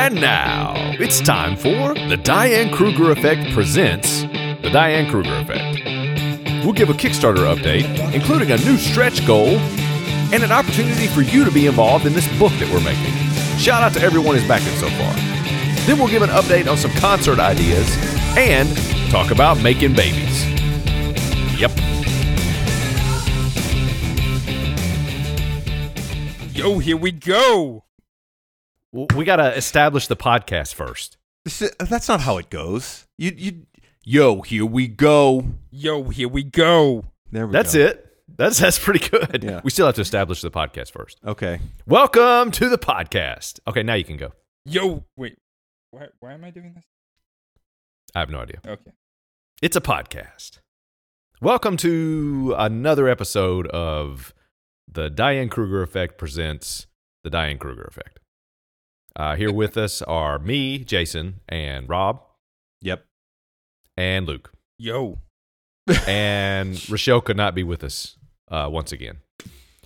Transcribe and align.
And 0.00 0.20
now 0.20 0.74
it's 1.00 1.20
time 1.20 1.56
for 1.56 1.92
the 1.92 2.16
Diane 2.16 2.72
Kruger 2.72 3.10
Effect 3.10 3.52
presents 3.52 4.22
the 4.22 4.70
Diane 4.72 5.10
Kruger 5.10 5.34
Effect. 5.34 6.64
We'll 6.64 6.72
give 6.72 6.88
a 6.88 6.92
Kickstarter 6.92 7.52
update, 7.52 8.14
including 8.14 8.52
a 8.52 8.58
new 8.58 8.76
stretch 8.76 9.26
goal 9.26 9.48
and 9.48 10.44
an 10.44 10.52
opportunity 10.52 11.08
for 11.08 11.22
you 11.22 11.44
to 11.44 11.50
be 11.50 11.66
involved 11.66 12.06
in 12.06 12.12
this 12.12 12.28
book 12.38 12.52
that 12.60 12.72
we're 12.72 12.84
making. 12.84 13.12
Shout 13.58 13.82
out 13.82 13.92
to 13.94 14.00
everyone 14.00 14.36
who's 14.36 14.46
backing 14.46 14.72
so 14.78 14.88
far. 14.88 15.12
Then 15.84 15.98
we'll 15.98 16.06
give 16.06 16.22
an 16.22 16.30
update 16.30 16.70
on 16.70 16.76
some 16.78 16.92
concert 16.92 17.40
ideas 17.40 17.92
and 18.38 18.68
talk 19.10 19.32
about 19.32 19.60
making 19.60 19.94
babies. 19.94 20.44
Yep. 21.58 21.72
Yo, 26.54 26.78
here 26.78 26.96
we 26.96 27.10
go. 27.10 27.82
W- 28.98 29.06
We 29.18 29.24
got 29.24 29.36
to 29.36 29.56
establish 29.56 30.06
the 30.08 30.16
podcast 30.16 30.74
first. 30.74 31.16
This- 31.44 31.72
That's 31.78 32.08
not 32.08 32.20
how 32.20 32.38
it 32.38 32.50
goes. 32.50 33.06
You, 33.16 33.32
you, 33.36 33.66
yo, 34.04 34.40
here 34.42 34.66
we 34.66 34.88
go. 34.88 35.44
Yo, 35.70 36.04
here 36.04 36.28
we 36.28 36.42
go. 36.42 37.04
There 37.30 37.46
we 37.46 37.52
That's 37.52 37.74
go. 37.74 37.80
it. 37.80 38.04
That's 38.36 38.58
that's 38.58 38.78
pretty 38.78 39.08
good. 39.08 39.42
Yeah. 39.42 39.60
We 39.64 39.70
still 39.70 39.86
have 39.86 39.94
to 39.96 40.00
establish 40.00 40.40
the 40.42 40.50
podcast 40.50 40.90
first. 40.92 41.18
Okay. 41.26 41.60
Welcome 41.86 42.50
to 42.52 42.68
the 42.68 42.78
podcast. 42.78 43.58
Okay, 43.66 43.82
now 43.82 43.94
you 43.94 44.04
can 44.04 44.16
go. 44.16 44.32
Yo, 44.64 45.04
wait. 45.16 45.36
Why, 45.90 46.06
why 46.20 46.34
am 46.34 46.44
I 46.44 46.50
doing 46.50 46.72
this? 46.74 46.84
I 48.14 48.20
have 48.20 48.30
no 48.30 48.40
idea. 48.40 48.60
Okay. 48.66 48.92
It's 49.62 49.76
a 49.76 49.80
podcast. 49.80 50.58
Welcome 51.40 51.76
to 51.78 52.54
another 52.58 53.08
episode 53.08 53.66
of 53.68 54.34
the 54.90 55.08
Diane 55.10 55.48
Kruger 55.48 55.82
Effect 55.82 56.18
presents 56.18 56.86
the 57.24 57.30
Diane 57.30 57.58
Kruger 57.58 57.84
Effect. 57.84 58.18
Uh, 59.18 59.34
here 59.34 59.52
with 59.52 59.76
us 59.76 60.00
are 60.02 60.38
me, 60.38 60.78
Jason, 60.84 61.40
and 61.48 61.88
Rob, 61.88 62.22
Yep. 62.82 63.04
and 63.96 64.26
Luke. 64.26 64.52
Yo. 64.78 65.18
and 66.06 66.88
Rochelle 66.88 67.20
could 67.20 67.36
not 67.36 67.54
be 67.54 67.62
with 67.64 67.82
us 67.82 68.16
uh, 68.50 68.68
once 68.70 68.92
again. 68.92 69.18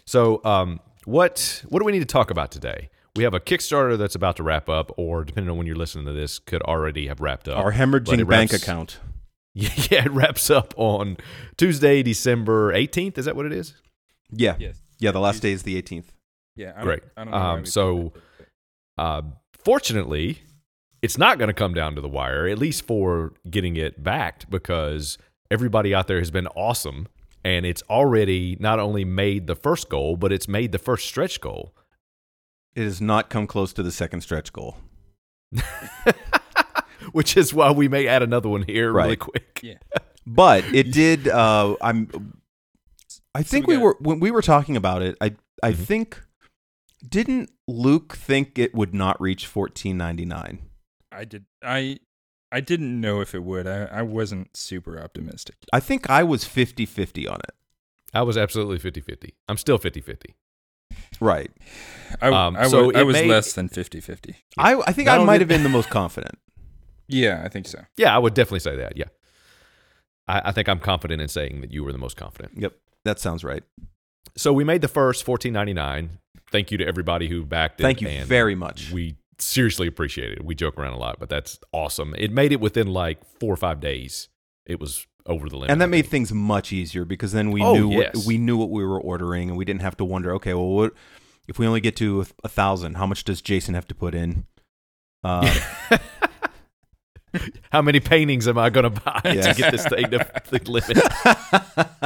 So, 0.04 0.42
um, 0.44 0.80
what 1.04 1.64
what 1.68 1.78
do 1.78 1.84
we 1.86 1.92
need 1.92 2.00
to 2.00 2.04
talk 2.04 2.30
about 2.30 2.50
today? 2.50 2.90
We 3.16 3.22
have 3.24 3.34
a 3.34 3.40
Kickstarter 3.40 3.96
that's 3.96 4.14
about 4.14 4.36
to 4.36 4.42
wrap 4.42 4.68
up, 4.68 4.90
or 4.96 5.24
depending 5.24 5.50
on 5.50 5.56
when 5.58 5.66
you're 5.66 5.76
listening 5.76 6.06
to 6.06 6.12
this, 6.12 6.38
could 6.38 6.62
already 6.62 7.06
have 7.06 7.20
wrapped 7.20 7.48
up. 7.48 7.58
Our 7.58 7.72
hemorrhaging 7.72 8.20
it 8.20 8.28
bank 8.28 8.52
account. 8.52 8.98
Yeah, 9.54 9.68
yeah, 9.90 10.04
it 10.06 10.12
wraps 10.12 10.48
up 10.48 10.72
on 10.78 11.18
Tuesday, 11.58 12.02
December 12.02 12.72
18th. 12.72 13.18
Is 13.18 13.26
that 13.26 13.36
what 13.36 13.44
it 13.44 13.52
is? 13.52 13.74
Yeah. 14.30 14.56
Yes. 14.58 14.80
Yeah. 14.98 15.10
The 15.10 15.20
last 15.20 15.42
day 15.42 15.52
is 15.52 15.62
the 15.64 15.80
18th. 15.80 16.06
Yeah. 16.56 16.72
I 16.74 16.82
Great. 16.82 17.02
I 17.18 17.24
don't 17.24 17.32
know 17.32 17.36
Um, 17.36 17.66
so- 17.66 17.96
that, 17.96 18.12
but- 18.14 18.22
Uh, 18.98 19.22
fortunately, 19.64 20.42
it's 21.02 21.18
not 21.18 21.38
going 21.38 21.48
to 21.48 21.54
come 21.54 21.74
down 21.74 21.94
to 21.94 22.00
the 22.00 22.08
wire, 22.08 22.46
at 22.46 22.58
least 22.58 22.86
for 22.86 23.32
getting 23.50 23.76
it 23.76 24.02
backed, 24.02 24.48
because 24.50 25.18
everybody 25.50 25.94
out 25.94 26.06
there 26.06 26.18
has 26.18 26.30
been 26.30 26.46
awesome. 26.48 27.08
And 27.44 27.66
it's 27.66 27.82
already 27.90 28.56
not 28.60 28.78
only 28.78 29.04
made 29.04 29.48
the 29.48 29.56
first 29.56 29.88
goal, 29.88 30.16
but 30.16 30.32
it's 30.32 30.46
made 30.46 30.70
the 30.70 30.78
first 30.78 31.06
stretch 31.08 31.40
goal. 31.40 31.74
It 32.76 32.84
has 32.84 33.00
not 33.00 33.30
come 33.30 33.46
close 33.48 33.72
to 33.72 33.82
the 33.82 33.90
second 33.90 34.20
stretch 34.20 34.52
goal. 34.52 34.76
which 37.12 37.36
is 37.36 37.52
why 37.52 37.70
we 37.72 37.88
may 37.88 38.06
add 38.06 38.22
another 38.22 38.48
one 38.48 38.62
here 38.62 38.92
really 38.92 39.16
quick. 39.16 39.60
Yeah. 39.62 39.74
But 40.24 40.62
it 40.72 40.92
did. 40.92 41.26
Uh, 41.26 41.74
I'm. 41.80 42.32
I 43.34 43.42
think 43.42 43.66
we 43.66 43.74
we 43.74 43.78
got- 43.78 43.82
were 43.84 43.96
when 43.98 44.20
we 44.20 44.30
were 44.30 44.40
talking 44.40 44.76
about 44.76 45.02
it. 45.02 45.16
I 45.20 45.34
I 45.64 45.72
Mhm. 45.72 45.76
think 45.84 46.22
didn't 47.06 47.50
Luke 47.68 48.16
think 48.16 48.58
it 48.58 48.74
would 48.74 48.94
not 48.94 49.20
reach 49.20 49.46
14.99? 49.52 50.58
I 51.10 51.24
did. 51.24 51.44
I. 51.62 51.98
I 52.54 52.60
didn't 52.60 53.00
know 53.00 53.22
if 53.22 53.34
it 53.34 53.42
would. 53.44 53.66
I, 53.66 53.84
I 53.84 54.02
wasn't 54.02 54.54
super 54.56 55.00
optimistic. 55.00 55.56
I 55.72 55.80
think 55.80 56.10
I 56.10 56.22
was 56.22 56.44
50-50 56.44 57.26
on 57.30 57.36
it. 57.36 57.54
I 58.12 58.20
was 58.22 58.36
absolutely 58.36 58.78
50 58.78 59.00
50. 59.00 59.34
I'm 59.48 59.56
still 59.56 59.78
50 59.78 60.02
50. 60.02 60.34
Right. 61.18 61.50
I, 62.20 62.28
Um, 62.28 62.54
I, 62.56 62.68
so 62.68 62.88
wa- 62.88 62.92
I 62.94 63.04
was 63.04 63.14
may- 63.14 63.26
less 63.26 63.54
than 63.54 63.68
50 63.70 64.00
50. 64.00 64.36
I 64.58 64.74
I 64.86 64.92
think 64.92 65.06
Not 65.06 65.12
I 65.12 65.14
only- 65.20 65.26
might 65.28 65.40
have 65.40 65.48
been 65.48 65.62
the 65.62 65.70
most 65.70 65.88
confident. 65.88 66.38
Yeah, 67.08 67.40
I 67.42 67.48
think 67.48 67.66
so. 67.68 67.86
Yeah, 67.96 68.14
I 68.14 68.18
would 68.18 68.34
definitely 68.34 68.60
say 68.60 68.76
that. 68.76 68.98
Yeah. 68.98 69.06
I, 70.28 70.42
I 70.50 70.52
think 70.52 70.68
I'm 70.68 70.78
confident 70.78 71.22
in 71.22 71.28
saying 71.28 71.62
that 71.62 71.72
you 71.72 71.82
were 71.84 71.92
the 71.92 71.96
most 71.98 72.18
confident. 72.18 72.52
Yep. 72.58 72.74
That 73.06 73.18
sounds 73.18 73.42
right. 73.44 73.62
So 74.36 74.52
we 74.52 74.62
made 74.62 74.82
the 74.82 74.88
first 74.88 75.24
14.99. 75.24 76.10
Thank 76.52 76.70
you 76.70 76.78
to 76.78 76.86
everybody 76.86 77.28
who 77.28 77.44
backed 77.44 77.80
it. 77.80 77.82
Thank 77.82 78.00
you 78.00 78.08
and 78.08 78.28
very 78.28 78.54
much. 78.54 78.90
We 78.92 79.16
seriously 79.38 79.88
appreciate 79.88 80.32
it. 80.32 80.44
We 80.44 80.54
joke 80.54 80.78
around 80.78 80.92
a 80.92 80.98
lot, 80.98 81.18
but 81.18 81.28
that's 81.28 81.58
awesome. 81.72 82.14
It 82.16 82.30
made 82.30 82.52
it 82.52 82.60
within 82.60 82.86
like 82.86 83.24
four 83.40 83.52
or 83.52 83.56
five 83.56 83.80
days. 83.80 84.28
It 84.66 84.78
was 84.78 85.06
over 85.26 85.48
the 85.48 85.56
limit. 85.56 85.70
and 85.70 85.80
that 85.80 85.88
made 85.88 86.06
things 86.06 86.32
much 86.32 86.72
easier 86.72 87.04
because 87.04 87.32
then 87.32 87.50
we 87.52 87.62
Oh, 87.62 87.74
knew 87.74 87.90
yes. 87.92 88.14
what, 88.16 88.26
we 88.26 88.38
knew 88.38 88.56
what 88.56 88.70
we 88.70 88.84
were 88.84 89.00
ordering 89.00 89.48
and 89.48 89.56
we 89.56 89.64
didn't 89.64 89.82
have 89.82 89.96
to 89.98 90.04
wonder 90.04 90.34
okay 90.34 90.52
well 90.52 90.68
what 90.68 90.92
if 91.46 91.60
we 91.60 91.66
only 91.66 91.80
get 91.80 91.94
to 91.96 92.22
a, 92.22 92.26
a 92.42 92.48
thousand 92.48 92.94
how 92.96 93.06
much 93.06 93.22
does 93.22 93.40
jason 93.40 93.74
have 93.74 93.86
to 93.86 93.94
put 93.94 94.16
in 94.16 94.46
uh, 95.22 95.48
How 97.70 97.80
many 97.82 98.00
paintings 98.00 98.46
am 98.46 98.58
I 98.58 98.68
going 98.70 98.84
to 98.92 99.00
buy 99.00 99.20
to 99.22 99.54
get 99.56 99.70
this 99.72 99.86
thing 99.86 100.10
to 100.10 100.26
the 100.50 100.60
limit? 100.70 101.98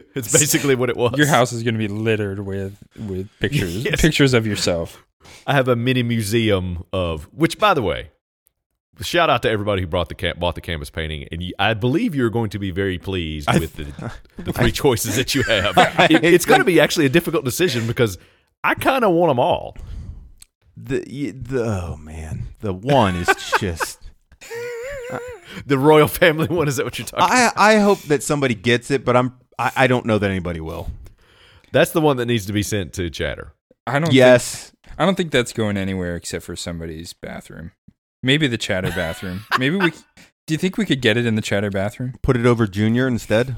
It's 0.16 0.32
basically 0.32 0.74
what 0.74 0.88
it 0.88 0.96
was. 0.96 1.12
Your 1.18 1.26
house 1.26 1.52
is 1.52 1.62
going 1.62 1.74
to 1.74 1.78
be 1.78 1.88
littered 1.88 2.40
with 2.40 2.82
with 2.98 3.28
pictures, 3.38 3.76
Yes. 3.84 4.00
pictures 4.00 4.32
of 4.32 4.46
yourself. 4.46 5.04
I 5.46 5.52
have 5.54 5.68
a 5.68 5.76
mini 5.76 6.02
museum 6.02 6.84
of 6.92 7.24
which, 7.34 7.58
by 7.58 7.74
the 7.74 7.82
way, 7.82 8.10
shout 9.02 9.28
out 9.28 9.42
to 9.42 9.50
everybody 9.50 9.82
who 9.82 9.86
brought 9.86 10.08
the 10.08 10.32
bought 10.38 10.54
the 10.54 10.62
canvas 10.62 10.88
painting, 10.88 11.28
and 11.30 11.42
you, 11.42 11.52
I 11.58 11.74
believe 11.74 12.14
you're 12.14 12.30
going 12.30 12.48
to 12.50 12.58
be 12.58 12.70
very 12.70 12.96
pleased 12.98 13.48
I- 13.50 13.58
with 13.58 13.76
the, 13.76 14.12
the 14.42 14.52
three 14.54 14.72
choices 14.82 15.16
that 15.16 15.34
you 15.34 15.42
have. 15.42 15.74
It- 16.10 16.24
it's 16.24 16.46
going 16.46 16.60
to 16.60 16.64
be 16.64 16.80
actually 16.80 17.04
a 17.06 17.10
difficult 17.10 17.44
decision 17.44 17.86
because 17.86 18.16
I 18.64 18.74
kind 18.74 19.04
of 19.04 19.12
want 19.12 19.30
them 19.30 19.38
all. 19.38 19.76
the, 20.78 21.00
the 21.32 21.62
oh 21.62 21.96
man 21.98 22.48
the 22.60 22.72
one 22.72 23.16
is 23.16 23.28
just 23.60 23.98
The 25.64 25.78
royal 25.78 26.08
family 26.08 26.46
one 26.54 26.68
is 26.68 26.76
that 26.76 26.84
what 26.84 26.98
you're 26.98 27.06
talking? 27.06 27.24
i 27.34 27.42
about? 27.48 27.52
i 27.56 27.78
hope 27.78 28.00
that 28.02 28.22
somebody 28.22 28.54
gets 28.54 28.90
it 28.90 29.04
but 29.04 29.16
i'm 29.16 29.34
i, 29.58 29.72
I 29.76 29.86
don't 29.86 30.04
know 30.06 30.18
that 30.18 30.30
anybody 30.30 30.60
will 30.60 30.90
That's 31.72 31.92
the 31.92 32.00
one 32.00 32.16
that 32.18 32.26
needs 32.26 32.46
to 32.46 32.52
be 32.52 32.62
sent 32.62 32.92
to 32.94 33.08
Chatter. 33.10 33.52
I 33.86 33.98
don't. 33.98 34.12
yes 34.12 34.70
Think, 34.84 34.94
I 34.98 35.04
don't 35.06 35.14
think 35.16 35.30
that's 35.30 35.52
going 35.52 35.76
anywhere 35.76 36.16
except 36.16 36.44
for 36.44 36.56
somebody's 36.56 37.12
bathroom. 37.12 37.72
Maybe 38.22 38.46
the 38.48 38.58
chatter 38.58 38.90
bathroom. 38.90 39.44
Maybe 39.58 39.76
we. 39.76 39.90
Do 39.90 40.54
you 40.54 40.58
think 40.58 40.76
we 40.78 40.86
could 40.86 41.00
get 41.02 41.16
it 41.16 41.26
in 41.26 41.34
the 41.36 41.42
chatter 41.42 41.70
bathroom? 41.70 42.14
put 42.22 42.36
it 42.36 42.46
over 42.46 42.66
junior 42.66 43.06
instead 43.06 43.54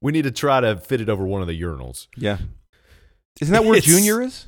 We 0.00 0.12
need 0.12 0.22
to 0.24 0.30
try 0.30 0.60
to 0.60 0.76
fit 0.76 1.00
it 1.00 1.08
over 1.08 1.24
one 1.24 1.40
of 1.42 1.48
the 1.48 1.60
urinals. 1.60 2.06
yeah 2.16 2.38
isn't 3.40 3.52
that 3.52 3.64
where 3.64 3.74
It's- 3.78 3.84
junior 3.92 4.22
is 4.22 4.46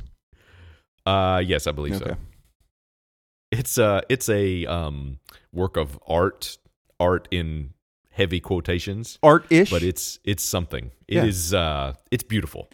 Uh, 1.07 1.43
yes, 1.45 1.67
I 1.67 1.73
believe 1.73 1.97
so. 1.97 2.05
Okay. 2.05 2.17
It's 3.51 3.79
uh 3.79 4.01
it's 4.09 4.29
a 4.29 4.67
um 4.67 5.19
work 5.53 5.77
of 5.77 5.99
art, 6.09 6.59
art 7.05 7.29
in 7.31 7.71
heavy 8.11 8.41
quotations, 8.41 9.19
art-ish 9.23 9.71
but 9.71 9.83
it's 9.83 10.19
it's 10.25 10.45
something. 10.57 10.91
It 11.09 11.25
is 11.25 11.53
Yeah. 11.53 11.61
uh 11.61 11.93
it's 12.15 12.25
beautiful, 12.35 12.69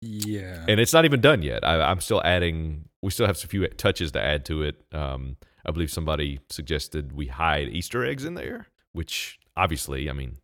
Yeah. 0.00 0.64
and 0.68 0.80
it's 0.80 0.92
not 0.92 1.04
even 1.04 1.20
done 1.20 1.42
yet. 1.42 1.64
I, 1.64 1.80
I'm 1.80 2.00
still 2.00 2.22
adding. 2.24 2.88
We 3.02 3.10
still 3.10 3.26
have 3.26 3.36
a 3.42 3.46
few 3.46 3.66
touches 3.68 4.12
to 4.12 4.20
add 4.22 4.44
to 4.46 4.62
it. 4.62 4.76
Um, 4.92 5.36
I 5.64 5.70
believe 5.70 5.90
somebody 5.90 6.40
suggested 6.50 7.12
we 7.12 7.26
hide 7.26 7.68
Easter 7.68 8.04
eggs 8.04 8.24
in 8.24 8.34
there, 8.34 8.66
which 8.92 9.38
obviously, 9.56 10.08
I 10.10 10.12
mean, 10.12 10.38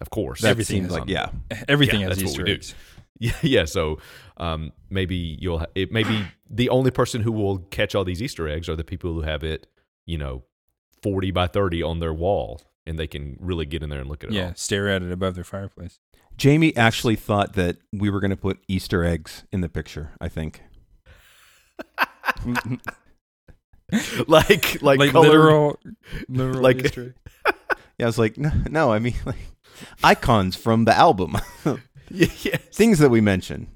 of 0.00 0.10
course, 0.10 0.40
that 0.42 0.48
everything 0.50 0.82
seems 0.82 0.92
like 0.92 1.02
on- 1.02 1.08
yeah 1.08 1.28
Everything 1.68 2.00
Yeah, 2.00 2.08
has 2.08 2.18
that's 2.18 2.24
what 2.24 2.30
Easter 2.30 2.42
we 2.42 2.46
do. 2.46 2.54
eggs. 2.54 2.74
Yeah, 3.20 3.32
yeah. 3.42 3.64
So 3.66 3.98
um, 4.38 4.72
maybe 4.90 5.16
you'll 5.40 5.60
ha- 5.60 5.72
it 5.76 5.92
maybe 5.92 6.24
the 6.50 6.68
only 6.70 6.90
person 6.90 7.20
who 7.22 7.30
will 7.30 7.58
catch 7.70 7.94
all 7.94 8.04
these 8.04 8.20
Easter 8.20 8.48
eggs 8.48 8.68
are 8.68 8.74
the 8.74 8.82
people 8.82 9.12
who 9.12 9.20
have 9.20 9.44
it, 9.44 9.68
you 10.06 10.18
know, 10.18 10.42
forty 11.02 11.30
by 11.30 11.46
thirty 11.46 11.82
on 11.82 11.98
their 12.00 12.12
wall, 12.14 12.60
and 12.86 12.98
they 12.98 13.06
can 13.06 13.36
really 13.40 13.66
get 13.66 13.82
in 13.82 13.90
there 13.90 14.00
and 14.00 14.08
look 14.08 14.22
at 14.24 14.30
it 14.30 14.34
Yeah, 14.34 14.46
all. 14.48 14.54
stare 14.54 14.88
at 14.88 15.02
it 15.02 15.10
above 15.12 15.34
their 15.34 15.44
fireplace. 15.44 15.98
jamie 16.36 16.74
actually 16.76 17.16
thought 17.16 17.52
that 17.54 17.76
we 17.92 18.08
were 18.10 18.18
going 18.20 18.30
to 18.30 18.36
put 18.36 18.58
easter 18.68 19.04
eggs 19.04 19.44
in 19.52 19.60
the 19.60 19.68
picture 19.68 20.12
i 20.20 20.28
think 20.28 20.62
like, 24.26 24.80
like, 24.82 24.98
like 24.98 25.10
colored- 25.10 25.28
literal, 25.28 25.78
literal 26.28 26.60
like- 26.62 26.84
Easter 26.84 27.14
egg. 27.46 27.54
Yeah, 27.98 28.06
I 28.06 28.08
was 28.08 28.18
like, 28.18 28.38
no, 28.38 28.50
no 28.70 28.90
I 28.92 28.98
mean, 28.98 29.14
like 29.26 29.36
icons 30.02 30.56
from 30.56 30.86
the 30.86 30.96
album, 30.96 31.36
Yeah, 31.64 32.26
yeah. 32.42 32.56
things 32.72 32.98
that 33.00 33.10
we 33.10 33.20
mention. 33.20 33.68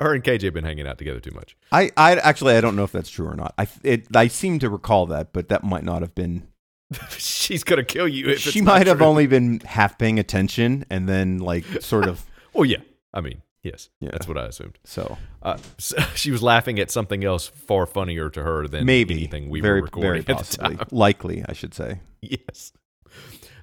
Her 0.00 0.14
and 0.14 0.22
KJ 0.24 0.42
have 0.42 0.54
been 0.54 0.64
hanging 0.64 0.86
out 0.86 0.98
together 0.98 1.20
too 1.20 1.34
much. 1.34 1.56
I, 1.72 1.90
I 1.96 2.16
actually, 2.16 2.54
I 2.56 2.60
don't 2.60 2.76
know 2.76 2.84
if 2.84 2.92
that's 2.92 3.10
true 3.10 3.26
or 3.26 3.34
not. 3.34 3.54
I, 3.58 3.66
it, 3.82 4.14
I 4.16 4.28
seem 4.28 4.58
to 4.60 4.70
recall 4.70 5.06
that, 5.06 5.32
but 5.32 5.48
that 5.48 5.64
might 5.64 5.84
not 5.84 6.02
have 6.02 6.14
been. 6.14 6.46
She's 7.10 7.64
gonna 7.64 7.84
kill 7.84 8.06
you. 8.08 8.28
If 8.28 8.40
She 8.40 8.60
might 8.60 8.86
have 8.86 8.98
true. 8.98 9.06
only 9.06 9.26
been 9.26 9.60
half 9.60 9.98
paying 9.98 10.18
attention 10.18 10.84
and 10.90 11.08
then 11.08 11.38
like 11.38 11.64
sort 11.82 12.06
of. 12.06 12.24
Well, 12.54 12.64
yeah. 12.64 12.78
I 13.12 13.20
mean, 13.20 13.42
Yes, 13.62 13.88
Yeah. 14.00 14.10
that's 14.12 14.28
what 14.28 14.38
I 14.38 14.46
assumed. 14.46 14.78
So 14.84 15.18
Uh, 15.42 15.58
so 15.78 15.98
she 16.14 16.30
was 16.30 16.42
laughing 16.42 16.78
at 16.78 16.90
something 16.90 17.24
else 17.24 17.48
far 17.48 17.84
funnier 17.86 18.30
to 18.30 18.42
her 18.44 18.68
than 18.68 18.86
maybe 18.86 19.14
anything 19.14 19.50
we 19.50 19.60
very 19.60 19.80
were 19.80 19.86
recording 19.86 20.08
very 20.10 20.18
at 20.20 20.26
the 20.26 20.34
possibly 20.36 20.76
time. 20.76 20.86
likely, 20.92 21.44
I 21.48 21.52
should 21.52 21.74
say. 21.74 22.00
yes. 22.22 22.72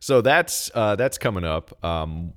So 0.02 0.20
that's 0.22 0.70
uh, 0.75 0.98
that's 0.98 1.18
coming 1.18 1.46
up. 1.46 1.84
Um, 1.86 2.34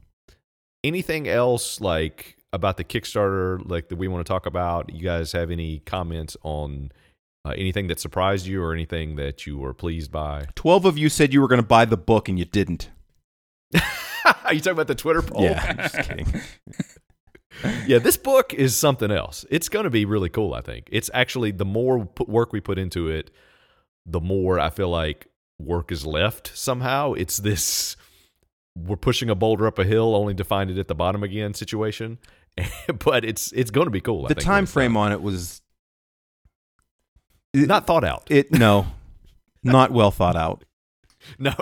anything 0.85 1.27
else 1.29 1.81
like 1.81 2.37
about 2.53 2.77
the 2.77 2.85
Kickstarter 2.85 3.61
like 3.69 3.89
that 3.89 3.97
we 3.97 4.09
want 4.09 4.27
to 4.27 4.31
talk 4.31 4.47
about? 4.47 4.93
You 4.93 5.03
guys 5.03 5.33
have 5.33 5.51
any 5.51 5.81
comments 5.81 6.37
on 6.43 6.93
uh, 7.45 7.51
anything 7.51 7.87
that 7.89 8.01
surprised 8.01 8.47
you 8.47 8.63
or 8.63 8.73
anything 8.73 9.17
that 9.17 9.47
you 9.47 9.59
were 9.59 9.75
pleased 9.75 10.11
by? 10.11 10.47
Twelve 10.55 10.85
of 10.85 10.99
you 10.99 11.09
said 11.09 11.33
you 11.33 11.41
were 11.41 11.49
going 11.49 11.61
to 11.61 11.67
buy 11.67 11.85
the 11.85 11.97
book 11.97 12.29
and 12.29 12.39
you 12.39 12.45
didn't. 12.45 12.91
Are 13.75 13.83
you 14.53 14.61
talking 14.61 14.73
about 14.73 14.89
the 14.89 14.95
Twitter 14.95 15.23
poll? 15.23 15.43
Yeah, 15.43 15.65
I'm 15.69 15.77
just 15.77 16.09
kidding. 16.09 16.43
yeah, 17.87 17.99
this 17.99 18.17
book 18.17 18.55
is 18.55 18.77
something 18.77 19.11
else. 19.11 19.45
It's 19.51 19.69
going 19.69 19.85
to 19.85 19.91
be 19.91 20.05
really 20.05 20.29
cool, 20.29 20.55
I 20.55 20.61
think. 20.61 20.89
It's 20.91 21.11
actually 21.15 21.51
the 21.51 21.65
more 21.65 22.09
work 22.27 22.53
we 22.53 22.61
put 22.61 22.79
into 22.79 23.09
it, 23.09 23.31
the 24.05 24.21
more 24.21 24.59
I 24.61 24.71
feel 24.71 24.89
like 24.89 25.27
work 25.59 25.91
is 25.91 26.07
left 26.07 26.57
somehow. 26.57 27.13
It's 27.15 27.39
this 27.39 27.97
we're 28.77 28.97
pushing 28.97 29.31
a 29.31 29.35
boulder 29.35 29.67
up 29.67 29.79
a 29.79 29.85
hill 29.85 30.15
only 30.15 30.35
to 30.35 30.45
find 30.45 30.71
it 30.71 30.79
at 30.79 30.89
the 30.89 30.95
bottom 30.95 31.23
again 31.23 31.55
situation. 31.55 32.19
but 33.05 33.25
it's 33.25 33.53
it's 33.53 33.71
going 33.71 33.87
to 33.87 33.91
be 33.91 34.01
cool. 34.01 34.25
I 34.27 34.29
the 34.29 34.35
think, 34.35 34.45
time 34.45 34.67
frame 34.67 34.95
done. 34.95 35.07
on 35.07 35.13
it 35.13 35.23
was 35.23 35.63
not 37.55 37.87
thought 37.87 38.05
out. 38.05 38.27
it 38.31 38.53
no, 38.59 38.87
not 39.63 39.91
well 39.91 40.11
thought 40.11 40.37
out. 40.37 40.65
no. 41.39 41.55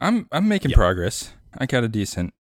I'm 0.00 0.26
I'm 0.32 0.48
making 0.48 0.70
Yeah. 0.70 0.76
progress. 0.76 1.32
I 1.58 1.66
got 1.66 1.84
a 1.84 1.88
decent 1.88 2.32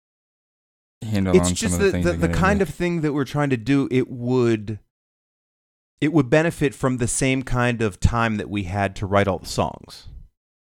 handle 1.03 1.35
it's 1.37 1.49
on 1.49 1.55
just 1.55 1.75
some 1.75 1.75
of 1.75 1.79
the 1.81 1.85
the, 1.87 1.93
things. 1.93 2.05
the, 2.07 2.13
I'm 2.13 2.21
the 2.21 2.29
kind 2.29 2.63
of 2.63 2.69
thing 2.69 3.01
that 3.03 3.13
we're 3.13 3.25
trying 3.25 3.51
to 3.51 3.57
do 3.57 3.89
it 3.91 4.11
would 4.11 4.79
it 6.01 6.13
would 6.13 6.31
benefit 6.31 6.75
from 6.75 6.99
the 6.99 7.09
same 7.09 7.43
kind 7.43 7.83
of 7.83 7.99
time 8.01 8.37
that 8.37 8.49
we 8.51 8.65
had 8.65 8.95
to 8.97 9.07
write 9.07 9.27
all 9.29 9.39
the 9.39 9.47
songs 9.47 10.09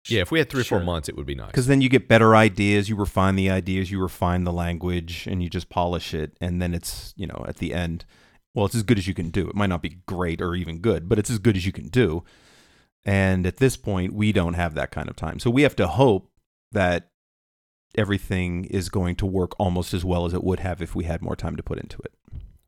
Yeah, 0.09 0.23
if 0.23 0.31
we 0.31 0.39
had 0.39 0.49
3 0.51 0.61
or 0.61 0.65
4 0.65 0.81
months 0.81 1.09
it 1.09 1.17
would 1.17 1.27
be 1.27 1.35
nice. 1.35 1.49
because 1.49 1.67
then 1.67 1.81
you 1.81 1.89
get 1.89 2.09
better 2.09 2.35
ideas 2.37 2.89
you 2.89 2.97
refine 2.97 3.37
the 3.37 3.51
ideas 3.51 3.91
you 3.91 4.01
refine 4.01 4.45
the 4.45 4.53
language 4.53 5.27
and 5.27 5.43
you 5.43 5.49
just 5.51 5.69
polish 5.69 6.15
it 6.15 6.37
and 6.41 6.61
then 6.63 6.75
it's 6.75 7.13
you 7.17 7.27
know 7.27 7.45
at 7.49 7.57
the 7.57 7.75
end 7.75 8.05
well 8.55 8.67
it's 8.67 8.75
as 8.75 8.83
good 8.83 8.99
as 8.99 9.07
you 9.07 9.15
can 9.15 9.31
do. 9.31 9.49
It 9.49 9.55
might 9.55 9.69
not 9.69 9.83
be 9.83 9.99
great 10.07 10.41
or 10.41 10.55
even 10.55 10.79
good 10.79 11.09
but 11.09 11.19
it's 11.19 11.31
as 11.31 11.39
good 11.39 11.57
as 11.57 11.67
you 11.67 11.73
can 11.73 11.89
do. 11.89 12.25
And 13.05 13.47
at 13.47 13.59
this 13.59 13.77
point 13.77 14.13
we 14.13 14.33
don't 14.33 14.55
have 14.55 14.75
that 14.75 14.91
kind 14.91 15.09
of 15.09 15.17
time. 15.17 15.39
So 15.39 15.51
we 15.51 15.63
have 15.63 15.77
to 15.77 15.87
hope 15.87 16.31
that 16.73 17.11
everything 17.97 18.65
is 18.67 18.89
going 18.89 19.17
to 19.17 19.27
work 19.27 19.53
almost 19.59 19.95
as 19.95 20.05
well 20.05 20.27
as 20.27 20.35
it 20.35 20.45
would 20.45 20.61
have 20.61 20.83
if 20.83 20.95
we 20.95 21.05
had 21.05 21.23
more 21.23 21.37
time 21.37 21.57
to 21.57 21.63
put 21.63 21.79
into 21.79 21.99
it 22.05 22.13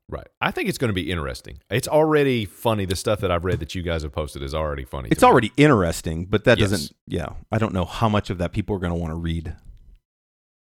Right. 0.09 0.27
I 0.41 0.49
think 0.51 0.67
it's 0.69 0.77
going 0.79 0.89
to 0.89 0.93
be 0.93 1.11
interesting. 1.11 1.59
It's 1.69 1.87
already 1.87 2.43
funny. 2.45 2.85
The 2.85 2.95
stuff 2.95 3.19
that 3.21 3.29
I've 3.31 3.45
read 3.45 3.59
that 3.59 3.75
you 3.75 3.83
guys 3.83 4.01
have 4.01 4.11
posted 4.11 4.41
is 4.41 4.55
already 4.55 4.83
funny. 4.83 5.09
It's 5.11 5.19
to 5.19 5.27
me. 5.27 5.31
already 5.31 5.51
interesting, 5.55 6.25
but 6.25 6.45
that 6.45 6.57
Yes. 6.57 6.71
doesn't. 6.71 6.91
Yeah, 7.07 7.27
I 7.51 7.59
don't 7.59 7.73
know 7.73 7.85
how 7.85 8.09
much 8.09 8.29
of 8.31 8.39
that 8.39 8.51
people 8.51 8.75
are 8.75 8.79
going 8.79 8.91
to 8.91 8.97
want 8.99 9.11
to 9.11 9.15
read. 9.17 9.55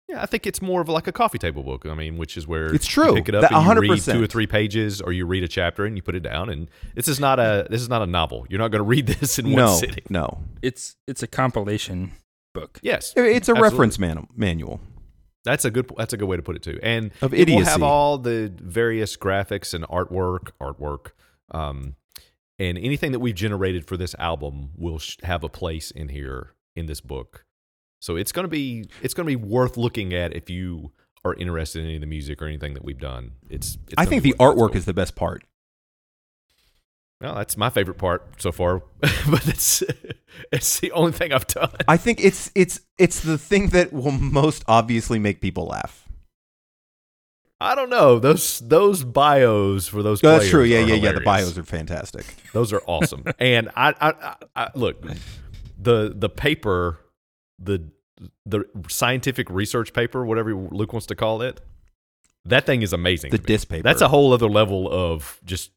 Yeah, 0.07 0.21
I 0.21 0.25
think 0.25 0.45
it's 0.45 0.61
more 0.61 0.81
of 0.81 0.89
like 0.89 1.07
a 1.07 1.11
coffee 1.11 1.38
table 1.38 1.63
book. 1.63 1.85
I 1.85 1.93
mean, 1.95 2.17
which 2.17 2.35
is 2.35 2.45
where 2.45 2.65
It's 2.73 2.85
You 2.95 3.03
true. 3.03 3.13
pick 3.15 3.29
it 3.29 3.35
up 3.35 3.41
That- 3.41 3.53
and 3.53 3.63
you 3.65 3.69
read 3.81 3.91
100%. 3.99 4.13
two 4.17 4.23
or 4.23 4.27
three 4.27 4.45
pages, 4.45 4.99
or 5.01 5.13
you 5.13 5.25
read 5.25 5.43
a 5.43 5.47
chapter 5.47 5.85
and 5.85 5.95
you 5.95 6.03
put 6.03 6.15
it 6.15 6.19
down. 6.21 6.49
And 6.49 6.69
this 6.95 7.07
is 7.07 7.19
not 7.19 7.39
a 7.39 7.65
this 7.69 7.81
is 7.81 7.88
not 7.89 8.01
a 8.01 8.05
novel. 8.07 8.45
You're 8.49 8.59
not 8.59 8.71
going 8.71 8.79
to 8.79 8.83
read 8.88 9.07
this 9.19 9.39
in 9.39 9.45
one 9.47 9.55
no, 9.55 9.73
sitting. 9.75 10.03
no, 10.09 10.43
It's 10.61 10.97
it's 11.07 11.23
a 11.23 11.27
compilation 11.27 12.11
book. 12.53 12.79
Yes, 12.83 13.13
it's 13.15 13.47
a 13.47 13.51
Absolutely. 13.53 13.63
reference 13.63 13.97
man- 13.99 14.27
manual. 14.35 14.81
That's 15.43 15.65
a 15.65 15.71
good 15.71 15.91
that's 15.97 16.13
a 16.13 16.17
good 16.17 16.27
way 16.27 16.38
to 16.38 16.43
put 16.43 16.55
it 16.55 16.61
too. 16.61 16.79
And 16.81 17.11
Of 17.21 17.33
it 17.33 17.49
will 17.49 17.65
have 17.65 17.83
all 17.83 18.17
the 18.17 18.51
various 18.55 19.17
graphics 19.17 19.73
and 19.73 19.83
artwork, 19.85 20.51
artwork, 20.61 21.11
um, 21.51 21.95
and 22.59 22.77
anything 22.77 23.11
that 23.11 23.19
we've 23.19 23.35
generated 23.35 23.88
for 23.88 23.97
this 23.97 24.15
album 24.19 24.71
will 24.75 24.99
sh- 24.99 25.17
have 25.23 25.43
a 25.43 25.49
place 25.49 25.91
in 25.91 26.09
here 26.09 26.53
in 26.75 26.85
this 26.85 27.01
book. 27.01 27.45
So 27.99 28.15
it's 28.15 28.31
going 28.31 28.45
to 28.45 28.49
be 28.49 28.85
it's 29.01 29.13
to 29.13 29.23
be 29.23 29.35
worth 29.35 29.77
looking 29.77 30.13
at 30.13 30.35
if 30.35 30.49
you 30.49 30.91
are 31.23 31.35
interested 31.35 31.79
in 31.79 31.85
any 31.85 31.95
of 31.95 32.01
the 32.01 32.07
music 32.07 32.41
or 32.41 32.45
anything 32.45 32.73
that 32.73 32.83
we've 32.83 32.99
done. 32.99 33.33
It's, 33.49 33.77
it's 33.85 33.93
I 33.97 34.05
think 34.05 34.23
the 34.23 34.33
artwork 34.39 34.69
cool. 34.69 34.77
is 34.77 34.85
the 34.85 34.93
best 34.93 35.15
part. 35.15 35.43
Well, 37.21 37.35
that's 37.35 37.56
my 37.56 37.69
favorite 37.69 38.00
part 38.00 38.41
so 38.41 38.51
far, 38.51 38.81
but 39.01 39.47
it's 39.47 39.83
it's 40.51 40.79
the 40.79 40.91
only 40.91 41.12
thing 41.12 41.31
I've 41.31 41.47
done. 41.47 41.71
I 41.88 41.97
think 41.97 42.23
it's 42.23 42.51
it's 42.56 42.81
it's 42.97 43.19
the 43.19 43.38
thing 43.38 43.68
that 43.69 43.94
will 43.94 44.12
most 44.12 44.63
obviously 44.68 45.19
make 45.19 45.39
people 45.39 45.68
laugh. 45.68 46.07
I 47.62 47.75
don't 47.75 47.91
know 47.91 48.18
those 48.18 48.59
those 48.59 49.03
bios 49.03 49.88
for 49.88 50.01
those. 50.01 50.19
That's 50.19 50.50
true. 50.50 50.65
players 50.65 50.89
Yeah, 50.89 50.95
are 50.95 50.97
yeah, 50.97 51.09
yeah. 51.09 51.12
The 51.12 51.21
bios 51.21 51.59
are 51.59 51.63
fantastic. 51.63 52.25
Those 52.53 52.73
are 52.73 52.81
awesome. 52.88 53.24
and 53.39 53.69
I, 53.75 53.94
I, 54.01 54.35
I, 54.56 54.69
look 54.74 55.06
the 55.77 56.12
the 56.15 56.27
paper, 56.27 56.97
the 57.59 57.83
the 58.47 58.65
scientific 58.89 59.47
research 59.51 59.94
paper, 59.94 60.25
whatever 60.25 60.56
Luke 60.56 60.91
wants 60.91 61.06
to 61.07 61.15
call 61.15 61.44
it. 61.44 61.62
That 62.45 62.65
thing 62.65 62.81
is 62.81 62.94
amazing. 62.94 63.29
The 63.29 63.38
disc 63.38 63.69
paper. 63.69 63.83
That's 63.83 64.01
a 64.01 64.07
whole 64.07 64.33
other 64.33 64.50
level 64.50 64.91
of 64.91 65.39
just 65.45 65.69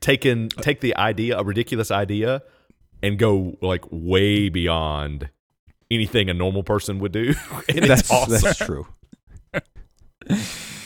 taking 0.00 0.48
take 0.48 0.80
the 0.80 0.96
idea, 0.96 1.38
a 1.38 1.44
ridiculous 1.44 1.90
idea, 1.90 2.42
and 3.02 3.18
go 3.18 3.56
like 3.60 3.84
way 3.90 4.48
beyond 4.48 5.30
anything 5.90 6.28
a 6.28 6.34
normal 6.34 6.62
person 6.62 6.98
would 6.98 7.12
do. 7.12 7.34
and 7.68 7.84
that's 7.84 8.02
it's 8.02 8.10
awesome. 8.10 8.40
that's 8.40 8.58
true. 8.58 8.86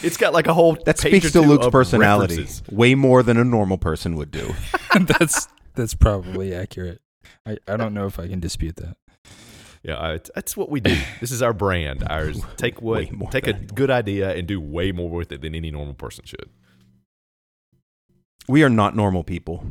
It's 0.03 0.17
got 0.17 0.33
like 0.33 0.47
a 0.47 0.55
whole 0.55 0.75
That 0.85 0.99
page 0.99 1.23
speaks 1.23 1.27
or 1.27 1.41
to 1.41 1.43
two 1.43 1.49
Luke's 1.49 1.69
personality 1.69 2.37
references. 2.37 2.63
way 2.71 2.95
more 2.95 3.23
than 3.23 3.37
a 3.39 3.45
normal 3.45 3.79
person 3.79 4.17
would 4.17 4.31
do. 4.31 4.55
that's 5.01 5.49
that's 5.75 5.95
probably 5.95 6.55
accurate. 6.55 7.01
I, 7.47 7.59
I 7.67 7.77
don't 7.77 7.95
know 7.95 8.07
if 8.07 8.19
I 8.19 8.29
can 8.29 8.41
dispute 8.41 8.77
that. 8.77 8.97
Yeah, 9.83 9.99
I, 9.99 10.21
that's 10.35 10.57
what 10.57 10.71
we 10.71 10.81
do. 10.81 10.97
This 11.21 11.31
is 11.31 11.43
our 11.43 11.53
brand. 11.53 12.05
Ours 12.09 12.41
take 12.57 12.81
what 12.81 13.11
Way 13.11 13.29
take 13.31 13.47
a 13.47 13.53
good 13.53 13.91
idea 13.91 14.35
and 14.35 14.47
do 14.47 14.61
way 14.61 14.93
more 14.93 15.11
with 15.11 15.31
it 15.33 15.43
than 15.43 15.55
any 15.55 15.71
normal 15.71 15.95
person 15.95 16.25
should. 16.25 16.49
We 18.49 18.63
are 18.63 18.69
not 18.71 18.95
normal 18.97 19.25
people. 19.25 19.65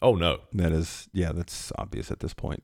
Oh 0.00 0.14
no. 0.14 0.38
That 0.52 0.72
is, 0.72 1.08
yeah, 1.12 1.32
that's 1.32 1.72
obvious 1.76 2.10
at 2.10 2.20
this 2.20 2.34
point. 2.34 2.62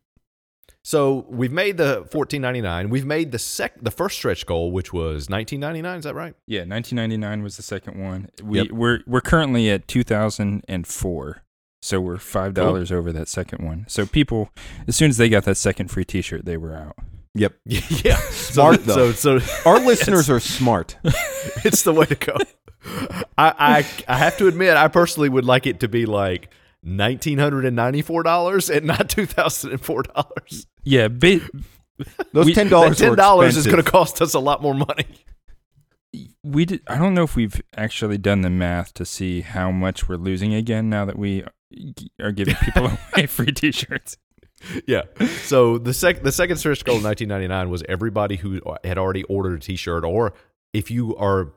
So 0.82 1.24
we've 1.28 1.52
made 1.52 1.78
the 1.78 2.06
fourteen 2.10 2.42
ninety 2.42 2.60
nine. 2.60 2.90
We've 2.90 3.06
made 3.06 3.32
the 3.32 3.38
sec 3.38 3.72
the 3.80 3.90
first 3.90 4.16
stretch 4.18 4.44
goal, 4.44 4.70
which 4.70 4.92
was 4.92 5.30
nineteen 5.30 5.60
ninety 5.60 5.80
nine. 5.82 5.98
Is 5.98 6.04
that 6.04 6.14
right? 6.14 6.34
Yeah, 6.46 6.60
1999 6.60 7.42
was 7.42 7.56
the 7.56 7.62
second 7.62 8.02
one. 8.02 8.28
We 8.42 8.58
Yep. 8.62 8.70
we're 8.70 9.00
we're 9.06 9.20
currently 9.22 9.70
at 9.70 9.88
2004. 9.88 11.42
So 11.82 12.00
we're 12.00 12.16
five 12.18 12.54
dollars 12.54 12.90
over 12.92 13.12
that 13.12 13.28
second 13.28 13.64
one. 13.64 13.84
So 13.88 14.06
people, 14.06 14.50
as 14.86 14.96
soon 14.96 15.10
as 15.10 15.16
they 15.18 15.28
got 15.28 15.44
that 15.44 15.56
second 15.56 15.88
free 15.90 16.04
T-shirt, 16.04 16.44
they 16.46 16.56
were 16.56 16.74
out. 16.74 16.96
Yep. 17.34 17.54
yeah. 17.66 18.16
Smart, 18.30 18.82
so, 18.84 18.94
though. 18.94 19.12
So 19.12 19.38
so 19.38 19.54
Our 19.70 19.80
listeners 19.80 20.30
are 20.30 20.40
smart. 20.40 20.96
it's 21.64 21.82
the 21.82 21.92
way 21.92 22.06
to 22.06 22.14
go. 22.14 22.36
I, 23.36 23.54
I 23.58 23.86
I 24.06 24.18
have 24.18 24.36
to 24.38 24.46
admit, 24.46 24.76
I 24.76 24.88
personally 24.88 25.28
would 25.28 25.44
like 25.44 25.66
it 25.66 25.80
to 25.80 25.88
be 25.88 26.06
like 26.06 26.50
nineteen 26.82 27.38
hundred 27.38 27.64
and 27.64 27.74
ninety 27.74 28.02
four 28.02 28.22
dollars 28.22 28.70
and 28.70 28.86
not 28.86 29.08
two 29.08 29.26
thousand 29.26 29.72
and 29.72 29.80
four 29.80 30.02
dollars. 30.02 30.66
Yeah, 30.84 31.08
ba- 31.08 31.40
Those 32.32 32.46
We- 32.46 32.54
ten 32.54 32.68
dollars. 32.68 32.98
ten 32.98 33.16
dollars 33.16 33.56
is 33.56 33.66
going 33.66 33.82
to 33.82 33.90
cost 33.90 34.20
us 34.22 34.34
a 34.34 34.38
lot 34.40 34.62
more 34.62 34.74
money. 34.74 35.06
we 36.44 36.64
did. 36.66 36.82
I 36.86 36.98
don't 36.98 37.14
know 37.14 37.24
if 37.24 37.34
we've 37.36 37.60
actually 37.76 38.18
done 38.18 38.42
the 38.42 38.50
math 38.50 38.94
to 38.94 39.04
see 39.04 39.40
how 39.40 39.70
much 39.72 40.08
we're 40.08 40.16
losing 40.16 40.54
again 40.54 40.88
now 40.90 41.04
that 41.06 41.18
we 41.18 41.42
are 42.20 42.30
giving 42.32 42.54
people 42.56 42.90
away 43.16 43.26
free 43.26 43.50
T-shirts. 43.50 44.16
Yeah. 44.86 45.02
So 45.42 45.78
the 45.78 45.92
sec 45.94 46.22
the 46.22 46.32
second 46.32 46.56
stretch 46.56 46.84
goal 46.84 46.96
in 46.96 47.02
1999 47.02 47.70
was 47.70 47.82
everybody 47.88 48.36
who 48.36 48.60
uh, 48.62 48.76
had 48.84 48.98
already 48.98 49.22
ordered 49.24 49.60
a 49.60 49.60
T-shirt, 49.60 50.04
or 50.04 50.34
if 50.72 50.90
you 50.90 51.16
are 51.16 51.52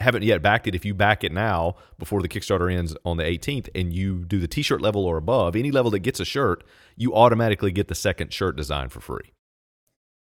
haven't 0.00 0.22
yet 0.22 0.42
backed 0.42 0.66
it, 0.66 0.74
if 0.74 0.84
you 0.84 0.94
back 0.94 1.24
it 1.24 1.32
now 1.32 1.74
before 1.98 2.22
the 2.22 2.28
Kickstarter 2.28 2.72
ends 2.72 2.96
on 3.04 3.16
the 3.16 3.24
18th, 3.24 3.68
and 3.74 3.92
you 3.92 4.24
do 4.24 4.38
the 4.38 4.48
T-shirt 4.48 4.80
level 4.80 5.04
or 5.04 5.16
above, 5.16 5.56
any 5.56 5.70
level 5.70 5.90
that 5.90 6.00
gets 6.00 6.20
a 6.20 6.24
shirt, 6.24 6.62
you 6.96 7.14
automatically 7.14 7.72
get 7.72 7.88
the 7.88 7.94
second 7.94 8.32
shirt 8.32 8.56
design 8.56 8.88
for 8.88 9.00
free. 9.00 9.32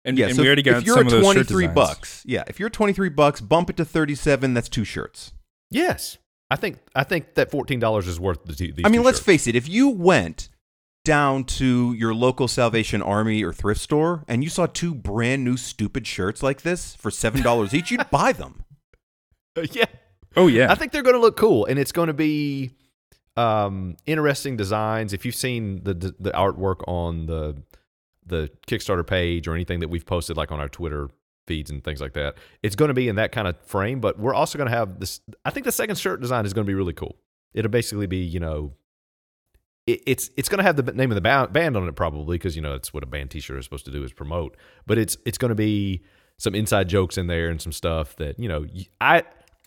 And, 0.05 0.17
Yeah, 0.17 0.27
and 0.27 0.35
so 0.35 0.41
we 0.41 0.47
already 0.47 0.61
got 0.61 0.77
if 0.77 0.85
you're 0.85 0.97
some 0.97 1.07
at 1.07 1.13
of 1.13 1.21
those 1.21 1.25
shirt 1.25 1.33
twenty 1.33 1.43
three 1.47 1.67
bucks, 1.67 2.23
yeah, 2.25 2.43
if 2.47 2.59
you're 2.59 2.69
twenty 2.69 2.93
three 2.93 3.09
bucks, 3.09 3.41
bump 3.41 3.69
it 3.69 3.77
to 3.77 3.85
thirty 3.85 4.15
seven. 4.15 4.53
That's 4.53 4.69
two 4.69 4.83
shirts. 4.83 5.33
Yes, 5.71 6.17
I 6.51 6.55
think 6.55 6.79
I 6.93 7.03
think 7.03 7.35
that 7.35 7.49
fourteen 7.49 7.79
dollars 7.79 8.07
is 8.07 8.19
worth 8.19 8.43
the. 8.43 8.53
T- 8.53 8.71
these 8.71 8.85
I 8.85 8.89
mean, 8.89 9.01
two 9.01 9.05
let's 9.05 9.19
face 9.19 9.47
it. 9.47 9.55
If 9.55 9.69
you 9.69 9.89
went 9.89 10.49
down 11.03 11.43
to 11.43 11.93
your 11.93 12.13
local 12.13 12.47
Salvation 12.47 13.01
Army 13.01 13.43
or 13.43 13.51
thrift 13.51 13.81
store 13.81 14.23
and 14.27 14.43
you 14.43 14.49
saw 14.49 14.65
two 14.65 14.95
brand 14.95 15.43
new 15.43 15.57
stupid 15.57 16.07
shirts 16.07 16.41
like 16.41 16.61
this 16.61 16.95
for 16.95 17.11
seven 17.11 17.41
dollars 17.41 17.73
each, 17.73 17.91
you'd 17.91 18.09
buy 18.09 18.31
them. 18.31 18.63
yeah. 19.71 19.85
Oh 20.35 20.47
yeah, 20.47 20.71
I 20.71 20.75
think 20.75 20.91
they're 20.91 21.03
going 21.03 21.15
to 21.15 21.21
look 21.21 21.37
cool, 21.37 21.65
and 21.65 21.77
it's 21.77 21.91
going 21.91 22.07
to 22.07 22.13
be 22.13 22.71
um, 23.37 23.97
interesting 24.07 24.57
designs. 24.57 25.13
If 25.13 25.25
you've 25.25 25.35
seen 25.35 25.83
the 25.83 25.93
the 25.93 26.31
artwork 26.31 26.81
on 26.87 27.27
the 27.27 27.61
the 28.25 28.49
Kickstarter 28.67 29.05
page 29.05 29.47
or 29.47 29.53
anything 29.53 29.79
that 29.81 29.89
we've 29.89 30.05
posted, 30.05 30.37
like 30.37 30.51
on 30.51 30.59
our 30.59 30.69
Twitter 30.69 31.09
feeds 31.47 31.69
and 31.69 31.83
things 31.83 32.01
like 32.01 32.13
that. 32.13 32.35
It's 32.61 32.75
going 32.75 32.87
to 32.87 32.93
be 32.93 33.07
in 33.09 33.17
that 33.17 33.31
kind 33.31 33.47
of 33.47 33.59
frame, 33.61 33.99
but 33.99 34.17
we're 34.17 34.33
also 34.33 34.57
going 34.57 34.69
to 34.69 34.75
have 34.75 34.99
this. 34.99 35.21
I 35.45 35.49
think 35.49 35.65
the 35.65 35.71
second 35.71 35.97
shirt 35.97 36.21
design 36.21 36.45
is 36.45 36.53
going 36.53 36.65
to 36.65 36.69
be 36.69 36.75
really 36.75 36.93
cool. 36.93 37.17
It'll 37.53 37.71
basically 37.71 38.07
be, 38.07 38.17
you 38.17 38.39
know, 38.39 38.73
it, 38.73 38.73
it's 39.85 40.29
it's 40.37 40.47
going 40.49 40.59
to 40.59 40.63
have 40.63 40.77
the 40.77 40.93
name 40.93 41.11
of 41.11 41.15
the 41.15 41.21
band 41.51 41.75
on 41.75 41.87
it 41.87 41.95
probably 41.95 42.37
because 42.37 42.55
you 42.55 42.61
know 42.61 42.71
that's 42.71 42.93
what 42.93 43.03
a 43.03 43.05
band 43.05 43.31
T-shirt 43.31 43.57
is 43.59 43.65
supposed 43.65 43.85
to 43.85 43.91
do 43.91 44.03
is 44.03 44.13
promote. 44.13 44.55
But 44.87 44.97
it's 44.97 45.17
it's 45.25 45.37
going 45.37 45.49
to 45.49 45.55
be 45.55 46.03
some 46.37 46.55
inside 46.55 46.87
jokes 46.89 47.17
in 47.17 47.27
there 47.27 47.49
and 47.49 47.61
some 47.61 47.71
stuff 47.71 48.15
that 48.17 48.39
you 48.39 48.47
know 48.47 48.65
I 49.01 49.23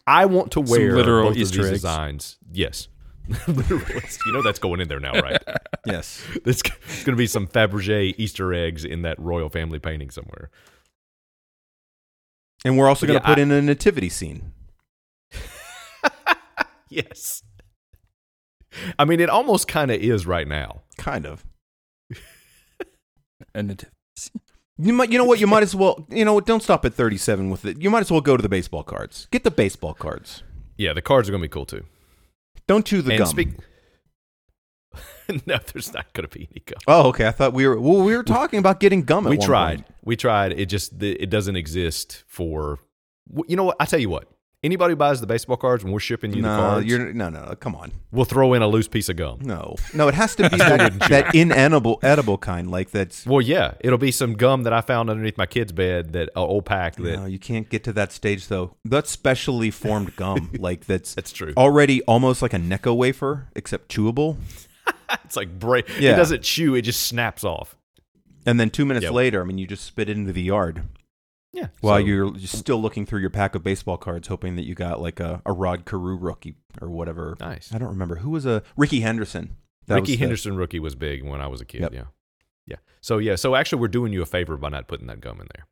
I 0.06 0.26
want 0.26 0.52
to 0.52 0.66
Some 0.66 0.70
wear 0.78 0.96
literal 0.96 1.28
both 1.30 1.37
Easter 1.37 1.61
of 1.61 1.64
these 1.66 1.73
eggs. 1.73 1.80
designs. 1.82 2.37
Yes. 2.52 2.88
You 3.49 4.32
know 4.32 4.40
that's 4.42 4.58
going 4.61 4.80
in 4.80 4.88
there 4.88 5.00
now, 5.00 5.12
right? 5.20 5.42
Yes. 5.87 6.20
There's 6.44 6.62
going 6.62 6.78
to 7.06 7.16
be 7.16 7.26
some 7.28 7.46
Fabergé 7.46 8.14
Easter 8.18 8.52
eggs 8.54 8.85
in 8.85 9.02
that 9.02 9.18
royal 9.20 9.49
family 9.49 9.78
painting 9.78 10.11
somewhere. 10.11 10.50
And 12.64 12.76
we're 12.78 12.88
also 12.88 13.06
going 13.06 13.20
to 13.20 13.25
yeah, 13.25 13.35
put 13.35 13.38
I- 13.38 13.42
in 13.42 13.50
a 13.52 13.61
nativity 13.62 14.08
scene. 14.08 14.52
Yes. 16.88 17.42
I 18.99 19.04
mean, 19.04 19.20
it 19.20 19.30
almost 19.30 19.68
kind 19.68 19.90
of 19.90 20.00
is 20.00 20.26
right 20.26 20.46
now. 20.46 20.82
Kind 20.99 21.26
of. 21.26 21.44
And 23.54 23.70
it, 23.70 23.85
You 24.78 24.92
might, 24.92 25.11
you 25.11 25.18
know 25.18 25.25
what? 25.25 25.40
You 25.40 25.46
might 25.46 25.62
as 25.62 25.75
well, 25.75 26.06
you 26.11 26.25
know, 26.25 26.35
what, 26.35 26.46
don't 26.46 26.62
stop 26.62 26.85
at 26.85 26.94
37 26.94 27.50
with 27.50 27.64
it. 27.64 27.80
You 27.80 27.90
might 27.90 28.00
as 28.00 28.11
well 28.11 28.20
go 28.20 28.37
to 28.37 28.42
the 28.42 28.49
baseball 28.49 28.82
cards. 28.82 29.28
Get 29.30 29.44
the 29.44 29.50
baseball 29.50 29.94
cards. 29.94 30.42
Yeah, 30.76 30.92
the 30.92 31.02
cards 31.02 31.28
are 31.28 31.32
going 31.32 31.42
to 31.42 31.49
be 31.49 31.52
cool 31.52 31.66
too. 31.66 31.85
Don't 32.66 32.85
chew 32.85 33.02
the 33.02 33.12
and 33.12 33.18
gum. 33.18 33.28
speak. 33.28 33.49
no, 35.46 35.58
there's 35.73 35.92
not 35.92 36.12
going 36.12 36.28
to 36.28 36.38
be 36.38 36.49
any 36.50 36.62
gum. 36.66 36.78
oh, 36.87 37.08
okay. 37.08 37.26
I 37.26 37.30
thought 37.30 37.52
we 37.52 37.66
were. 37.66 37.78
Well, 37.80 38.02
we 38.02 38.16
were 38.16 38.23
talking 38.23 38.58
about 38.58 38.80
getting 38.80 39.02
gum. 39.02 39.26
At 39.26 39.30
we 39.30 39.37
one 39.38 39.46
tried. 39.46 39.76
point. 39.76 39.94
We 40.04 40.16
tried. 40.16 40.52
It 40.58 40.66
just 40.66 41.02
it 41.02 41.30
doesn't 41.30 41.56
exist 41.56 42.25
for. 42.26 42.78
You 43.49 43.56
know 43.56 43.64
what? 43.64 43.76
I 43.80 43.85
tell 43.87 44.00
you 44.00 44.08
what. 44.11 44.28
Anybody 44.66 44.92
who 44.92 44.96
buys 44.96 45.20
the 45.20 45.26
baseball 45.26 45.56
cards 45.56 45.82
when 45.85 45.92
we're 45.92 46.00
shipping 46.00 46.30
you 46.35 46.42
the 46.42 46.49
No, 46.49 46.56
cards, 46.58 46.87
you're 46.87 47.12
no, 47.12 47.30
no. 47.30 47.54
Come 47.58 47.75
on. 47.75 47.92
we'll 48.11 48.25
throw 48.26 48.52
in 48.52 48.61
a 48.62 48.66
loose 48.68 48.88
piece 48.88 49.08
of 49.08 49.16
gum. 49.16 49.38
No, 49.40 49.76
no. 49.94 50.08
It 50.08 50.14
has 50.14 50.35
to 50.37 50.50
be 50.50 50.56
that, 50.58 50.99
that 51.08 51.35
inedible, 51.35 51.99
edible 52.02 52.37
kind. 52.37 52.70
Like 52.70 52.90
that's. 52.90 53.25
Well, 53.25 53.40
yeah, 53.40 53.75
it'll 53.80 53.96
be 53.96 54.11
some 54.11 54.35
gum 54.35 54.64
that 54.64 54.73
I 54.73 54.80
found 54.80 55.08
underneath 55.08 55.38
my 55.38 55.46
kid's 55.46 55.73
bed 55.73 56.12
that 56.12 56.28
uh, 56.37 56.44
old 56.44 56.66
pack 56.66 56.96
that 56.96 57.16
No, 57.16 57.25
you 57.26 57.38
can't 57.38 57.68
get 57.70 57.85
to 57.85 57.92
that 57.94 58.12
stage 58.12 58.49
though. 58.49 58.75
That's 58.85 59.11
specially 59.11 59.70
formed 59.70 60.14
gum. 60.16 60.50
like 60.58 60.85
that's 60.87 61.14
that's 61.14 61.32
true. 61.32 61.54
already 61.56 62.02
almost 62.02 62.42
like 62.42 62.52
a 62.52 62.58
Necco 62.58 62.94
wafer, 62.96 63.49
except 63.56 63.88
chewable. 63.88 64.37
It's 65.25 65.37
like 65.37 65.56
break. 65.58 65.88
Yeah. 66.00 66.14
It 66.14 66.16
doesn't 66.16 66.42
chew. 66.42 66.75
It 66.75 66.82
just 66.82 67.02
snaps 67.06 67.44
off. 67.44 67.76
And 68.44 68.58
then 68.58 68.70
two 68.70 68.85
minutes 68.85 69.04
Yeah. 69.04 69.11
later, 69.11 69.40
I 69.40 69.44
mean, 69.44 69.56
you 69.58 69.66
just 69.66 69.85
spit 69.85 70.08
it 70.08 70.16
into 70.16 70.32
the 70.32 70.42
yard 70.42 70.82
Yeah. 71.56 71.68
while 71.80 71.98
so- 71.98 72.04
you're 72.04 72.38
still 72.38 72.80
looking 72.80 73.06
through 73.06 73.20
your 73.20 73.30
pack 73.30 73.54
of 73.54 73.62
baseball 73.64 73.96
cards, 73.96 74.28
hoping 74.28 74.56
that 74.56 74.64
you 74.66 74.75
got 74.75 75.00
like 75.00 75.20
a, 75.20 75.40
a 75.46 75.52
Rod 75.52 75.86
Carew 75.86 76.16
rookie 76.16 76.54
or 76.80 76.90
whatever. 76.90 77.36
nice. 77.40 77.72
I 77.72 77.78
don't 77.78 77.88
remember 77.88 78.16
who 78.16 78.30
was 78.30 78.44
a 78.44 78.62
Rickey 78.76 79.00
Henderson. 79.00 79.56
That 79.86 79.94
Rickey 79.96 80.02
was 80.02 80.10
the- 80.10 80.16
Henderson 80.18 80.56
rookie 80.56 80.80
was 80.80 80.94
big 80.94 81.25
when 81.25 81.40
I 81.40 81.46
was 81.46 81.60
a 81.60 81.64
kid. 81.64 81.80
Yep. 81.80 81.94
Yeah. 81.94 82.04
Yeah. 82.66 82.76
So 83.00 83.18
yeah. 83.18 83.36
So 83.36 83.54
actually, 83.54 83.80
we're 83.80 83.88
doing 83.88 84.12
you 84.12 84.20
a 84.22 84.26
favor 84.26 84.56
by 84.56 84.68
not 84.68 84.86
putting 84.86 85.06
that 85.06 85.20
gum 85.20 85.40
in 85.40 85.48
there. 85.54 85.66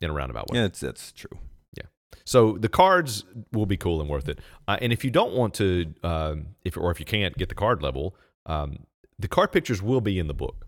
In 0.00 0.10
a 0.10 0.12
roundabout 0.12 0.50
way. 0.50 0.58
Yeah, 0.58 0.62
that's 0.62 0.80
that's 0.80 1.12
true. 1.12 1.36
Yeah. 1.74 1.84
So 2.24 2.56
the 2.58 2.68
cards 2.68 3.24
will 3.52 3.66
be 3.66 3.76
cool 3.76 4.00
and 4.00 4.08
worth 4.08 4.28
it. 4.28 4.38
Uh, 4.68 4.78
and 4.80 4.92
if 4.92 5.04
you 5.04 5.10
don't 5.10 5.34
want 5.34 5.54
to, 5.54 5.92
um, 6.04 6.48
if 6.64 6.76
or 6.76 6.90
if 6.90 7.00
you 7.00 7.06
can't 7.06 7.36
get 7.36 7.48
the 7.48 7.54
card 7.54 7.82
level, 7.82 8.14
um, 8.46 8.86
the 9.18 9.28
card 9.28 9.50
pictures 9.52 9.82
will 9.82 10.00
be 10.00 10.18
in 10.18 10.26
the 10.26 10.34
book 10.34 10.66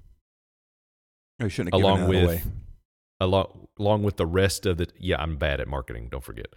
Oh, 1.40 1.44
you 1.44 1.48
shouldn't 1.50 1.74
have 1.74 1.82
along 1.82 2.08
with 2.08 2.24
away. 2.24 2.42
Along 3.22 3.68
along 3.78 4.02
with 4.02 4.16
the 4.16 4.26
rest 4.26 4.66
of 4.66 4.78
the. 4.78 4.88
Yeah, 4.98 5.20
I'm 5.20 5.36
bad 5.36 5.60
at 5.60 5.68
marketing. 5.68 6.08
Don't 6.10 6.24
forget. 6.24 6.48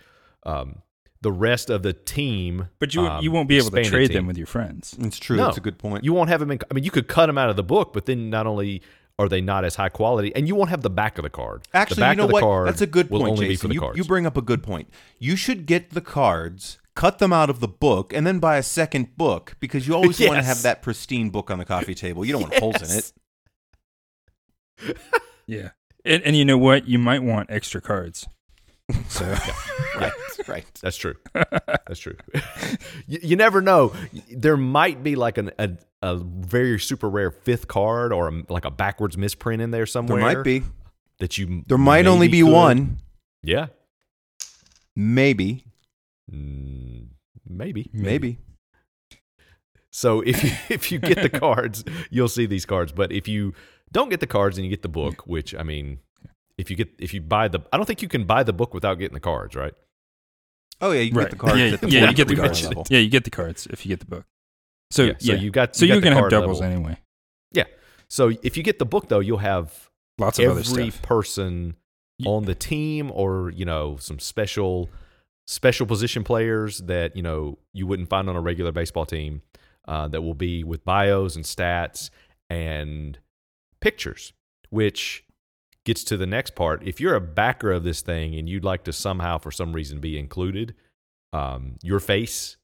Um, 0.44 0.82
the 1.22 1.32
rest 1.32 1.70
of 1.70 1.82
the 1.82 1.94
team, 1.94 2.70
but 2.80 2.94
you 2.94 3.02
um, 3.02 3.24
you 3.24 3.32
won't 3.32 3.50
be 3.50 3.58
able 3.58 3.72
to 3.72 3.84
trade 3.84 4.12
them 4.12 4.28
with 4.28 4.38
your 4.38 4.48
friends. 4.48 4.96
It's 5.00 5.18
true. 5.18 5.38
No. 5.38 5.46
That's 5.46 5.58
a 5.58 5.62
good 5.62 5.78
point. 5.78 6.04
You 6.04 6.14
won't 6.14 6.30
have 6.30 6.40
them 6.40 6.52
in. 6.52 6.60
I 6.70 6.74
mean, 6.74 6.84
you 6.84 6.92
could 6.92 7.08
cut 7.08 7.28
them 7.28 7.38
out 7.38 7.50
of 7.50 7.56
the 7.56 7.64
book, 7.64 7.94
but 7.94 8.06
then 8.06 8.30
not 8.30 8.46
only 8.46 8.82
are 9.18 9.30
they 9.30 9.42
not 9.42 9.64
as 9.64 9.76
high 9.76 9.90
quality, 9.90 10.36
and 10.36 10.48
you 10.48 10.56
won't 10.56 10.70
have 10.70 10.82
the 10.82 10.90
back 10.90 11.18
of 11.18 11.24
the 11.24 11.30
card. 11.30 11.64
the 11.72 11.78
Actually, 11.78 12.02
back 12.02 12.16
you 12.16 12.18
know 12.18 12.24
of 12.26 12.30
the 12.30 12.34
what? 12.34 12.42
card 12.44 12.68
That's 12.68 12.82
a 12.82 12.88
good 12.88 13.10
point, 13.10 13.24
only 13.24 13.48
be 13.48 13.54
Jason. 13.54 13.62
for 13.62 13.68
the 13.70 13.74
you, 13.76 13.80
cards. 13.80 13.98
you 13.98 14.04
bring 14.04 14.26
up 14.26 14.38
a 14.38 14.42
good 14.42 14.62
point. 14.62 14.90
You 15.18 15.36
should 15.36 15.66
get 15.66 15.92
the 15.92 16.02
cards, 16.02 16.80
cut 16.96 17.20
them 17.20 17.32
out 17.32 17.50
of 17.50 17.60
the 17.60 17.68
book, 17.68 18.14
and 18.14 18.28
then 18.28 18.40
buy 18.40 18.58
a 18.58 18.64
second 18.64 19.16
book 19.16 19.56
because 19.60 19.88
you 19.88 19.96
always 19.96 20.20
want 20.20 20.36
to 20.36 20.44
have 20.44 20.62
that 20.64 20.82
pristine 20.82 21.30
book 21.30 21.50
on 21.50 21.60
the 21.60 21.66
coffee 21.66 21.96
table. 21.96 22.26
You 22.26 22.34
don't 22.34 22.42
want 22.44 22.56
holes 22.56 22.82
in 22.82 22.98
it. 22.98 24.96
Yeah. 25.48 25.70
And, 26.06 26.24
and 26.24 26.36
you 26.36 26.46
know 26.46 26.58
what? 26.58 26.88
You 26.88 27.00
might 27.00 27.24
want 27.24 27.50
extra 27.52 27.82
cards. 27.82 28.28
So 29.10 29.26
Right, 30.00 30.12
right. 30.48 30.66
That's 30.82 30.98
true. 30.98 31.16
That's 31.34 32.00
true. 32.00 32.16
you, 33.08 33.20
you 33.22 33.36
never 33.36 33.62
know. 33.62 33.94
There 34.32 34.58
might 34.58 35.04
be 35.04 35.16
like 35.16 35.38
an, 35.38 35.52
a 35.58 35.72
a 36.02 36.18
very 36.18 36.80
super 36.80 37.10
rare 37.10 37.32
fifth 37.32 37.68
card 37.68 38.14
or 38.14 38.28
a, 38.28 38.44
like 38.50 38.66
a 38.66 38.72
backwards 38.72 39.18
misprint 39.18 39.62
in 39.62 39.72
there 39.72 39.86
somewhere. 39.86 40.20
There 40.20 40.36
might 40.36 40.44
be. 40.44 40.64
that 41.20 41.38
you. 41.38 41.64
There 41.68 41.78
might 41.78 42.06
only 42.06 42.28
be 42.28 42.42
could. 42.42 42.52
one. 42.52 42.98
Yeah, 43.42 43.68
Maybe. 44.96 45.66
Mm, 46.32 47.08
maybe. 47.48 47.90
Maybe. 47.94 48.40
So 49.92 50.22
if 50.22 50.44
you 50.44 50.52
if 50.70 50.92
you 50.92 51.00
get 51.00 51.22
the 51.22 51.30
cards, 51.30 51.84
you'll 52.10 52.28
see 52.28 52.46
these 52.46 52.66
cards. 52.66 52.92
But 52.92 53.12
if 53.12 53.28
you 53.28 53.54
don't 53.96 54.10
get 54.10 54.20
the 54.20 54.28
cards 54.28 54.58
and 54.58 54.66
you 54.66 54.70
get 54.70 54.82
the 54.82 54.90
book, 55.02 55.26
which 55.26 55.56
I 55.56 55.64
mean, 55.64 56.00
if 56.58 56.70
you 56.70 56.76
get 56.76 56.90
if 57.00 57.14
you 57.14 57.22
buy 57.22 57.48
the, 57.48 57.60
I 57.72 57.78
don't 57.78 57.86
think 57.86 58.02
you 58.02 58.08
can 58.10 58.26
buy 58.26 58.44
the 58.44 58.54
book 58.54 58.74
without 58.74 58.96
getting 58.96 59.14
the 59.14 59.20
cards, 59.32 59.56
right? 59.56 59.74
Oh 60.82 60.92
yeah, 60.92 61.02
you 61.02 61.14
right. 61.14 61.24
get 61.24 61.32
the 61.32 61.38
cards 61.38 61.58
yeah, 61.58 61.76
the 61.78 61.90
yeah, 61.90 62.10
you 62.10 62.16
get 62.16 62.28
the 62.28 62.36
cards. 62.36 62.64
level. 62.68 62.86
Yeah, 62.90 63.00
you 63.00 63.10
get 63.10 63.24
the 63.24 63.30
cards 63.32 63.66
if 63.72 63.86
you 63.86 63.90
get 63.90 64.02
the 64.02 64.06
book. 64.16 64.26
So 64.92 65.04
Yeah, 65.06 65.14
yeah, 65.20 65.36
you 65.36 65.50
got- 65.50 65.76
so 65.76 65.86
you 65.86 65.90
got 65.90 65.94
you're 65.96 66.02
gonna 66.02 66.22
have 66.22 66.30
doubles 66.30 66.60
level. 66.62 66.76
anyway. 66.76 66.98
Yeah. 67.54 67.64
So 68.10 68.32
if 68.44 68.58
you 68.58 68.64
get 68.64 68.78
the 68.80 68.86
book 68.86 69.08
though, 69.08 69.22
you'll 69.22 69.38
have 69.40 69.90
Lots 70.20 70.38
of 70.40 70.46
other 70.52 70.60
every 70.60 70.90
stuff. 70.92 71.02
person 71.02 71.76
Ye- 72.18 72.28
on 72.30 72.46
the 72.46 72.56
team 72.56 73.12
or 73.14 73.50
you 73.52 73.66
know 73.66 73.96
some 73.98 74.20
special 74.20 74.90
special 75.48 75.86
position 75.86 76.24
players 76.24 76.80
that 76.80 77.16
you 77.16 77.22
know 77.24 77.58
you 77.74 77.88
wouldn't 77.88 78.10
find 78.10 78.30
on 78.30 78.36
a 78.36 78.42
regular 78.42 78.72
baseball 78.72 79.06
team 79.06 79.42
uh, 79.88 80.08
that 80.10 80.22
will 80.22 80.34
be 80.34 80.64
with 80.64 80.84
bios 80.84 81.36
and 81.36 81.46
stats 81.46 82.10
and 82.50 83.20
pictures 83.86 84.34
which 84.72 85.24
gets 85.86 86.04
to 86.04 86.18
the 86.18 86.26
next 86.26 86.56
part 86.56 86.82
if 86.88 87.00
you're 87.00 87.14
a 87.14 87.22
backer 87.22 87.72
of 87.72 87.84
this 87.84 88.02
thing 88.02 88.34
and 88.34 88.50
you'd 88.50 88.64
like 88.64 88.84
to 88.84 88.92
somehow 88.92 89.38
for 89.38 89.52
some 89.52 89.74
reason 89.74 90.00
be 90.00 90.18
included 90.18 90.74
um, 91.34 91.76
your 91.84 92.00
face 92.00 92.58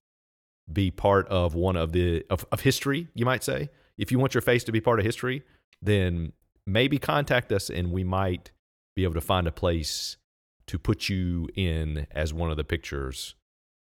be 0.72 0.90
part 0.90 1.28
of 1.28 1.54
one 1.54 1.75
of 1.75 1.92
the 1.92 2.25
of, 2.32 2.44
of 2.51 2.62
history 2.62 3.08
you 3.13 3.24
might 3.24 3.44
say 3.44 3.70
if 4.00 4.12
you 4.12 4.18
want 4.18 4.34
your 4.34 4.42
face 4.42 4.63
to 4.63 4.72
be 4.72 4.82
part 4.82 4.98
of 4.98 5.06
history 5.06 5.44
then 5.80 6.32
maybe 6.66 6.98
contact 6.98 7.51
us 7.51 7.70
and 7.70 7.92
we 7.92 8.04
might 8.04 8.50
be 8.96 9.04
able 9.04 9.13
to 9.13 9.22
find 9.22 9.46
a 9.48 9.51
place 9.51 10.18
to 10.66 10.80
put 10.80 11.08
you 11.08 11.48
in 11.56 12.08
as 12.12 12.34
one 12.34 12.50
of 12.50 12.58
the 12.58 12.63
pictures 12.63 13.36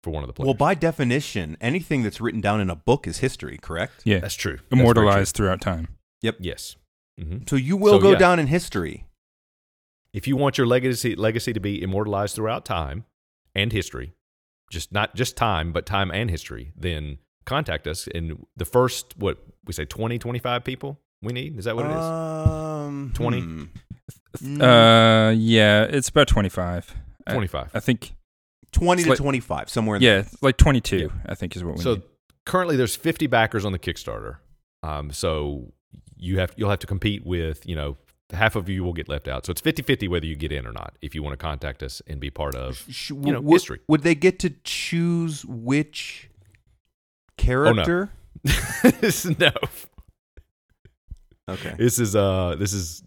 for 0.03 0.11
one 0.11 0.23
of 0.23 0.27
the 0.27 0.33
players. 0.33 0.45
Well, 0.45 0.53
by 0.53 0.75
definition, 0.75 1.57
anything 1.59 2.03
that's 2.03 2.21
written 2.21 2.39
down 2.39 2.61
in 2.61 2.69
a 2.69 2.75
book 2.75 3.07
is 3.07 3.17
history, 3.17 3.57
correct? 3.61 4.03
Yeah, 4.05 4.19
that's 4.19 4.35
true. 4.35 4.57
That's 4.57 4.69
very 4.69 4.81
immortalized 4.81 5.35
throughout 5.35 5.61
time. 5.61 5.87
Yep. 6.21 6.37
Yes. 6.39 6.75
Hmm 7.19 7.37
So 7.47 7.55
you 7.55 7.77
will 7.77 7.93
So, 7.93 7.99
go 7.99 8.11
yeah. 8.11 8.17
down 8.17 8.39
in 8.39 8.47
history. 8.47 9.05
If 10.13 10.27
you 10.27 10.35
want 10.37 10.57
your 10.57 10.65
legacy 10.67 11.15
legacy 11.15 11.51
to 11.53 11.59
be 11.59 11.81
immortalized 11.81 12.35
throughout 12.35 12.63
time 12.65 13.05
and 13.53 13.71
history, 13.71 14.13
just 14.71 14.91
not 14.91 15.15
just 15.15 15.35
time, 15.35 15.73
but 15.73 15.85
time 15.85 16.09
and 16.11 16.29
history, 16.29 16.71
then 16.75 17.17
contact 17.45 17.85
us. 17.87 18.07
And 18.13 18.45
the 18.55 18.65
first, 18.65 19.13
what 19.17 19.37
we 19.65 19.73
say, 19.73 19.85
20, 19.85 20.17
25 20.17 20.63
people 20.63 20.99
we 21.21 21.33
need? 21.33 21.57
Is 21.57 21.65
that 21.65 21.75
what 21.75 21.85
it 21.85 21.91
is? 21.91 21.95
Um, 21.97 23.11
20? 23.13 23.41
hmm. 23.41 24.61
Uh, 24.61 25.31
yeah, 25.31 25.83
it's 25.83 26.09
about 26.09 26.27
twenty 26.27 26.49
five. 26.49 26.93
25. 27.29 27.71
I 27.73 27.79
think. 27.79 28.13
20 28.73 29.03
to 29.03 29.09
like- 29.09 29.17
25, 29.17 29.69
somewhere 29.69 29.95
in 29.95 30.01
Yeah, 30.01 30.19
it's 30.19 30.43
like 30.43 30.57
twenty 30.57 30.81
two. 30.81 30.97
Yeah. 30.97 31.07
I 31.27 31.35
think 31.35 31.55
is 31.55 31.63
what 31.63 31.75
we 31.75 31.77
need. 31.77 31.83
so 31.83 31.93
need. 31.95 32.03
currently 32.45 32.75
there's 32.75 32.95
50 32.95 33.27
backers 33.27 33.63
on 33.63 33.71
the 33.71 33.79
Kickstarter. 33.79 34.37
Um, 34.83 35.11
so 35.11 35.71
you 36.25 36.39
have 36.39 36.53
you'll 36.57 36.69
have 36.69 36.79
to 36.79 36.87
compete 36.87 37.25
with, 37.25 37.65
you 37.65 37.75
know, 37.75 37.97
half 38.31 38.55
of 38.55 38.67
you 38.67 38.83
will 38.83 38.93
get 38.93 39.07
left 39.07 39.27
out. 39.27 39.45
So 39.45 39.51
it's 39.51 39.61
50-50 39.61 40.09
whether 40.09 40.25
you 40.25 40.35
get 40.35 40.51
in 40.51 40.65
or 40.65 40.71
not 40.71 40.97
if 41.01 41.13
you 41.13 41.21
want 41.21 41.33
to 41.33 41.43
contact 41.43 41.83
us 41.83 42.01
and 42.07 42.19
be 42.19 42.31
part 42.31 42.55
of 42.55 42.83
you 43.09 43.33
know, 43.33 43.41
would, 43.41 43.53
history. 43.53 43.79
Would 43.87 44.01
they 44.01 44.15
get 44.15 44.39
to 44.39 44.49
choose 44.63 45.45
which 45.45 46.29
Oh, 47.37 47.43
character? 47.43 48.11
no. 49.39 49.51
Okay. 51.47 51.75
This 51.77 51.99
is 51.99 52.15
uh 52.15 52.55
this 52.57 52.73
is 52.73 53.03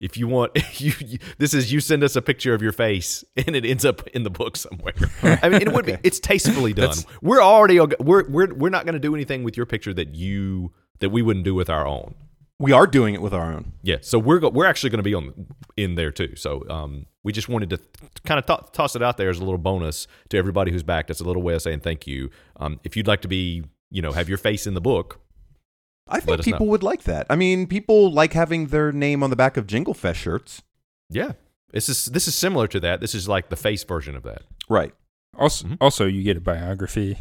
if 0.00 0.16
you 0.16 0.28
want 0.28 0.52
you, 0.80 0.92
you 1.00 1.18
this 1.38 1.54
is 1.54 1.72
you 1.72 1.80
send 1.80 2.04
us 2.04 2.14
a 2.16 2.22
picture 2.22 2.54
of 2.54 2.62
your 2.62 2.72
face 2.72 3.24
and 3.36 3.56
it 3.56 3.64
ends 3.64 3.84
up 3.84 4.06
in 4.08 4.22
the 4.22 4.30
book 4.30 4.56
somewhere. 4.56 4.94
I 5.22 5.48
mean 5.48 5.62
it 5.62 5.72
would 5.72 5.86
be 5.86 5.96
it's 6.02 6.20
tastefully 6.20 6.72
done. 6.72 6.96
We're 7.22 7.42
already 7.42 7.80
we're 7.80 8.28
we're 8.28 8.54
we're 8.54 8.70
not 8.70 8.84
going 8.84 8.94
to 8.94 9.00
do 9.00 9.14
anything 9.14 9.42
with 9.42 9.56
your 9.56 9.66
picture 9.66 9.94
that 9.94 10.14
you 10.14 10.72
that 11.00 11.10
we 11.10 11.22
wouldn't 11.22 11.44
do 11.44 11.54
with 11.54 11.68
our 11.68 11.86
own. 11.86 12.14
We 12.62 12.72
are 12.72 12.86
doing 12.86 13.14
it 13.14 13.20
with 13.20 13.34
our 13.34 13.52
own. 13.52 13.72
Yeah, 13.82 13.96
so 14.00 14.18
we're 14.18 14.38
go- 14.38 14.48
we're 14.50 14.66
actually 14.66 14.90
going 14.90 14.98
to 15.00 15.02
be 15.02 15.14
on 15.14 15.46
in 15.76 15.96
there 15.96 16.10
too. 16.12 16.36
So 16.36 16.64
um, 16.70 17.06
we 17.24 17.32
just 17.32 17.48
wanted 17.48 17.70
to 17.70 17.78
kind 18.24 18.38
of 18.38 18.46
to- 18.46 18.70
toss 18.72 18.94
it 18.96 19.02
out 19.02 19.16
there 19.16 19.28
as 19.30 19.38
a 19.38 19.44
little 19.44 19.58
bonus 19.58 20.06
to 20.30 20.38
everybody 20.38 20.70
who's 20.72 20.82
backed 20.82 21.08
That's 21.08 21.20
a 21.20 21.24
little 21.24 21.42
way 21.42 21.54
of 21.54 21.62
saying 21.62 21.80
thank 21.80 22.06
you. 22.06 22.30
Um, 22.56 22.78
if 22.84 22.96
you'd 22.96 23.08
like 23.08 23.20
to 23.22 23.28
be, 23.28 23.64
you 23.90 24.00
know, 24.00 24.12
have 24.12 24.28
your 24.28 24.38
face 24.38 24.66
in 24.66 24.74
the 24.74 24.80
book, 24.80 25.20
I 26.08 26.14
Let 26.16 26.22
think 26.24 26.38
us 26.40 26.44
people 26.44 26.66
know. 26.66 26.70
would 26.70 26.82
like 26.82 27.02
that. 27.04 27.26
I 27.30 27.36
mean, 27.36 27.66
people 27.66 28.12
like 28.12 28.32
having 28.32 28.66
their 28.68 28.92
name 28.92 29.22
on 29.22 29.30
the 29.30 29.36
back 29.36 29.56
of 29.56 29.66
Jingle 29.66 29.94
Fest 29.94 30.20
shirts. 30.20 30.62
yeah, 31.10 31.32
this 31.72 31.88
is 31.88 32.06
this 32.06 32.28
is 32.28 32.34
similar 32.34 32.66
to 32.68 32.78
that. 32.80 33.00
This 33.00 33.14
is 33.14 33.28
like 33.28 33.48
the 33.48 33.56
face 33.56 33.82
version 33.84 34.14
of 34.14 34.22
that. 34.22 34.42
Right. 34.68 34.92
Also, 35.36 35.66
Mhm. 35.66 35.78
also 35.80 36.06
you 36.06 36.22
get 36.22 36.36
a 36.36 36.40
biography 36.40 37.18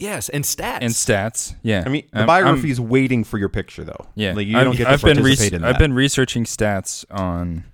Yes, 0.00 0.28
and 0.30 0.42
stats 0.44 0.78
and 0.80 0.92
stats. 0.92 1.54
Yeah, 1.62 1.82
I 1.86 1.88
mean, 1.90 2.04
um, 2.04 2.08
the 2.12 2.18
I'm- 2.20 2.26
biography 2.26 2.70
is 2.70 2.80
waiting 2.80 3.22
for 3.22 3.38
your 3.38 3.48
picture, 3.50 3.84
though. 3.84 4.06
yeah, 4.14 4.32
Like, 4.32 4.46
you 4.46 4.56
I've, 4.58 4.64
don't 4.64 4.76
get 4.76 4.84
to 4.84 4.90
I've 4.90 5.02
been 5.02 5.16
participate 5.18 5.52
in 5.52 5.62
that. 5.62 5.74
I've 5.74 5.78
been 5.78 5.92
researching 5.92 6.44
stats 6.44 7.04
on 7.10 7.64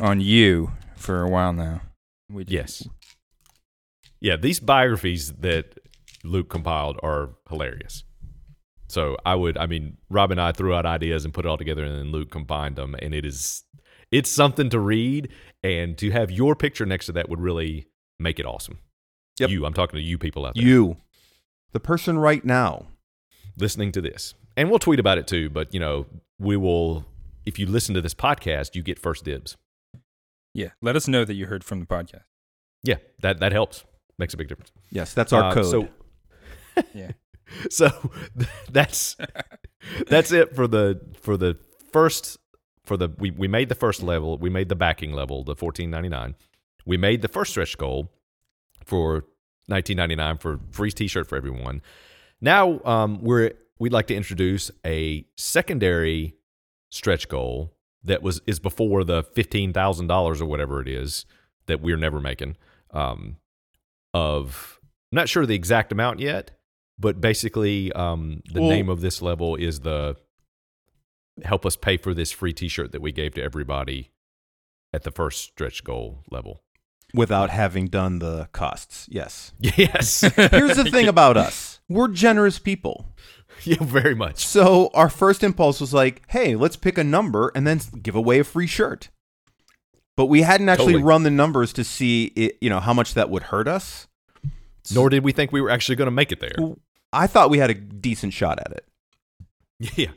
on 0.00 0.20
you 0.20 0.72
for 0.96 1.22
a 1.22 1.28
while 1.28 1.52
now. 1.52 1.82
We 2.30 2.44
Yes. 2.48 2.86
Yeah, 4.20 4.36
these 4.36 4.60
biographies 4.60 5.32
that 5.34 5.78
Luke 6.24 6.48
compiled 6.50 6.98
are 7.02 7.30
hilarious. 7.48 8.02
So 8.88 9.16
I 9.24 9.34
would, 9.34 9.56
I 9.58 9.66
mean, 9.66 9.98
Rob 10.10 10.30
and 10.32 10.40
I 10.40 10.52
threw 10.52 10.74
out 10.74 10.86
ideas 10.86 11.24
and 11.24 11.32
put 11.32 11.44
it 11.44 11.48
all 11.48 11.58
together, 11.58 11.84
and 11.84 11.94
then 11.94 12.10
Luke 12.10 12.30
combined 12.30 12.76
them, 12.76 12.96
and 13.00 13.14
it 13.14 13.24
is, 13.26 13.62
it's 14.10 14.30
something 14.30 14.70
to 14.70 14.80
read, 14.80 15.28
and 15.62 15.96
to 15.98 16.10
have 16.10 16.30
your 16.30 16.56
picture 16.56 16.86
next 16.86 17.06
to 17.06 17.12
that 17.12 17.28
would 17.28 17.40
really 17.40 17.86
make 18.18 18.38
it 18.40 18.46
awesome. 18.46 18.78
Yep. 19.38 19.50
You, 19.50 19.66
I'm 19.66 19.74
talking 19.74 19.98
to 19.98 20.02
you 20.02 20.18
people 20.18 20.46
out 20.46 20.54
there 20.54 20.64
You, 20.64 20.96
the 21.72 21.80
person 21.80 22.18
right 22.18 22.44
now. 22.44 22.86
listening 23.56 23.90
to 23.92 24.00
this, 24.00 24.34
and 24.56 24.70
we'll 24.70 24.78
tweet 24.78 25.00
about 25.00 25.18
it 25.18 25.26
too. 25.26 25.50
But 25.50 25.72
you 25.74 25.80
know, 25.80 26.06
we 26.38 26.56
will. 26.56 27.04
If 27.46 27.58
you 27.58 27.66
listen 27.66 27.94
to 27.94 28.00
this 28.02 28.14
podcast, 28.14 28.74
you 28.74 28.82
get 28.82 28.98
first 28.98 29.24
dibs. 29.24 29.56
Yeah, 30.54 30.70
let 30.82 30.96
us 30.96 31.08
know 31.08 31.24
that 31.24 31.34
you 31.34 31.46
heard 31.46 31.64
from 31.64 31.80
the 31.80 31.86
podcast. 31.86 32.24
Yeah, 32.84 32.96
that 33.20 33.40
that 33.40 33.52
helps. 33.52 33.84
Makes 34.18 34.34
a 34.34 34.36
big 34.36 34.48
difference. 34.48 34.72
Yes, 34.90 35.14
that's 35.14 35.32
our 35.32 35.44
Uh, 35.50 35.54
code. 35.54 35.66
So 35.70 35.88
Yeah. 36.94 37.12
so 37.70 37.88
that's 38.70 39.16
that's 40.08 40.32
it 40.32 40.54
for 40.54 40.66
the 40.66 41.00
for 41.20 41.36
the 41.36 41.56
first 41.92 42.38
for 42.84 42.96
the 42.96 43.08
we, 43.18 43.30
we 43.30 43.48
made 43.48 43.68
the 43.68 43.74
first 43.74 44.02
level 44.02 44.36
we 44.38 44.50
made 44.50 44.68
the 44.68 44.76
backing 44.76 45.12
level 45.12 45.44
the 45.44 45.54
1499 45.54 46.34
we 46.84 46.96
made 46.98 47.22
the 47.22 47.28
first 47.28 47.50
stretch 47.52 47.76
goal 47.78 48.10
for 48.84 49.24
1999 49.68 50.38
for 50.38 50.60
free 50.70 50.90
t-shirt 50.90 51.26
for 51.28 51.36
everyone. 51.36 51.80
Now 52.40 52.80
um 52.84 53.22
we're 53.22 53.52
we'd 53.78 53.92
like 53.92 54.06
to 54.08 54.14
introduce 54.14 54.70
a 54.84 55.26
secondary 55.36 56.34
stretch 56.90 57.28
goal 57.28 57.74
that 58.04 58.22
was 58.22 58.40
is 58.46 58.58
before 58.58 59.04
the 59.04 59.22
$15000 59.22 60.40
or 60.40 60.46
whatever 60.46 60.80
it 60.80 60.88
is 60.88 61.26
that 61.66 61.80
we're 61.80 61.96
never 61.96 62.20
making 62.20 62.56
um 62.92 63.36
of 64.14 64.80
I'm 65.12 65.16
not 65.16 65.28
sure 65.28 65.46
the 65.46 65.54
exact 65.54 65.92
amount 65.92 66.20
yet 66.20 66.52
but 66.98 67.20
basically 67.20 67.92
um, 67.92 68.42
the 68.52 68.60
Well- 68.60 68.70
name 68.70 68.88
of 68.88 69.00
this 69.00 69.22
level 69.22 69.54
is 69.54 69.80
the 69.80 70.16
help 71.44 71.64
us 71.64 71.76
pay 71.76 71.96
for 71.96 72.12
this 72.14 72.32
free 72.32 72.52
t-shirt 72.52 72.90
that 72.92 73.00
we 73.00 73.12
gave 73.12 73.34
to 73.34 73.42
everybody 73.42 74.10
at 74.92 75.04
the 75.04 75.10
first 75.12 75.42
stretch 75.44 75.84
goal 75.84 76.24
level 76.30 76.62
without 77.14 77.50
having 77.50 77.86
done 77.86 78.18
the 78.18 78.48
costs. 78.52 79.06
Yes. 79.10 79.52
yes 79.60 80.20
Here's 80.36 80.76
the 80.76 80.88
thing 80.90 81.08
about 81.08 81.36
us 81.36 81.80
we're 81.88 82.08
generous 82.08 82.58
people. 82.58 83.06
yeah 83.64 83.76
very 83.82 84.14
much 84.14 84.46
So 84.46 84.90
our 84.94 85.08
first 85.08 85.42
impulse 85.42 85.80
was 85.80 85.94
like, 85.94 86.22
hey, 86.28 86.54
let's 86.54 86.76
pick 86.76 86.98
a 86.98 87.04
number 87.04 87.50
and 87.54 87.66
then 87.66 87.80
give 88.02 88.14
away 88.14 88.38
a 88.38 88.44
free 88.44 88.66
shirt. 88.66 89.08
But 90.16 90.26
we 90.26 90.42
hadn't 90.42 90.68
actually 90.68 90.94
Totally. 90.94 91.02
run 91.04 91.22
the 91.22 91.30
numbers 91.30 91.72
to 91.74 91.84
see 91.84 92.24
it, 92.36 92.56
you 92.60 92.68
know, 92.68 92.80
how 92.80 92.92
much 92.92 93.14
that 93.14 93.30
would 93.30 93.44
hurt 93.44 93.68
us. 93.68 94.06
nor 94.92 95.08
did 95.08 95.24
we 95.24 95.32
think 95.32 95.50
we 95.52 95.60
were 95.60 95.70
actually 95.70 95.96
going 95.96 96.06
to 96.06 96.12
make 96.12 96.30
it 96.32 96.40
there 96.40 96.54
I 97.12 97.26
thought 97.26 97.48
we 97.50 97.58
had 97.58 97.70
a 97.70 97.74
decent 97.74 98.32
shot 98.34 98.58
at 98.60 98.72
it. 98.72 98.84
yeah 99.96 100.10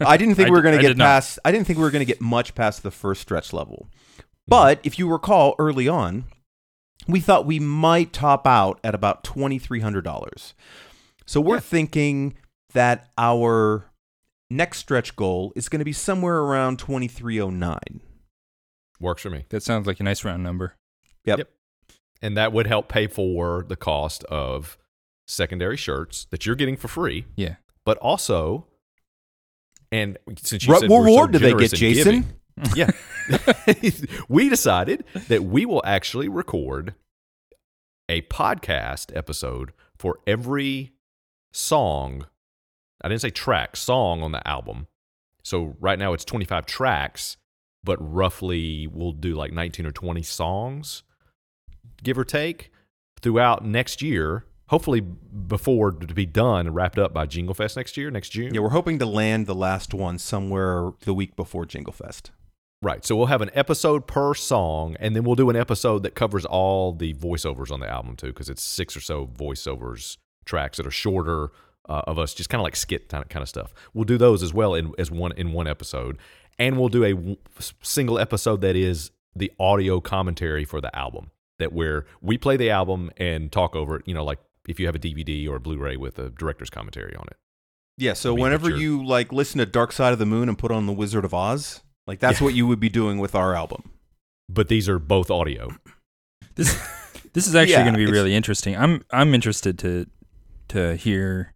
I 0.00 0.16
didn't 0.16 0.34
think 0.34 0.48
I 0.48 0.50
we 0.50 0.56
were 0.56 0.62
going 0.62 0.74
I 0.74 0.78
to 0.78 0.82
get 0.82 0.88
did 0.88 0.98
not. 0.98 1.04
past. 1.04 1.38
I 1.44 1.52
didn't 1.52 1.66
think 1.66 1.78
we 1.78 1.84
were 1.84 1.90
going 1.90 2.00
to 2.04 2.12
get 2.12 2.20
much 2.20 2.54
past 2.54 2.82
the 2.82 2.90
first 2.90 3.20
stretch 3.22 3.52
level. 3.52 3.88
But 4.48 4.80
if 4.84 4.98
you 4.98 5.10
recall, 5.10 5.54
early 5.58 5.88
on, 5.88 6.24
we 7.08 7.20
thought 7.20 7.46
we 7.46 7.58
might 7.60 8.12
top 8.12 8.46
out 8.46 8.78
at 8.84 8.94
about 8.94 9.24
twenty 9.24 9.58
three 9.58 9.80
hundred 9.80 10.02
dollars. 10.02 10.54
So 11.26 11.40
we're 11.40 11.56
Yeah. 11.56 11.60
thinking 11.60 12.34
that 12.72 13.08
our 13.18 13.90
next 14.50 14.78
stretch 14.78 15.16
goal 15.16 15.52
is 15.56 15.68
going 15.68 15.80
to 15.80 15.84
be 15.84 15.92
somewhere 15.92 16.38
around 16.38 16.78
twenty 16.78 17.08
three 17.08 17.40
oh 17.40 17.50
nine. 17.50 18.00
works 19.00 19.22
for 19.22 19.30
me 19.30 19.44
that 19.50 19.62
sounds 19.62 19.86
like 19.86 20.00
a 20.00 20.02
nice 20.02 20.24
round 20.24 20.42
number. 20.42 20.74
Yep. 21.24 21.38
Yep. 21.38 21.50
and 22.22 22.36
that 22.36 22.52
would 22.52 22.66
help 22.68 22.88
pay 22.88 23.06
for 23.08 23.64
the 23.68 23.74
cost 23.76 24.22
of 24.24 24.78
secondary 25.26 25.76
shirts 25.76 26.26
that 26.30 26.46
you're 26.46 26.54
getting 26.54 26.76
for 26.76 26.86
free 26.88 27.26
Yeah. 27.34 27.56
but 27.84 27.98
also 27.98 28.66
and 29.90 30.16
since 30.38 30.64
you 30.66 30.72
What 30.72 30.80
said 30.82 30.90
we're 30.90 30.98
so 30.98 31.04
reward 31.04 31.32
do 31.32 31.38
they 31.40 31.52
get, 31.54 31.72
Jason? 31.74 32.24
giving- 32.56 32.72
yeah. 32.76 32.90
we 34.28 34.48
decided 34.48 35.04
that 35.28 35.44
we 35.44 35.66
will 35.66 35.82
actually 35.84 36.28
record 36.28 36.94
a 38.08 38.22
podcast 38.22 39.16
episode 39.16 39.72
for 39.96 40.20
every 40.26 40.92
song. 41.52 42.26
I 43.02 43.08
didn't 43.08 43.22
say 43.22 43.30
track, 43.30 43.76
song 43.76 44.22
on 44.22 44.32
the 44.32 44.46
album. 44.46 44.86
So 45.42 45.76
right 45.80 45.98
now 45.98 46.12
it's 46.12 46.24
25 46.24 46.66
tracks, 46.66 47.36
but 47.84 47.96
roughly 48.00 48.86
we'll 48.86 49.12
do 49.12 49.34
like 49.34 49.52
19 49.52 49.86
or 49.86 49.92
20 49.92 50.22
songs, 50.22 51.02
give 52.02 52.18
or 52.18 52.24
take, 52.24 52.70
throughout 53.20 53.64
next 53.64 54.02
year. 54.02 54.44
Hopefully 54.68 55.00
before 55.00 55.92
to 55.92 56.12
be 56.12 56.26
done 56.26 56.66
and 56.66 56.74
wrapped 56.74 56.98
up 56.98 57.14
by 57.14 57.26
Jingle 57.26 57.54
Fest 57.54 57.76
next 57.76 57.96
year, 57.96 58.10
next 58.10 58.30
June. 58.30 58.52
Yeah, 58.52 58.60
we're 58.60 58.70
hoping 58.70 58.98
to 58.98 59.06
land 59.06 59.46
the 59.46 59.54
last 59.54 59.94
one 59.94 60.18
somewhere 60.18 60.90
the 61.02 61.14
week 61.14 61.36
before 61.36 61.64
Jingle 61.64 61.92
Fest. 61.92 62.32
Right. 62.82 63.04
So 63.04 63.16
we'll 63.16 63.26
have 63.26 63.40
an 63.40 63.50
episode 63.54 64.06
per 64.06 64.34
song, 64.34 64.96
and 65.00 65.16
then 65.16 65.24
we'll 65.24 65.34
do 65.34 65.48
an 65.48 65.56
episode 65.56 66.02
that 66.02 66.14
covers 66.14 66.44
all 66.44 66.92
the 66.92 67.14
voiceovers 67.14 67.70
on 67.70 67.80
the 67.80 67.88
album 67.88 68.16
too, 68.16 68.28
because 68.28 68.50
it's 68.50 68.62
six 68.62 68.96
or 68.96 69.00
so 69.00 69.26
voiceovers 69.26 70.18
tracks 70.44 70.76
that 70.76 70.86
are 70.86 70.90
shorter 70.90 71.50
uh, 71.88 72.02
of 72.06 72.18
us, 72.18 72.34
just 72.34 72.50
kind 72.50 72.60
of 72.60 72.64
like 72.64 72.76
skit 72.76 73.08
kind 73.08 73.24
of, 73.34 73.48
stuff. 73.48 73.72
We'll 73.94 74.04
do 74.04 74.18
those 74.18 74.42
as 74.42 74.52
well 74.52 74.74
in 74.74 74.92
as 74.98 75.10
one 75.10 75.32
in 75.32 75.52
one 75.52 75.66
episode, 75.66 76.18
and 76.58 76.78
we'll 76.78 76.88
do 76.88 77.04
a 77.04 77.14
w- 77.14 77.36
single 77.82 78.18
episode 78.18 78.60
that 78.60 78.76
is 78.76 79.10
the 79.34 79.50
audio 79.58 80.00
commentary 80.00 80.64
for 80.64 80.80
the 80.80 80.94
album. 80.96 81.30
That 81.58 81.72
where 81.72 82.04
we 82.20 82.36
play 82.36 82.58
the 82.58 82.68
album 82.68 83.10
and 83.16 83.50
talk 83.50 83.74
over 83.74 83.96
it. 83.96 84.02
You 84.06 84.14
know, 84.14 84.24
like 84.24 84.38
if 84.68 84.78
you 84.78 84.86
have 84.86 84.94
a 84.94 84.98
DVD 84.98 85.48
or 85.48 85.56
a 85.56 85.60
Blu-ray 85.60 85.96
with 85.96 86.18
a 86.18 86.28
director's 86.30 86.70
commentary 86.70 87.14
on 87.16 87.24
it. 87.28 87.36
Yeah, 87.98 88.12
so 88.12 88.32
I 88.32 88.34
mean, 88.34 88.42
whenever 88.42 88.68
you 88.68 89.02
like 89.02 89.32
listen 89.32 89.58
to 89.58 89.66
Dark 89.66 89.92
Side 89.92 90.12
of 90.12 90.18
the 90.18 90.26
Moon 90.26 90.50
and 90.50 90.58
put 90.58 90.70
on 90.70 90.86
the 90.86 90.92
Wizard 90.92 91.24
of 91.24 91.32
Oz, 91.32 91.80
like 92.06 92.20
that's 92.20 92.40
Yeah. 92.40 92.44
what 92.44 92.54
you 92.54 92.66
would 92.66 92.80
be 92.80 92.88
doing 92.88 93.18
with 93.18 93.34
our 93.34 93.54
album. 93.54 93.90
But 94.48 94.68
these 94.68 94.88
are 94.88 94.98
both 94.98 95.30
audio. 95.30 95.68
This 96.54 96.74
this 97.32 97.46
is 97.46 97.54
actually 97.54 97.72
Yeah, 97.72 97.82
going 97.82 97.94
to 97.94 97.98
be 97.98 98.10
really 98.10 98.34
interesting. 98.34 98.76
I'm 98.76 99.04
I'm 99.10 99.34
interested 99.34 99.78
to 99.80 100.06
to 100.68 100.96
hear 100.96 101.52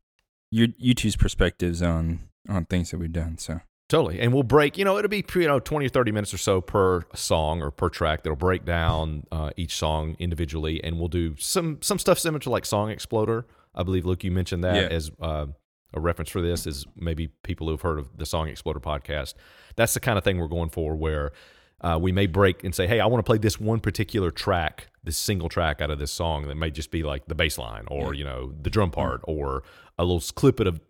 your 0.51 0.69
you 0.79 0.95
two's 0.95 1.17
perspectives 1.17 1.83
on 1.83 2.21
on 2.49 2.65
things 2.67 2.91
that 2.91 2.99
we've 2.99 3.13
done. 3.13 3.39
So 3.39 3.61
Totally. 3.89 4.21
And 4.21 4.33
we'll 4.33 4.45
break, 4.45 4.79
you 4.79 4.85
know, 4.85 4.99
it'll 4.99 5.09
be, 5.09 5.25
you 5.35 5.49
know, 5.49 5.59
20 5.59 5.87
or 5.87 5.89
30 5.89 6.13
minutes 6.13 6.33
or 6.33 6.39
so 6.39 6.61
per 6.61 7.03
song 7.13 7.61
or 7.61 7.73
per 7.73 7.89
track 7.89 8.23
that'll 8.23 8.37
break 8.37 8.65
down 8.65 9.25
uh, 9.33 9.51
each 9.57 9.75
song 9.75 10.15
individually. 10.21 10.81
And 10.85 10.97
we'll 11.01 11.09
do 11.09 11.35
some 11.39 11.79
some 11.83 11.99
stuff 11.99 12.17
similar 12.17 12.39
to 12.41 12.51
like 12.51 12.65
Song 12.65 12.89
Exploder. 12.91 13.47
I 13.75 13.83
believe, 13.83 14.07
Luke, 14.07 14.23
you 14.23 14.31
mentioned 14.31 14.63
that 14.63 14.77
Yeah. 14.77 14.97
as 14.97 15.11
uh, 15.21 15.47
a 15.93 16.01
reference 16.01 16.31
for 16.31 16.41
this 16.41 16.67
is 16.67 16.87
maybe 16.97 17.29
people 17.43 17.69
who've 17.69 17.81
heard 17.81 17.99
of 17.99 18.17
the 18.17 18.27
Song 18.27 18.49
Exploder 18.49 18.81
podcast. 18.81 19.35
That's 19.77 19.95
the 19.95 20.01
kind 20.01 20.19
of 20.19 20.25
thing 20.25 20.39
we're 20.39 20.49
going 20.49 20.71
for 20.71 20.95
where 20.95 21.33
uh, 21.81 21.99
we 22.01 22.13
may 22.13 22.27
break 22.27 22.63
and 22.65 22.75
say, 22.75 22.87
hey, 22.87 23.01
I 23.01 23.07
want 23.07 23.25
to 23.25 23.29
play 23.29 23.39
this 23.39 23.59
one 23.59 23.81
particular 23.81 24.31
track, 24.31 24.89
this 25.03 25.17
single 25.17 25.49
track 25.49 25.81
out 25.81 25.91
of 25.91 25.99
this 25.99 26.13
song 26.13 26.47
that 26.49 26.57
may 26.57 26.71
just 26.71 26.91
be 26.91 27.03
like 27.03 27.27
the 27.27 27.35
bass 27.35 27.59
line 27.59 27.85
or, 27.89 28.15
you 28.15 28.25
know, 28.25 28.53
the 28.61 28.71
drum 28.71 28.91
part 28.91 29.23
or 29.25 29.63
a 29.99 30.05
little 30.05 30.21
clip 30.35 30.61
of 30.61 30.81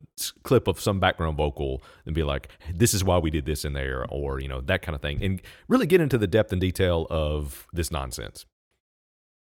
clip 0.42 0.68
of 0.68 0.78
some 0.78 1.00
background 1.00 1.36
vocal 1.36 1.82
and 2.04 2.14
be 2.14 2.22
like 2.22 2.48
this 2.74 2.92
is 2.92 3.02
why 3.02 3.16
we 3.16 3.30
did 3.30 3.46
this 3.46 3.64
in 3.64 3.72
there 3.72 4.04
or 4.10 4.38
you 4.38 4.48
know 4.48 4.60
that 4.60 4.82
kind 4.82 4.94
of 4.94 5.00
thing 5.00 5.18
and 5.22 5.40
really 5.66 5.86
get 5.86 5.98
into 5.98 6.18
the 6.18 6.26
depth 6.26 6.52
and 6.52 6.60
detail 6.60 7.06
of 7.08 7.66
this 7.72 7.90
nonsense 7.90 8.44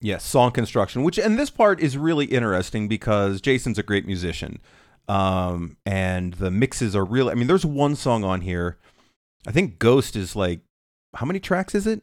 Yes, 0.02 0.24
song 0.24 0.50
construction, 0.52 1.02
which 1.02 1.18
and 1.18 1.38
this 1.38 1.50
part 1.50 1.78
is 1.78 1.98
really 1.98 2.24
interesting 2.24 2.88
because 2.88 3.42
Jason's 3.42 3.78
a 3.78 3.82
great 3.82 4.06
musician. 4.06 4.58
Um, 5.08 5.76
and 5.84 6.34
the 6.34 6.50
mixes 6.50 6.94
are 6.94 7.04
real. 7.04 7.28
I 7.28 7.34
mean, 7.34 7.46
there's 7.48 7.66
one 7.66 7.96
song 7.96 8.22
on 8.24 8.42
here. 8.42 8.78
I 9.46 9.52
think 9.52 9.78
Ghost 9.78 10.14
is 10.16 10.36
like 10.36 10.60
how 11.14 11.26
many 11.26 11.40
tracks 11.40 11.74
is 11.74 11.86
it? 11.86 12.02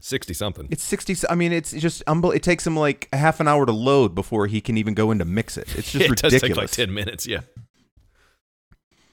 60 0.00 0.34
something 0.34 0.68
It's 0.70 0.84
60 0.84 1.16
I 1.30 1.34
mean, 1.34 1.50
it's 1.50 1.72
just 1.72 2.04
unbel- 2.04 2.36
it 2.36 2.42
takes 2.42 2.66
him 2.66 2.76
like 2.76 3.08
a 3.12 3.16
half 3.16 3.40
an 3.40 3.48
hour 3.48 3.64
to 3.64 3.72
load 3.72 4.14
before 4.14 4.46
he 4.46 4.60
can 4.60 4.76
even 4.76 4.92
go 4.92 5.10
in 5.10 5.18
to 5.18 5.24
mix 5.24 5.56
it. 5.56 5.74
It's 5.76 5.90
just 5.90 6.04
it 6.04 6.10
ridiculous. 6.10 6.40
does 6.40 6.40
take 6.42 6.56
like 6.56 6.70
10 6.70 6.92
minutes 6.92 7.26
yeah 7.26 7.40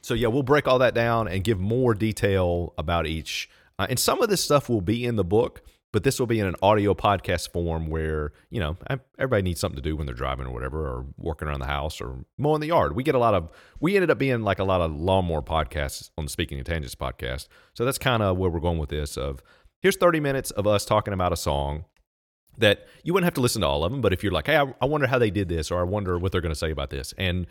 so 0.02 0.14
yeah, 0.14 0.28
we'll 0.28 0.44
break 0.44 0.68
all 0.68 0.80
that 0.80 0.94
down 0.94 1.28
and 1.28 1.44
give 1.44 1.60
more 1.60 1.94
detail 1.94 2.74
about 2.78 3.06
each. 3.06 3.50
Uh, 3.78 3.88
and 3.90 4.00
some 4.00 4.22
of 4.22 4.30
this 4.30 4.44
stuff 4.44 4.68
will 4.68 4.82
be 4.82 5.06
in 5.06 5.16
the 5.16 5.24
book, 5.24 5.62
but 5.94 6.04
this 6.04 6.20
will 6.20 6.28
be 6.28 6.40
in 6.40 6.46
an 6.46 6.56
audio 6.62 6.94
podcast 6.94 7.52
form 7.52 7.88
where 7.88 8.32
you 8.50 8.60
know 8.60 8.78
everybody 9.18 9.42
needs 9.42 9.60
something 9.60 9.76
to 9.76 9.82
do 9.82 9.96
when 9.96 10.06
they're 10.06 10.16
driving 10.16 10.48
or 10.48 10.54
whatever, 10.54 10.88
or 10.88 11.06
working 11.18 11.48
around 11.48 11.60
the 11.60 11.66
house 11.68 12.00
or 12.00 12.26
mowing 12.38 12.62
the 12.62 12.68
yard. 12.68 12.96
We 12.96 13.04
get 13.04 13.16
a 13.16 13.20
lot 13.20 13.34
of. 13.34 13.50
We 13.80 13.96
ended 13.96 14.12
up 14.12 14.18
being 14.18 14.42
like 14.42 14.60
a 14.60 14.64
lot 14.64 14.82
of 14.82 14.96
lawnmower 14.96 15.42
podcasts 15.42 16.10
on 16.18 16.26
the 16.26 16.32
Speaking 16.32 16.60
of 16.60 16.66
Tangents 16.66 16.96
podcast. 16.96 17.48
So 17.74 17.86
that's 17.86 17.98
kind 17.98 18.24
of 18.24 18.38
where 18.38 18.50
we're 18.50 18.60
going 18.60 18.78
with 18.78 18.90
this. 18.90 19.18
Of 19.18 19.42
here's 19.82 19.98
30 19.98 20.20
minutes 20.20 20.52
of 20.52 20.68
us 20.68 20.86
talking 20.86 21.14
about 21.14 21.34
a 21.34 21.38
song 21.38 21.86
that 22.58 22.88
you 23.04 23.14
wouldn't 23.14 23.26
have 23.26 23.34
to 23.36 23.42
listen 23.42 23.62
to 23.62 23.68
all 23.68 23.84
of 23.84 23.92
them, 23.92 24.02
but 24.02 24.14
if 24.14 24.24
you're 24.24 24.32
like, 24.32 24.48
hey, 24.48 24.58
I, 24.58 24.74
I 24.82 24.86
wonder 24.86 25.08
how 25.08 25.18
they 25.18 25.32
did 25.32 25.50
this, 25.50 25.72
or 25.72 25.80
I 25.80 25.84
wonder 25.84 26.20
what 26.20 26.32
they're 26.32 26.42
going 26.42 26.54
to 26.54 26.60
say 26.60 26.70
about 26.70 26.90
this, 26.90 27.14
and 27.18 27.48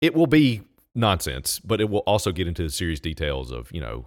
it 0.00 0.14
will 0.14 0.26
be 0.26 0.62
nonsense, 0.94 1.60
but 1.60 1.80
it 1.80 1.90
will 1.90 2.00
also 2.00 2.32
get 2.32 2.46
into 2.48 2.62
the 2.62 2.70
serious 2.70 3.00
details 3.00 3.50
of 3.50 3.70
you 3.72 3.80
know 3.80 4.06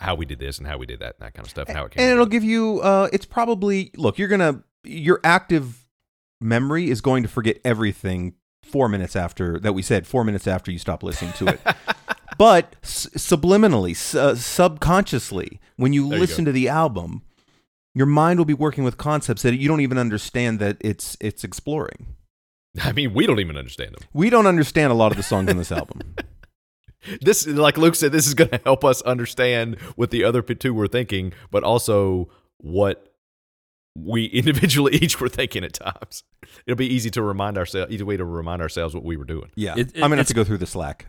how 0.00 0.14
we 0.14 0.24
did 0.26 0.38
this 0.38 0.58
and 0.58 0.66
how 0.66 0.76
we 0.78 0.86
did 0.86 1.00
that 1.00 1.16
and 1.18 1.26
that 1.26 1.34
kind 1.34 1.46
of 1.46 1.50
stuff 1.50 1.68
and 1.68 1.76
how 1.76 1.84
it 1.84 1.92
came. 1.92 2.02
And 2.02 2.12
it'll 2.12 2.24
together. 2.26 2.40
give 2.40 2.44
you. 2.44 2.80
Uh, 2.80 3.08
it's 3.12 3.26
probably 3.26 3.90
look. 3.96 4.18
You're 4.18 4.28
gonna 4.28 4.62
your 4.84 5.20
active 5.24 5.86
memory 6.40 6.90
is 6.90 7.00
going 7.00 7.22
to 7.22 7.28
forget 7.28 7.58
everything 7.64 8.34
four 8.62 8.88
minutes 8.88 9.14
after 9.16 9.58
that 9.60 9.72
we 9.72 9.82
said. 9.82 10.06
Four 10.06 10.24
minutes 10.24 10.46
after 10.46 10.70
you 10.70 10.78
stop 10.78 11.02
listening 11.02 11.32
to 11.34 11.46
it. 11.48 11.60
but 12.38 12.74
s- 12.82 13.06
subliminally, 13.16 13.92
s- 13.92 14.14
uh, 14.14 14.34
subconsciously, 14.34 15.60
when 15.76 15.92
you 15.92 16.08
There 16.08 16.18
listen 16.18 16.44
go. 16.44 16.48
to 16.48 16.52
the 16.52 16.68
album, 16.68 17.22
your 17.94 18.06
mind 18.06 18.38
will 18.40 18.44
be 18.44 18.54
working 18.54 18.82
with 18.84 18.98
concepts 18.98 19.42
that 19.42 19.54
you 19.56 19.68
don't 19.68 19.80
even 19.80 19.98
understand 19.98 20.58
that 20.58 20.76
it's 20.80 21.16
it's 21.20 21.44
exploring. 21.44 22.08
I 22.82 22.90
mean, 22.90 23.14
we 23.14 23.24
don't 23.26 23.38
even 23.38 23.56
understand 23.56 23.92
them. 23.94 24.02
We 24.12 24.30
don't 24.30 24.46
understand 24.48 24.90
a 24.90 24.96
lot 24.96 25.12
of 25.12 25.16
the 25.16 25.22
songs 25.22 25.48
in 25.48 25.56
this 25.58 25.70
album. 25.70 26.00
This, 27.20 27.46
like 27.46 27.76
Luke 27.78 27.94
said, 27.94 28.12
this 28.12 28.26
is 28.26 28.34
going 28.34 28.50
to 28.50 28.60
help 28.64 28.84
us 28.84 29.02
understand 29.02 29.78
what 29.96 30.10
the 30.10 30.24
other 30.24 30.42
two 30.42 30.72
were 30.74 30.88
thinking, 30.88 31.32
but 31.50 31.62
also 31.64 32.28
what 32.58 33.12
we 33.96 34.24
individually 34.32 34.96
each 34.96 35.20
were 35.20 35.28
thinking 35.28 35.64
at 35.64 35.74
times. 35.74 36.24
It'll 36.66 36.76
be 36.76 36.92
easy 36.92 37.10
to 37.10 37.22
remind 37.22 37.58
ourselves, 37.58 37.92
easy 37.92 38.02
way 38.04 38.16
to 38.16 38.24
remind 38.24 38.62
ourselves 38.62 38.94
what 38.94 39.04
we 39.04 39.16
were 39.16 39.24
doing. 39.24 39.50
Yeah, 39.54 39.74
It- 39.76 39.88
it- 39.94 40.02
I'm 40.02 40.10
gonna 40.10 40.16
have 40.16 40.26
to 40.28 40.34
go 40.34 40.44
through 40.44 40.58
the 40.58 40.66
Slack. 40.66 41.06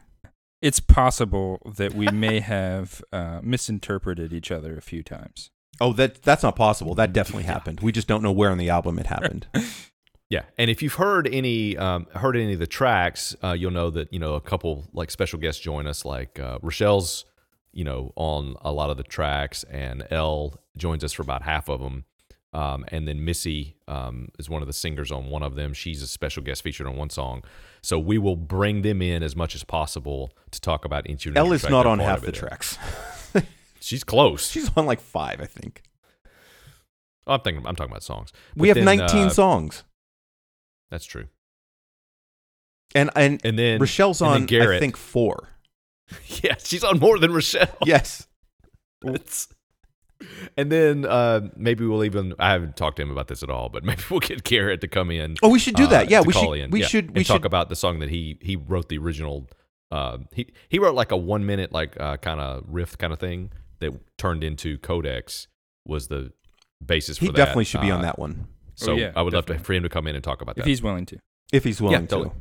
It's 0.62 0.80
possible 0.80 1.62
that 1.78 1.94
we 1.94 2.08
may 2.08 2.40
have 2.40 3.02
uh, 3.14 3.40
misinterpreted 3.44 4.34
each 4.34 4.52
other 4.52 4.76
a 4.78 4.82
few 4.82 5.04
times. 5.04 5.52
Oh, 5.82 5.94
that 5.94 6.22
that's 6.24 6.44
not 6.44 6.56
possible. 6.56 6.96
That 6.96 7.14
definitely 7.14 7.44
happened. 7.56 7.82
We 7.82 7.92
just 7.92 8.08
don't 8.08 8.24
know 8.24 8.32
where 8.32 8.50
on 8.50 8.58
the 8.58 8.70
album 8.70 8.98
it 9.00 9.08
happened. 9.08 9.48
Yeah, 10.30 10.44
and 10.58 10.72
if 10.72 10.82
you've 10.82 10.96
heard 10.96 11.28
any 11.28 11.78
um, 11.78 12.08
heard 12.16 12.36
any 12.36 12.54
of 12.54 12.60
the 12.60 12.68
tracks, 12.68 13.36
uh, 13.44 13.52
you'll 13.54 13.72
know 13.72 13.92
that 13.92 14.12
you 14.12 14.20
know 14.20 14.34
a 14.34 14.42
couple 14.42 14.86
like 14.92 15.12
special 15.12 15.40
guests 15.40 15.62
join 15.62 15.86
us, 15.86 16.04
like 16.04 16.40
uh, 16.40 16.58
Rochelle's, 16.62 17.26
you 17.74 17.84
know, 17.84 18.12
on 18.16 18.56
a 18.62 18.72
lot 18.72 18.90
of 18.90 18.98
the 18.98 19.04
tracks, 19.04 19.64
and 19.66 20.06
Elle 20.10 20.56
joins 20.78 21.04
us 21.04 21.14
for 21.14 21.22
about 21.22 21.44
half 21.44 21.70
of 21.70 21.80
them, 21.80 22.06
um, 22.54 22.86
and 22.88 23.08
then 23.08 23.24
Missy 23.24 23.76
um, 23.88 24.30
is 24.40 24.50
one 24.50 24.64
of 24.64 24.68
the 24.68 24.74
singers 24.74 25.12
on 25.12 25.30
one 25.30 25.44
of 25.44 25.56
them. 25.56 25.74
She's 25.74 26.02
a 26.02 26.08
special 26.08 26.42
guest 26.42 26.64
featured 26.64 26.88
on 26.88 26.96
one 26.96 27.12
song, 27.12 27.44
so 27.82 28.00
we 28.00 28.18
will 28.18 28.36
bring 28.38 28.82
them 28.82 29.04
in 29.04 29.22
as 29.22 29.36
much 29.36 29.54
as 29.54 29.64
possible 29.64 30.32
to 30.50 30.60
talk 30.60 30.86
about 30.86 31.08
each. 31.08 31.28
Elle 31.28 31.52
is 31.52 31.70
not 31.70 31.86
on 31.86 32.00
half 32.00 32.22
the 32.22 32.32
tracks. 32.32 32.80
She's 33.80 34.04
close. 34.04 34.50
She's 34.50 34.72
on 34.76 34.88
like 34.88 35.00
five, 35.00 35.40
I 35.40 35.46
think. 35.46 35.84
I'm 37.28 37.42
thinking. 37.42 37.68
I'm 37.68 37.76
talking 37.76 37.92
about 37.92 38.04
songs. 38.04 38.32
We 38.56 38.70
have 38.70 38.76
then, 38.76 38.86
19 38.86 39.28
uh, 39.28 39.30
songs, 39.30 39.84
That's 40.92 41.06
true. 41.06 41.26
and 42.94 43.10
and 43.16 43.42
And 43.44 43.58
then 43.60 43.80
Rochelle's 43.80 44.22
and 44.22 44.48
then 44.50 44.62
on 44.62 44.72
I 44.74 44.80
think 44.80 44.98
four. 44.98 45.50
Yeah, 46.44 46.56
she's 46.64 46.84
on 46.84 47.00
more 47.00 47.18
than 47.20 47.34
Rochelle. 47.34 47.76
Yes. 47.86 48.28
It's- 49.06 49.48
and 50.56 50.72
then 50.72 51.06
uh, 51.06 51.50
maybe 51.58 51.86
we'll 51.86 52.06
even 52.06 52.34
I 52.40 52.52
haven't 52.54 52.78
talked 52.78 52.96
to 52.98 53.04
him 53.04 53.12
about 53.12 53.28
this 53.28 53.44
at 53.44 53.50
all, 53.50 53.68
but 53.70 53.84
maybe 53.90 54.02
we'll 54.10 54.22
get 54.22 54.44
Garrett 54.44 54.80
to 54.82 54.88
come 54.88 55.12
in. 55.12 55.36
Oh, 55.44 55.50
we 55.50 55.60
should 55.60 55.76
do 55.76 55.84
uh, 55.84 55.88
that. 55.90 56.10
Yeah, 56.10 56.22
we 56.22 56.32
call 56.34 56.54
should. 56.56 56.62
in. 56.64 56.72
We 56.72 56.82
Yeah, 56.82 56.88
should. 56.88 57.16
We 57.16 57.24
talk 57.26 57.36
should. 57.38 57.46
about 57.46 57.68
the 57.70 57.76
song 57.76 58.00
that 58.00 58.10
he 58.10 58.38
he 58.42 58.56
wrote 58.56 58.88
the 58.90 58.98
original. 58.98 59.50
Uh, 59.92 60.20
he 60.34 60.54
he 60.70 60.80
wrote 60.80 60.96
like 60.96 61.12
a 61.12 61.18
one 61.18 61.46
minute 61.46 61.72
like 61.74 62.00
uh, 62.00 62.16
kind 62.18 62.40
of 62.40 62.64
riff 62.68 62.98
kind 62.98 63.12
of 63.14 63.20
thing 63.20 63.52
that 63.80 63.92
turned 64.18 64.44
into 64.44 64.78
Codex 64.78 65.48
was 65.86 66.08
the 66.08 66.32
basis. 66.84 67.18
He 67.18 67.28
for 67.28 67.34
that. 67.34 67.38
definitely 67.38 67.66
should 67.66 67.82
be 67.82 67.92
on 67.92 68.00
Uh, 68.00 68.04
that 68.04 68.18
one 68.18 68.48
So 68.76 68.94
Oh, 68.94 68.96
yeah, 68.96 69.12
I 69.16 69.22
would 69.22 69.34
love 69.34 69.46
to 69.48 69.58
for 69.60 69.74
him 69.74 69.84
to 69.84 69.90
come 69.90 70.08
in 70.08 70.16
and 70.16 70.24
talk 70.24 70.42
about 70.42 70.56
that. 70.56 70.62
If 70.62 70.68
he's 70.68 70.82
willing 70.82 71.06
to. 71.08 71.18
if 71.52 71.64
he's 71.64 71.82
willing 71.82 72.08
totally. 72.08 72.30
to. 72.30 72.36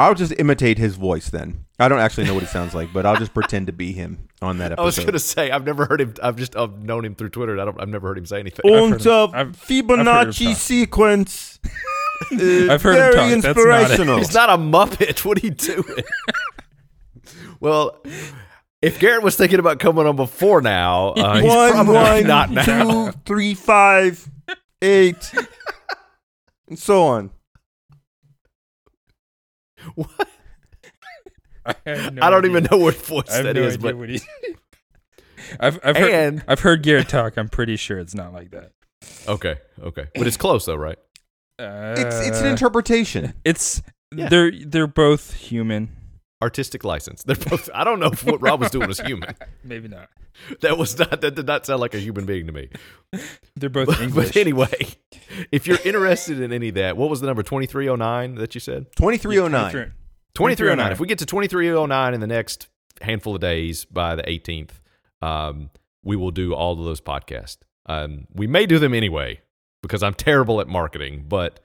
I'll 0.00 0.14
just 0.14 0.32
imitate 0.38 0.78
his 0.78 0.94
voice 0.94 1.28
then. 1.28 1.64
I 1.80 1.88
don't 1.88 1.98
actually 1.98 2.26
know 2.26 2.34
what 2.34 2.44
it 2.44 2.50
sounds 2.50 2.72
like, 2.72 2.92
but 2.92 3.04
I'll 3.04 3.16
just 3.16 3.34
pretend 3.34 3.66
to 3.66 3.72
be 3.72 3.92
him 3.92 4.28
on 4.40 4.58
that 4.58 4.78
I 4.78 4.82
was 4.82 4.96
gonna 4.98 5.18
say 5.18 5.50
I've 5.50 5.64
never 5.66 5.86
heard 5.86 6.00
him. 6.00 6.14
I've 6.22 6.36
just 6.36 6.54
I've 6.54 6.78
known 6.84 7.04
him 7.04 7.16
through 7.16 7.30
Twitter. 7.30 7.52
and 7.52 7.60
I 7.60 7.64
don't. 7.64 7.80
I've 7.80 7.88
never 7.88 8.06
heard 8.08 8.18
him 8.18 8.26
say 8.26 8.38
anything. 8.38 8.60
I've 8.64 8.72
heard 8.78 8.92
Und 8.92 9.00
him- 9.04 9.10
uh, 9.12 9.24
I've- 9.24 9.32
I've 9.34 9.46
heard 9.46 9.46
him 9.48 9.86
Fibonacci 9.88 10.54
sequence. 10.54 11.58
Uh, 12.30 12.72
I've 12.72 12.82
heard 12.82 12.94
him 12.94 13.12
very 13.12 13.14
talk. 13.14 13.14
That's 13.14 13.14
not 13.14 13.30
it. 13.30 13.44
inspirational. 13.48 14.18
He's 14.18 14.34
not 14.34 14.50
a 14.50 14.56
Muppet. 14.56 15.24
What 15.24 15.42
are 15.42 15.46
you 15.46 15.50
doing? 15.52 16.04
well, 17.60 18.00
if 18.82 19.00
Garrett 19.00 19.22
was 19.22 19.36
thinking 19.36 19.58
about 19.58 19.78
coming 19.80 20.06
on 20.06 20.16
before 20.16 20.60
now, 20.62 21.08
uh, 21.10 21.34
he's 21.40 21.44
One, 21.44 21.72
probably 21.72 21.94
one, 21.94 22.26
not 22.26 22.50
now. 22.50 23.10
two, 23.10 23.18
three, 23.26 23.54
five, 23.54 24.28
eight, 24.82 25.32
and 26.68 26.78
so 26.78 27.04
on. 27.06 27.30
What? 29.94 30.10
I, 31.64 31.74
no 31.86 32.22
I 32.22 32.30
don't 32.30 32.44
idea. 32.44 32.50
even 32.50 32.68
know 32.70 32.78
what 32.78 32.94
voice 32.96 33.24
I 33.30 33.34
have 33.36 33.44
that 33.44 33.56
no 33.56 33.62
is, 33.62 33.74
idea 33.74 33.82
but 33.82 33.96
what 33.96 34.08
he. 34.08 34.20
I've 35.60 35.78
I've 35.84 35.96
heard, 35.96 36.10
and 36.10 36.44
I've 36.48 36.60
heard 36.60 36.82
Garrett 36.82 37.08
talk. 37.08 37.36
I'm 37.36 37.48
pretty 37.48 37.76
sure 37.76 37.98
it's 37.98 38.14
not 38.14 38.32
like 38.32 38.50
that. 38.50 38.72
okay, 39.28 39.56
okay, 39.80 40.06
but 40.14 40.26
it's 40.26 40.36
close 40.36 40.64
though, 40.66 40.74
right? 40.76 40.98
Uh, 41.58 41.94
It's 41.96 42.26
it's 42.26 42.40
an 42.40 42.46
interpretation. 42.46 43.34
It's 43.44 43.82
Yeah. 44.14 44.28
they're 44.28 44.50
they're 44.66 44.86
both 44.86 45.34
human. 45.34 45.90
Artistic 46.40 46.84
license. 46.84 47.22
They're 47.24 47.34
both. 47.34 47.68
I 47.74 47.82
don't 47.82 47.98
know 47.98 48.10
if 48.12 48.24
what 48.24 48.40
Rob 48.40 48.60
was 48.60 48.70
doing 48.70 48.86
was 48.86 49.00
human. 49.00 49.34
Maybe 49.64 49.88
not. 49.88 50.08
That 50.60 50.78
was 50.78 50.96
not. 50.98 51.20
That 51.20 51.34
did 51.34 51.46
not 51.46 51.66
sound 51.66 51.80
like 51.80 51.94
a 51.94 51.98
human 51.98 52.26
being 52.26 52.46
to 52.46 52.52
me. 52.52 52.68
They're 53.56 53.68
both 53.68 53.88
But, 53.88 54.00
English. 54.00 54.28
but 54.28 54.36
anyway, 54.36 54.72
if 55.50 55.66
you're 55.66 55.80
interested 55.84 56.40
in 56.40 56.52
any 56.52 56.68
of 56.68 56.76
that, 56.76 56.96
what 56.96 57.10
was 57.10 57.20
the 57.20 57.26
number? 57.26 57.42
Twenty 57.42 57.66
three 57.66 57.88
oh 57.88 57.96
nine 57.96 58.36
that 58.36 58.54
you 58.54 58.60
said. 58.60 58.86
Twenty 58.94 59.18
three 59.18 59.38
oh 59.38 59.48
nine. 59.48 59.72
2309. 60.34 60.92
If 60.92 61.00
we 61.00 61.08
get 61.08 61.18
to 61.18 61.26
2309 61.26 62.14
in 62.14 62.20
the 62.20 62.26
next 62.28 62.68
handful 63.02 63.34
of 63.34 63.40
days 63.40 63.84
by 63.86 64.14
the 64.14 64.22
18th, 64.22 64.70
um, 65.20 65.70
we 66.04 66.14
will 66.14 66.30
do 66.30 66.54
all 66.54 66.78
of 66.78 66.84
those 66.84 67.00
podcasts. 67.00 67.58
Um, 67.86 68.28
we 68.32 68.46
may 68.46 68.64
do 68.64 68.78
them 68.78 68.94
anyway 68.94 69.40
because 69.82 70.04
I'm 70.04 70.14
terrible 70.14 70.60
at 70.60 70.68
marketing, 70.68 71.24
but 71.28 71.58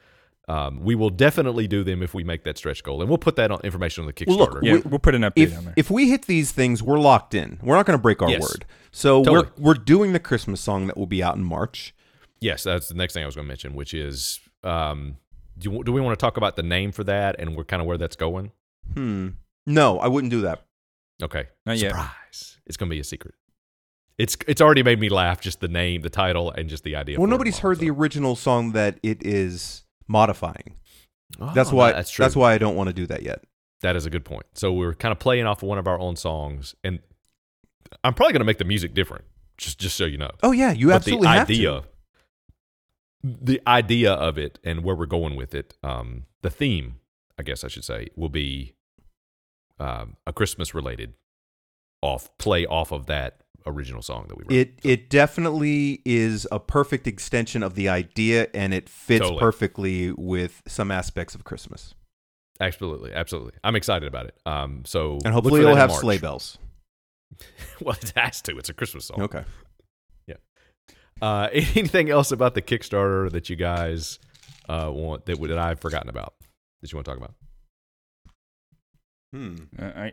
um, 0.48 0.80
we 0.84 0.94
will 0.96 1.10
definitely 1.10 1.68
do 1.68 1.84
them 1.84 2.04
if 2.04 2.14
we 2.14 2.24
make 2.24 2.44
that 2.44 2.58
stretch 2.58 2.84
goal. 2.84 3.02
And 3.02 3.10
we'll 3.10 3.18
put 3.18 3.36
that 3.38 3.50
on 3.52 3.60
information 3.64 4.02
on 4.02 4.08
the 4.08 4.14
Kickstarter. 4.14 4.28
Well, 4.28 4.38
look, 4.38 4.64
Yeah, 4.64 4.74
We- 4.74 4.82
we'll 4.82 5.00
put 5.00 5.16
an 5.16 5.22
update 5.22 5.32
If 5.44 5.58
on 5.58 5.66
there. 5.66 5.74
if 5.78 5.90
we 5.90 6.10
hit 6.10 6.26
these 6.26 6.52
things, 6.52 6.84
we're 6.84 7.00
locked 7.00 7.34
in. 7.34 7.60
We're 7.64 7.76
not 7.76 7.86
going 7.86 7.98
to 7.98 8.02
break 8.02 8.22
our 8.22 8.30
Yes. 8.30 8.42
word. 8.42 8.66
So 8.92 9.24
Totally. 9.24 9.48
we're 9.58 9.64
we're 9.70 9.74
doing 9.76 10.14
the 10.14 10.20
Christmas 10.20 10.60
song 10.62 10.88
that 10.88 10.98
will 10.98 11.08
be 11.08 11.24
out 11.24 11.36
in 11.36 11.44
March. 11.44 11.94
yes, 12.42 12.64
that's 12.64 12.90
the 12.90 12.94
next 12.96 13.14
thing 13.14 13.24
I 13.24 13.26
was 13.26 13.36
going 13.36 13.46
to 13.46 13.48
mention, 13.48 13.74
which 13.74 13.94
is 13.94 14.40
um, 14.66 15.18
do, 15.58 15.84
do 15.84 15.92
we 15.94 16.02
want 16.02 16.18
to 16.18 16.22
talk 16.24 16.36
about 16.38 16.56
the 16.58 16.64
name 16.64 16.92
for 16.92 17.04
that 17.06 17.36
and 17.40 17.56
we're 17.56 17.64
kind 17.64 17.82
of 17.82 17.88
where 17.88 17.98
that's 17.98 18.16
going? 18.18 18.52
Hmm. 18.96 19.30
No, 19.66 19.98
I 20.00 20.08
wouldn't 20.08 20.32
do 20.32 20.42
that. 20.42 20.66
Okay. 21.22 21.46
Not 21.66 21.78
yet. 21.78 21.92
Surprise. 21.92 22.58
It's 22.66 22.76
going 22.76 22.90
to 22.90 22.94
be 22.94 23.00
a 23.00 23.04
secret. 23.04 23.34
It's 24.18 24.36
it's 24.48 24.62
already 24.62 24.84
made 24.84 25.00
me 25.00 25.10
laugh 25.10 25.42
just 25.42 25.60
the 25.60 25.68
name, 25.68 26.02
the 26.02 26.10
title, 26.10 26.52
and 26.52 26.70
just 26.70 26.84
the 26.84 26.96
idea. 26.96 27.18
Well, 27.20 27.30
nobody's 27.30 27.56
alone, 27.56 27.62
heard 27.72 27.80
the 27.80 27.90
original 27.90 28.36
song 28.36 28.74
that 28.74 29.00
it 29.02 29.26
is 29.26 29.84
modifying. 30.08 30.76
that's 31.54 31.72
Oh, 31.72 31.76
why. 31.76 31.92
that's 31.94 32.12
true. 32.12 32.24
That's 32.24 32.36
why 32.36 32.54
I 32.54 32.58
don't 32.58 32.76
want 32.76 32.88
to 32.90 32.94
do 32.94 33.06
that 33.08 33.24
yet. 33.24 33.44
That 33.82 33.96
is 33.96 34.06
a 34.06 34.10
good 34.10 34.24
point. 34.26 34.46
So 34.54 34.72
we're 34.72 34.94
kind 34.94 35.12
of 35.12 35.20
playing 35.20 35.46
off 35.46 35.62
of 35.62 35.68
one 35.70 35.78
of 35.78 35.88
our 35.88 36.00
own 36.00 36.16
songs, 36.16 36.74
and 36.84 37.00
I'm 38.04 38.14
probably 38.14 38.34
going 38.34 38.42
to 38.42 38.46
make 38.46 38.58
the 38.58 38.66
music 38.66 38.94
different, 38.94 39.26
just 39.58 39.80
just 39.80 39.96
so 39.98 40.06
you 40.06 40.18
know. 40.18 40.32
Oh 40.42 40.52
yeah, 40.52 40.72
you 40.72 40.88
but 40.88 40.96
absolutely 40.96 41.28
the 41.28 41.34
have 41.34 41.48
to. 41.48 41.84
the 43.24 43.62
idea 43.68 44.14
of 44.14 44.38
it, 44.38 44.60
and 44.64 44.84
where 44.84 44.96
we're 44.96 45.06
going 45.06 45.36
with 45.36 45.54
it, 45.54 45.76
um, 45.84 46.24
the 46.42 46.50
theme, 46.50 46.96
I 47.38 47.44
guess 47.44 47.64
I 47.64 47.68
should 47.68 47.84
say, 47.84 48.08
will 48.16 48.30
be 48.30 48.74
um, 49.80 50.18
a 50.28 50.34
Christmas 50.34 50.74
related 50.74 51.14
off 52.02 52.30
play 52.38 52.66
off 52.66 52.92
of 52.92 53.06
that 53.08 53.43
original 53.66 54.02
song 54.02 54.26
that 54.28 54.38
we 54.38 54.44
wrote. 54.44 54.52
It 54.52 54.80
it 54.84 55.10
definitely 55.10 56.02
is 56.06 56.48
a 56.52 56.60
perfect 56.60 57.08
extension 57.08 57.64
of 57.64 57.76
the 57.76 57.90
idea, 57.90 58.48
and 58.54 58.74
it 58.74 58.90
fits 58.90 59.22
Totally. 59.24 59.40
perfectly 59.40 60.12
with 60.12 60.62
some 60.68 60.92
aspects 60.92 61.36
of 61.36 61.44
Christmas. 61.44 61.94
absolutely, 62.60 63.14
absolutely. 63.14 63.54
I'm 63.64 63.76
excited 63.76 64.08
about 64.08 64.26
it. 64.28 64.36
Um, 64.46 64.84
so 64.86 65.20
And 65.26 65.34
hopefully, 65.34 65.62
for 65.62 65.64
that 65.66 65.70
it'll 65.72 65.76
have 65.78 65.90
March. 65.90 66.02
sleigh 66.02 66.18
bells. 66.28 66.58
well, 67.82 67.96
it 68.02 68.14
has 68.16 68.42
to. 68.44 68.58
It's 68.58 68.70
a 68.70 68.74
Christmas 68.74 69.06
song. 69.06 69.22
Okay. 69.24 69.44
Yeah. 70.28 70.36
Uh, 71.22 71.50
anything 71.54 72.10
else 72.10 72.32
about 72.32 72.54
the 72.54 72.62
Kickstarter 72.62 73.32
that 73.32 73.50
you 73.50 73.56
guys 73.56 74.20
uh, 74.70 74.90
want 74.94 75.26
that, 75.26 75.42
that 75.42 75.58
I've 75.58 75.80
forgotten 75.80 76.10
about 76.10 76.34
that 76.82 76.92
you 76.92 76.96
want 76.98 77.06
to 77.06 77.12
talk 77.12 77.18
about? 77.18 77.34
Hmm. 79.34 79.56
Uh, 79.80 79.86
I 79.96 80.12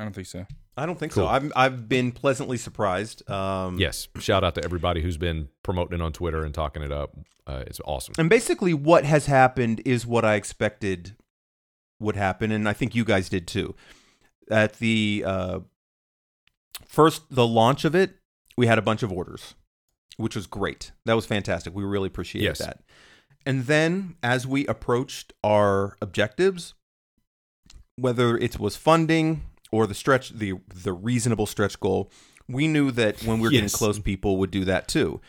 I 0.00 0.04
don't 0.04 0.14
think 0.14 0.28
so. 0.28 0.46
I 0.78 0.86
don't 0.86 0.98
think 0.98 1.12
Cool. 1.12 1.24
so. 1.24 1.28
I've 1.28 1.52
I've 1.54 1.88
been 1.88 2.10
pleasantly 2.10 2.56
surprised. 2.56 3.28
Um, 3.30 3.78
Yes. 3.78 4.08
Shout 4.18 4.42
out 4.42 4.54
to 4.54 4.64
everybody 4.64 5.02
who's 5.02 5.18
been 5.18 5.50
promoting 5.62 6.00
it 6.00 6.02
on 6.02 6.14
Twitter 6.14 6.42
and 6.42 6.54
talking 6.54 6.82
it 6.82 6.90
up. 6.90 7.14
Uh, 7.46 7.64
it's 7.66 7.80
awesome. 7.84 8.14
And 8.16 8.30
basically, 8.30 8.72
what 8.72 9.04
has 9.04 9.26
happened 9.26 9.82
is 9.84 10.06
what 10.06 10.24
I 10.24 10.36
expected 10.36 11.16
would 11.98 12.16
happen, 12.16 12.50
and 12.50 12.66
I 12.66 12.72
think 12.72 12.94
you 12.94 13.04
guys 13.04 13.28
did 13.28 13.46
too. 13.46 13.74
At 14.50 14.78
the 14.78 15.22
uh, 15.26 15.60
first, 16.86 17.22
the 17.30 17.46
launch 17.46 17.84
of 17.84 17.94
it, 17.94 18.16
we 18.56 18.66
had 18.66 18.78
a 18.78 18.82
bunch 18.82 19.02
of 19.02 19.12
orders, 19.12 19.54
which 20.16 20.34
was 20.34 20.46
great. 20.46 20.92
That 21.04 21.14
was 21.14 21.26
fantastic. 21.26 21.74
We 21.74 21.84
really 21.84 22.06
appreciated 22.06 22.46
Yes. 22.46 22.58
that. 22.60 22.80
And 23.44 23.66
then, 23.66 24.16
as 24.22 24.46
we 24.46 24.66
approached 24.66 25.34
our 25.44 25.96
objectives, 26.00 26.72
whether 27.96 28.36
it 28.38 28.58
was 28.58 28.76
funding 28.76 29.42
or 29.72 29.86
the 29.86 29.94
stretch, 29.94 30.30
the 30.30 30.54
the 30.74 30.92
reasonable 30.92 31.46
stretch 31.46 31.78
goal, 31.80 32.10
we 32.48 32.66
knew 32.68 32.90
that 32.92 33.22
when 33.24 33.38
we 33.38 33.48
were 33.48 33.52
getting 33.52 33.68
close, 33.70 33.98
people 33.98 34.36
would 34.38 34.50
do 34.50 34.64
that 34.64 34.88
too. 34.88 35.20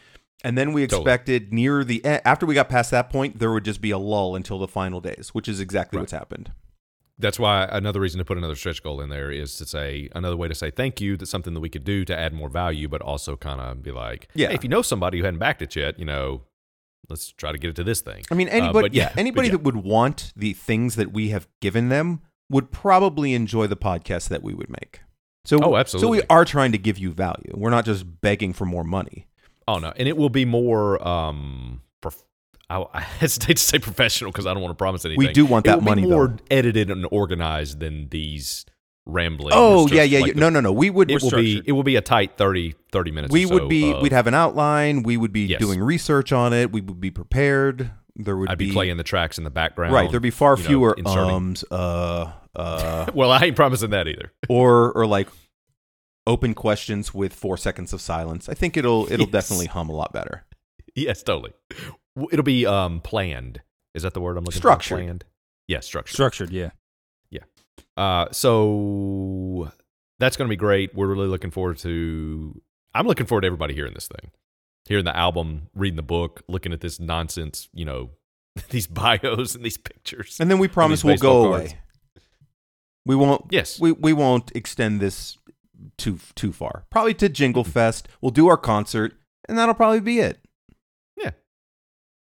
And 0.43 0.57
then 0.57 0.73
we 0.73 0.81
Totally. 0.87 1.01
expected 1.03 1.53
near 1.53 1.83
the 1.83 1.97
e- 1.97 2.03
after 2.25 2.47
we 2.47 2.55
got 2.55 2.67
past 2.67 2.89
that 2.91 3.11
point, 3.11 3.37
there 3.37 3.51
would 3.51 3.63
just 3.63 3.79
be 3.79 3.91
a 3.91 3.97
lull 3.99 4.35
until 4.35 4.57
the 4.57 4.67
final 4.67 4.99
days, 4.99 5.29
which 5.33 5.47
is 5.47 5.59
exactly 5.59 5.97
Right. 5.97 6.01
what's 6.01 6.11
happened. 6.13 6.51
That's 7.19 7.37
why 7.37 7.65
another 7.71 7.99
reason 7.99 8.17
to 8.17 8.25
put 8.25 8.39
another 8.39 8.55
stretch 8.55 8.81
goal 8.81 8.99
in 9.01 9.09
there 9.09 9.29
is 9.29 9.55
to 9.57 9.65
say 9.67 10.09
another 10.15 10.35
way 10.35 10.47
to 10.47 10.55
say 10.55 10.71
thank 10.71 10.99
you. 10.99 11.15
That's 11.15 11.29
something 11.29 11.53
that 11.53 11.59
we 11.59 11.69
could 11.69 11.83
do 11.83 12.03
to 12.05 12.17
add 12.17 12.33
more 12.33 12.49
value, 12.49 12.87
but 12.87 13.03
also 13.03 13.35
kind 13.35 13.61
of 13.61 13.83
be 13.83 13.91
like, 13.91 14.29
Yeah. 14.33 14.47
hey, 14.47 14.55
if 14.55 14.63
you 14.63 14.69
know 14.69 14.81
somebody 14.81 15.19
who 15.19 15.25
hadn't 15.25 15.39
backed 15.39 15.61
it 15.61 15.75
yet, 15.75 15.99
you 15.99 16.05
know, 16.05 16.41
let's 17.07 17.31
try 17.31 17.51
to 17.51 17.59
get 17.59 17.69
it 17.69 17.75
to 17.75 17.83
this 17.83 18.01
thing. 18.01 18.23
I 18.31 18.33
mean, 18.33 18.47
Uh, 18.47 18.53
anybody, 18.53 18.87
but 18.89 18.93
yeah, 18.95 19.09
but 19.09 19.19
anybody 19.19 19.49
yeah. 19.49 19.51
that 19.51 19.61
would 19.63 19.75
want 19.75 20.33
the 20.35 20.53
things 20.53 20.95
that 20.95 21.11
we 21.13 21.29
have 21.29 21.47
given 21.59 21.89
them 21.89 22.21
would 22.51 22.71
probably 22.71 23.33
enjoy 23.33 23.65
the 23.67 23.75
podcast 23.75 24.29
that 24.29 24.43
we 24.43 24.53
would 24.53 24.69
make. 24.69 25.01
So, 25.45 25.57
Oh, 25.63 25.75
absolutely. 25.75 26.19
So 26.19 26.21
we 26.21 26.27
are 26.29 26.45
trying 26.45 26.71
to 26.73 26.77
give 26.77 26.99
you 26.99 27.11
value. 27.11 27.51
We're 27.55 27.71
not 27.71 27.85
just 27.85 28.21
begging 28.21 28.53
for 28.53 28.65
more 28.65 28.83
money. 28.83 29.25
Oh 29.67 29.79
no, 29.79 29.91
and 29.95 30.07
it 30.07 30.15
will 30.17 30.29
be 30.29 30.45
more. 30.45 31.05
um 31.07 31.81
prof- 32.01 32.23
I, 32.69 32.85
I 32.93 32.99
hesitate 33.19 33.57
to 33.57 33.63
say 33.63 33.79
professional 33.79 34.31
because 34.31 34.45
I 34.45 34.53
don't 34.53 34.61
want 34.61 34.71
to 34.71 34.77
promise 34.77 35.03
anything. 35.05 35.17
We 35.19 35.33
do 35.33 35.45
want 35.45 35.65
It 35.65 35.69
that 35.69 35.75
will 35.77 35.83
money, 35.85 36.01
be 36.03 36.07
more 36.09 36.27
though. 36.27 36.37
edited 36.51 36.91
and 36.91 37.07
organized 37.11 37.79
than 37.79 38.09
these 38.09 38.65
rambling. 39.05 39.53
Oh 39.55 39.83
just 39.87 39.93
yeah, 39.95 40.03
yeah, 40.03 40.19
like 40.19 40.27
yeah. 40.27 40.33
the- 40.33 40.39
No, 40.39 40.49
no, 40.49 40.59
no. 40.61 40.71
We 40.71 40.89
would 40.89 41.09
It 41.11 41.21
will 41.21 41.31
be. 41.31 41.61
It 41.65 41.71
will 41.71 41.83
be 41.83 41.95
a 41.95 42.01
tight 42.01 42.37
30, 42.37 42.75
30 42.91 43.11
minutes. 43.11 43.31
we 43.33 43.45
or 43.45 43.53
would 43.53 43.61
so 43.63 43.67
be 43.67 43.91
of- 43.93 44.01
we'd 44.01 44.11
have 44.11 44.27
an 44.27 44.33
outline. 44.33 45.03
We 45.03 45.17
would 45.17 45.31
be 45.33 45.45
Yes. 45.47 45.59
doing 45.59 45.81
research 45.81 46.31
on 46.31 46.53
it. 46.53 46.71
We 46.71 46.81
would 46.81 47.01
be 47.01 47.11
prepared. 47.11 47.91
There 48.15 48.35
would 48.37 48.49
I'd 48.49 48.57
be, 48.57 48.71
playing 48.71 48.97
the 48.97 49.03
tracks 49.03 49.37
in 49.37 49.43
the 49.45 49.49
background. 49.49 49.93
right. 49.93 50.09
There'd 50.11 50.21
be 50.21 50.29
far 50.31 50.55
you 50.57 50.63
know, 50.63 50.67
fewer 50.67 50.93
inserting. 50.97 51.31
ums, 51.33 51.63
uh, 51.71 52.31
uh, 52.55 53.05
Well, 53.13 53.31
I 53.31 53.39
ain't 53.45 53.55
promising 53.55 53.89
that 53.91 54.07
either. 54.07 54.31
or 54.49 54.91
or 54.93 55.05
like 55.07 55.29
open 56.27 56.53
questions 56.53 57.13
with 57.13 57.33
four 57.33 57.57
seconds 57.57 57.93
of 57.93 58.01
silence. 58.01 58.47
I 58.49 58.53
think 58.53 58.77
it'll 58.77 59.11
it'll 59.11 59.25
Yes. 59.27 59.31
definitely 59.31 59.67
hum 59.67 59.89
a 59.89 59.93
lot 59.93 60.13
better. 60.13 60.43
Yes, 60.95 61.23
totally. 61.23 61.53
It'll 62.31 62.43
be 62.43 62.65
um 62.65 62.99
planned. 62.99 63.61
Is 63.95 64.03
that 64.03 64.13
the 64.13 64.21
word 64.21 64.37
I'm 64.37 64.43
looking 64.43 64.59
Structured. 64.59 64.97
for? 64.97 65.03
Planned. 65.03 65.25
Yeah, 65.67 65.79
structured. 65.79 66.13
Structured, 66.13 66.49
yeah. 66.51 66.71
Uh, 67.97 68.27
so 68.31 69.71
that's 70.19 70.37
going 70.37 70.47
to 70.47 70.49
be 70.49 70.55
great. 70.57 70.95
We're 70.95 71.07
really 71.07 71.27
looking 71.27 71.51
forward 71.51 71.77
to. 71.79 72.61
I'm 72.93 73.07
looking 73.07 73.25
forward 73.25 73.41
to 73.41 73.47
everybody 73.47 73.73
hearing 73.73 73.93
this 73.93 74.07
thing, 74.07 74.31
hearing 74.85 75.05
the 75.05 75.15
album, 75.15 75.69
reading 75.75 75.95
the 75.97 76.01
book, 76.03 76.41
looking 76.47 76.73
at 76.73 76.81
this 76.81 76.99
nonsense. 76.99 77.69
You 77.73 77.85
know, 77.85 78.09
these 78.69 78.87
bios 78.87 79.55
and 79.55 79.63
these 79.63 79.77
pictures. 79.77 80.37
And 80.39 80.49
then 80.49 80.59
we 80.59 80.67
promise 80.67 81.03
we'll 81.03 81.17
go 81.17 81.49
cards. 81.49 81.71
away. 81.71 81.79
We 83.05 83.15
won't. 83.15 83.45
yes, 83.49 83.79
We 83.79 83.91
we 83.93 84.13
won't 84.13 84.51
extend 84.55 84.99
this 84.99 85.37
too 85.97 86.19
too 86.35 86.51
far. 86.53 86.85
Probably 86.91 87.13
to 87.15 87.29
Jingle 87.29 87.63
Fest. 87.63 88.07
We'll 88.21 88.31
do 88.31 88.47
our 88.47 88.57
concert, 88.57 89.13
and 89.49 89.57
that'll 89.57 89.73
probably 89.75 90.01
be 90.01 90.19
it. 90.19 90.39
yeah. 91.17 91.31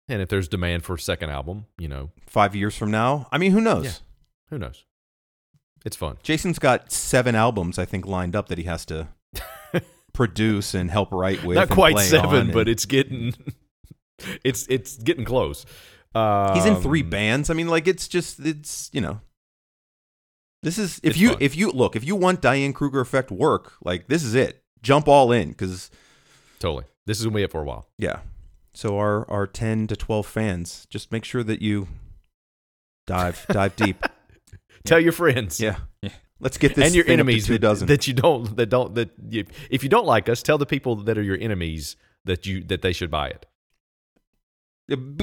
And 0.08 0.20
if 0.20 0.28
there's 0.28 0.48
demand 0.48 0.82
for 0.84 0.94
a 0.94 0.98
second 0.98 1.30
album, 1.30 1.66
you 1.78 1.88
know, 1.88 2.10
Five 2.26 2.56
years 2.56 2.76
from 2.76 2.90
now, 2.90 3.28
I 3.30 3.38
mean, 3.38 3.52
who 3.52 3.60
knows? 3.60 3.84
Yeah. 3.84 3.92
who 4.50 4.58
knows? 4.58 4.84
It's 5.84 5.96
fun. 5.96 6.16
Jason's 6.22 6.58
got 6.58 6.90
seven 6.90 7.34
albums, 7.34 7.78
I 7.78 7.84
think, 7.84 8.06
lined 8.06 8.34
up 8.34 8.48
that 8.48 8.58
he 8.58 8.64
has 8.64 8.84
to 8.86 9.08
produce 10.12 10.74
and 10.74 10.90
help 10.90 11.10
write 11.12 11.44
with. 11.44 11.56
Not 11.56 11.68
quite 11.70 11.98
seven, 11.98 12.48
but 12.52 12.60
and- 12.60 12.68
it's 12.68 12.86
getting, 12.86 13.34
it's 14.44 14.66
it's 14.68 14.96
getting 14.96 15.24
close. 15.24 15.66
he's 16.14 16.64
in 16.66 16.76
three 16.76 17.02
Um, 17.02 17.10
bands. 17.10 17.50
I 17.50 17.54
mean, 17.54 17.68
like 17.68 17.86
it's 17.86 18.08
just 18.08 18.40
it's 18.40 18.88
you 18.92 19.00
know. 19.00 19.20
This 20.62 20.78
is 20.78 20.98
if 21.02 21.18
you 21.18 21.30
fun. 21.30 21.38
if 21.40 21.54
you 21.56 21.70
look 21.70 21.94
if 21.94 22.04
you 22.04 22.16
want 22.16 22.40
Diane 22.40 22.72
Kruger 22.72 23.00
effect 23.00 23.30
work 23.30 23.74
like 23.84 24.06
this 24.08 24.24
is 24.24 24.34
it 24.34 24.62
jump 24.80 25.06
all 25.08 25.30
in 25.30 25.50
because 25.50 25.90
Totally. 26.58 26.84
This 27.04 27.18
is 27.18 27.26
gonna 27.26 27.36
be 27.36 27.42
it 27.42 27.50
for 27.52 27.60
a 27.60 27.64
while. 27.64 27.86
yeah 27.98 28.20
so 28.72 28.96
our 28.96 29.30
our 29.30 29.46
10 29.46 29.88
to 29.88 29.94
12 29.96 30.26
fans 30.26 30.86
just 30.88 31.12
make 31.12 31.22
sure 31.26 31.42
that 31.42 31.60
you 31.60 31.86
dive 33.06 33.44
dive 33.50 33.76
deep 33.76 34.02
Tell 34.86 35.00
your 35.00 35.12
friends. 35.12 35.60
yeah 35.60 35.76
Yeah. 36.02 36.10
let's 36.40 36.58
get 36.58 36.74
this 36.74 36.84
and 36.86 36.94
your 36.94 37.04
thing 37.04 37.12
up 37.20 37.26
to 37.26 37.30
enemies 37.30 37.46
that, 37.46 37.60
dozen 37.60 37.88
that 37.88 38.06
you 38.06 38.14
don't 38.14 38.56
that 38.56 38.66
don't 38.66 38.94
that 38.94 39.10
you, 39.28 39.44
if 39.70 39.82
you 39.82 39.88
don't 39.88 40.06
like 40.06 40.28
us, 40.28 40.42
tell 40.42 40.58
the 40.58 40.66
people 40.66 40.96
that 40.96 41.16
are 41.18 41.22
your 41.22 41.38
enemies 41.40 41.96
that 42.24 42.46
you 42.46 42.62
that 42.64 42.82
they 42.82 42.92
should 42.92 43.10
buy 43.10 43.28
it. 43.28 43.46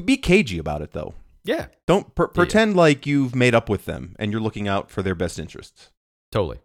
Be 0.06 0.18
cagey 0.18 0.58
about 0.58 0.82
it 0.82 0.92
though 0.92 1.14
Yeah, 1.44 1.68
don't 1.86 2.16
pr- 2.16 2.26
pretend 2.26 2.76
like 2.76 3.06
you've 3.06 3.36
made 3.36 3.54
up 3.54 3.70
with 3.70 3.86
them 3.86 4.16
and 4.18 4.32
you're 4.32 4.42
looking 4.42 4.68
out 4.68 4.90
for 4.90 5.04
their 5.04 5.16
best 5.16 5.38
interests 5.38 5.92
totally. 6.32 6.60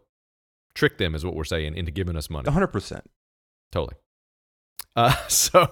Trick 0.75 0.97
them 0.99 1.15
is 1.15 1.25
what 1.25 1.35
we're 1.35 1.45
saying 1.45 1.75
into 1.75 1.91
giving 1.91 2.17
us 2.17 2.29
money. 2.31 2.49
100% 2.51 3.01
Totally. 3.73 3.97
Uh, 4.95 5.15
so 5.29 5.69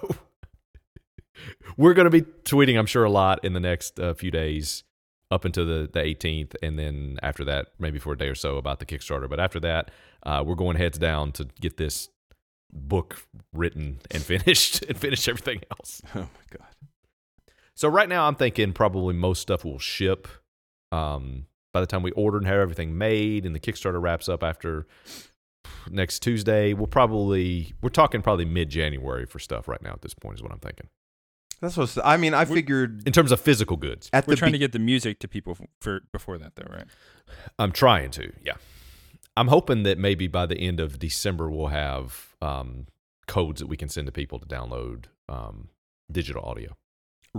we're 1.77 1.93
going 1.93 2.05
to 2.05 2.09
be 2.09 2.21
tweeting, 2.21 2.77
I'm 2.77 2.85
sure, 2.87 3.03
a 3.03 3.09
lot 3.09 3.43
in 3.45 3.53
the 3.53 3.59
next 3.59 3.99
uh, 3.99 4.13
few 4.15 4.31
days 4.31 4.83
up 5.31 5.45
until 5.45 5.65
the, 5.65 5.89
the 5.91 5.99
18th. 5.99 6.55
And 6.61 6.77
then 6.77 7.17
after 7.23 7.43
that, 7.45 7.67
maybe 7.79 7.99
for 7.99 8.13
a 8.13 8.17
day 8.17 8.27
or 8.27 8.35
so 8.35 8.57
about 8.57 8.79
the 8.79 8.85
Kickstarter. 8.85 9.29
But 9.29 9.39
after 9.39 9.59
that, 9.61 9.91
uh, 10.23 10.43
we're 10.45 10.55
going 10.55 10.77
heads 10.77 10.97
down 10.97 11.31
to 11.33 11.47
get 11.59 11.77
this 11.77 12.09
book 12.71 13.25
written 13.53 13.99
and 14.11 14.21
finished 14.21 14.83
and 14.89 14.97
finish 14.97 15.27
everything 15.27 15.61
else. 15.71 16.01
oh 16.15 16.19
my 16.19 16.57
god 16.57 16.67
So 17.75 17.87
right 17.87 18.09
now, 18.09 18.27
I'm 18.27 18.35
thinking 18.35 18.73
probably 18.73 19.13
most 19.13 19.41
stuff 19.41 19.63
will 19.65 19.79
ship 19.79 20.27
um, 20.91 21.47
by 21.73 21.81
the 21.81 21.87
time 21.87 22.03
we 22.03 22.11
order 22.11 22.37
and 22.37 22.47
have 22.47 22.59
everything 22.59 22.97
made, 22.97 23.45
and 23.45 23.55
the 23.55 23.59
Kickstarter 23.59 24.01
wraps 24.01 24.29
up 24.29 24.43
after 24.43 24.87
next 25.89 26.19
Tuesday. 26.19 26.73
We'll 26.73 26.87
probably 26.87 27.73
we're 27.81 27.89
talking 27.89 28.21
probably 28.21 28.45
mid 28.45 28.69
January 28.69 29.25
for 29.25 29.39
stuff 29.39 29.67
right 29.67 29.81
now. 29.81 29.91
At 29.91 30.01
this 30.01 30.13
point, 30.13 30.37
is 30.37 30.43
what 30.43 30.51
I'm 30.51 30.59
thinking 30.59 30.89
that's 31.61 31.77
what 31.77 31.97
I 32.03 32.17
mean 32.17 32.33
I 32.33 32.45
figured 32.45 33.07
in 33.07 33.13
terms 33.13 33.31
of 33.31 33.39
physical 33.39 33.77
goods. 33.77 34.09
at 34.13 34.27
We're 34.27 34.33
the 34.33 34.37
trying 34.37 34.51
be- 34.51 34.57
to 34.57 34.63
get 34.63 34.71
the 34.71 34.79
music 34.79 35.19
to 35.19 35.27
people 35.27 35.57
for 35.81 36.01
before 36.11 36.37
that, 36.37 36.55
though, 36.55 36.67
right? 36.69 36.85
I'm 37.59 37.71
trying 37.71 38.11
to, 38.11 38.31
yeah. 38.43 38.53
I'm 39.37 39.47
hoping 39.47 39.83
that 39.83 39.97
maybe 39.97 40.27
by 40.27 40.45
the 40.45 40.57
end 40.57 40.79
of 40.79 40.97
December 40.99 41.49
we'll 41.49 41.67
have 41.67 42.35
um, 42.41 42.87
codes 43.27 43.59
that 43.59 43.67
we 43.67 43.75
can 43.77 43.89
send 43.89 44.05
to 44.07 44.11
people 44.11 44.39
to 44.39 44.45
download 44.45 45.05
um, 45.27 45.69
digital 46.11 46.43
audio, 46.43 46.77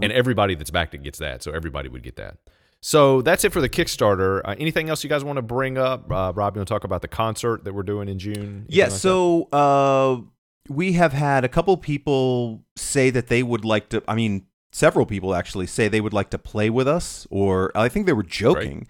and 0.03 0.13
everybody 0.13 0.55
that's 0.55 0.71
backed 0.71 0.95
it 0.95 1.03
gets 1.03 1.19
that. 1.19 1.43
So 1.43 1.53
everybody 1.53 1.89
would 1.89 2.03
get 2.03 2.17
that. 2.17 2.39
So 2.83 3.23
that's 3.23 3.45
it 3.45 3.53
for 3.53 3.61
the 3.61 3.69
Kickstarter. 3.69 4.43
Uh, 4.45 4.55
anything 4.59 4.91
else 4.91 5.03
you 5.03 5.09
guys 5.11 5.25
want 5.25 5.39
to 5.39 5.43
bring 5.43 5.79
up? 5.79 6.11
Uh, 6.13 6.33
Rob, 6.35 6.55
you 6.55 6.61
want 6.61 6.69
to 6.69 6.75
talk 6.75 6.85
about 6.85 7.01
the 7.03 7.09
concert 7.09 7.65
that 7.65 7.73
we're 7.75 7.83
doing 7.83 8.09
in 8.09 8.19
June? 8.19 8.67
Yeah, 8.69 8.85
like 8.85 8.93
that? 8.93 8.99
so 8.99 9.43
uh, 9.51 10.21
we 10.69 10.93
have 10.93 11.13
had 11.13 11.45
a 11.45 11.49
couple 11.49 11.77
people 11.77 12.63
say 12.77 13.11
that 13.11 13.29
they 13.29 13.43
would 13.43 13.65
like 13.65 13.89
to. 13.91 14.03
I 14.09 14.15
mean, 14.15 14.47
several 14.73 15.07
people 15.07 15.35
actually 15.35 15.67
say 15.67 15.89
they 15.89 16.01
would 16.01 16.13
like 16.13 16.31
to 16.31 16.39
play 16.39 16.71
with 16.71 16.89
us, 16.89 17.27
or 17.31 17.73
I 17.75 17.89
think 17.89 18.07
they 18.07 18.13
were 18.13 18.23
joking. 18.23 18.87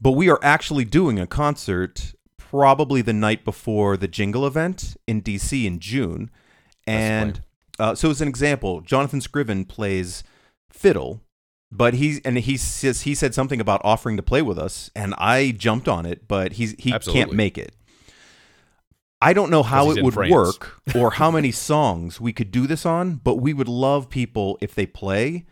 But 0.00 0.12
we 0.12 0.28
are 0.28 0.40
actually 0.42 0.84
doing 0.84 1.18
a 1.18 1.26
concert 1.26 2.14
probably 2.36 3.02
the 3.02 3.12
night 3.12 3.44
before 3.44 3.96
the 3.96 4.08
Jingle 4.08 4.46
event 4.46 4.96
in 5.06 5.22
DC 5.22 5.64
in 5.64 5.78
June. 5.78 6.30
And 6.86 7.40
uh, 7.78 7.94
so, 7.94 8.10
as 8.10 8.20
an 8.20 8.28
example, 8.28 8.80
Jonathan 8.80 9.20
Scriven 9.20 9.64
plays 9.64 10.24
fiddle, 10.70 11.20
but 11.70 11.94
he's 11.94 12.20
and 12.20 12.36
he 12.38 12.56
says 12.56 13.02
he 13.02 13.14
said 13.14 13.34
something 13.34 13.60
about 13.60 13.80
offering 13.84 14.16
to 14.16 14.22
play 14.22 14.42
with 14.42 14.58
us, 14.58 14.90
and 14.94 15.14
I 15.18 15.52
jumped 15.52 15.88
on 15.88 16.04
it, 16.04 16.28
but 16.28 16.54
he's 16.54 16.74
he 16.78 16.92
can't 17.12 17.32
make 17.32 17.56
it. 17.56 17.74
I 19.22 19.32
don't 19.32 19.50
know 19.50 19.62
how 19.62 19.92
it 19.92 20.02
would 20.02 20.14
France. 20.14 20.32
work 20.32 20.80
or 20.96 21.12
how 21.12 21.30
many 21.30 21.52
songs 21.52 22.20
we 22.20 22.32
could 22.32 22.50
do 22.50 22.66
this 22.66 22.84
on, 22.84 23.14
but 23.16 23.36
we 23.36 23.54
would 23.54 23.68
love 23.68 24.10
people 24.10 24.58
if 24.60 24.74
they 24.74 24.84
play 24.84 25.46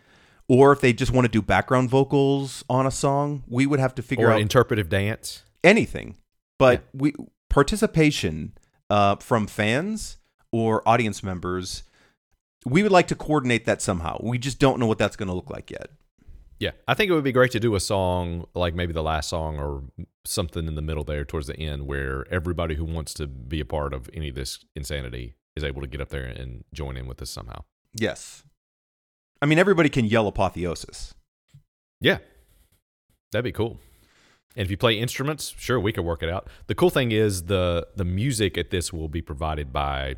or 0.49 0.73
if 0.73 0.81
they 0.81 0.91
just 0.91 1.13
want 1.13 1.23
to 1.23 1.31
do 1.31 1.41
background 1.41 1.89
vocals 1.89 2.65
on 2.69 2.85
a 2.85 2.91
song. 2.91 3.43
We 3.47 3.65
would 3.65 3.79
have 3.79 3.95
to 3.95 4.01
figure 4.01 4.27
or 4.27 4.33
out 4.33 4.41
interpretive 4.41 4.89
dance. 4.89 5.43
anything. 5.63 6.17
But 6.59 6.83
we 6.93 7.13
participation 7.49 8.53
uh, 8.89 9.15
from 9.15 9.47
fans 9.47 10.17
or 10.51 10.87
audience 10.87 11.23
members, 11.23 11.83
we 12.65 12.83
would 12.83 12.91
like 12.91 13.07
to 13.07 13.15
coordinate 13.15 13.65
that 13.65 13.81
somehow. 13.81 14.19
We 14.21 14.37
just 14.37 14.59
don't 14.59 14.79
know 14.79 14.85
what 14.85 14.97
that's 14.97 15.15
going 15.15 15.29
to 15.29 15.33
look 15.33 15.49
like 15.49 15.71
yet. 15.71 15.89
Yeah, 16.61 16.73
I 16.87 16.93
think 16.93 17.09
it 17.09 17.15
would 17.15 17.23
be 17.23 17.31
great 17.31 17.49
to 17.53 17.59
do 17.59 17.73
a 17.73 17.79
song 17.79 18.45
like 18.53 18.75
maybe 18.75 18.93
the 18.93 19.01
last 19.01 19.29
song 19.29 19.57
or 19.57 19.81
something 20.25 20.67
in 20.67 20.75
the 20.75 20.81
middle 20.83 21.03
there 21.03 21.25
towards 21.25 21.47
the 21.47 21.57
end 21.57 21.87
where 21.87 22.31
everybody 22.31 22.75
who 22.75 22.85
wants 22.85 23.15
to 23.15 23.25
be 23.25 23.59
a 23.59 23.65
part 23.65 23.95
of 23.95 24.07
any 24.13 24.29
of 24.29 24.35
this 24.35 24.63
insanity 24.75 25.33
is 25.55 25.63
able 25.63 25.81
to 25.81 25.87
get 25.87 25.99
up 25.99 26.09
there 26.09 26.23
and 26.23 26.63
join 26.71 26.97
in 26.97 27.07
with 27.07 27.19
us 27.19 27.31
somehow. 27.31 27.63
Yes. 27.95 28.43
I 29.41 29.47
mean, 29.47 29.57
everybody 29.57 29.89
can 29.89 30.05
yell 30.05 30.27
apotheosis. 30.27 31.15
Yeah, 31.99 32.19
that'd 33.31 33.43
be 33.43 33.51
cool. 33.51 33.79
And 34.55 34.63
if 34.63 34.69
you 34.69 34.77
play 34.77 34.99
instruments, 34.99 35.55
sure, 35.57 35.79
we 35.79 35.91
could 35.91 36.05
work 36.05 36.21
it 36.21 36.29
out. 36.29 36.47
The 36.67 36.75
cool 36.75 36.91
thing 36.91 37.11
is 37.11 37.45
the 37.45 37.87
the 37.95 38.05
music 38.05 38.55
at 38.55 38.69
this 38.69 38.93
will 38.93 39.09
be 39.09 39.23
provided 39.23 39.73
by 39.73 40.17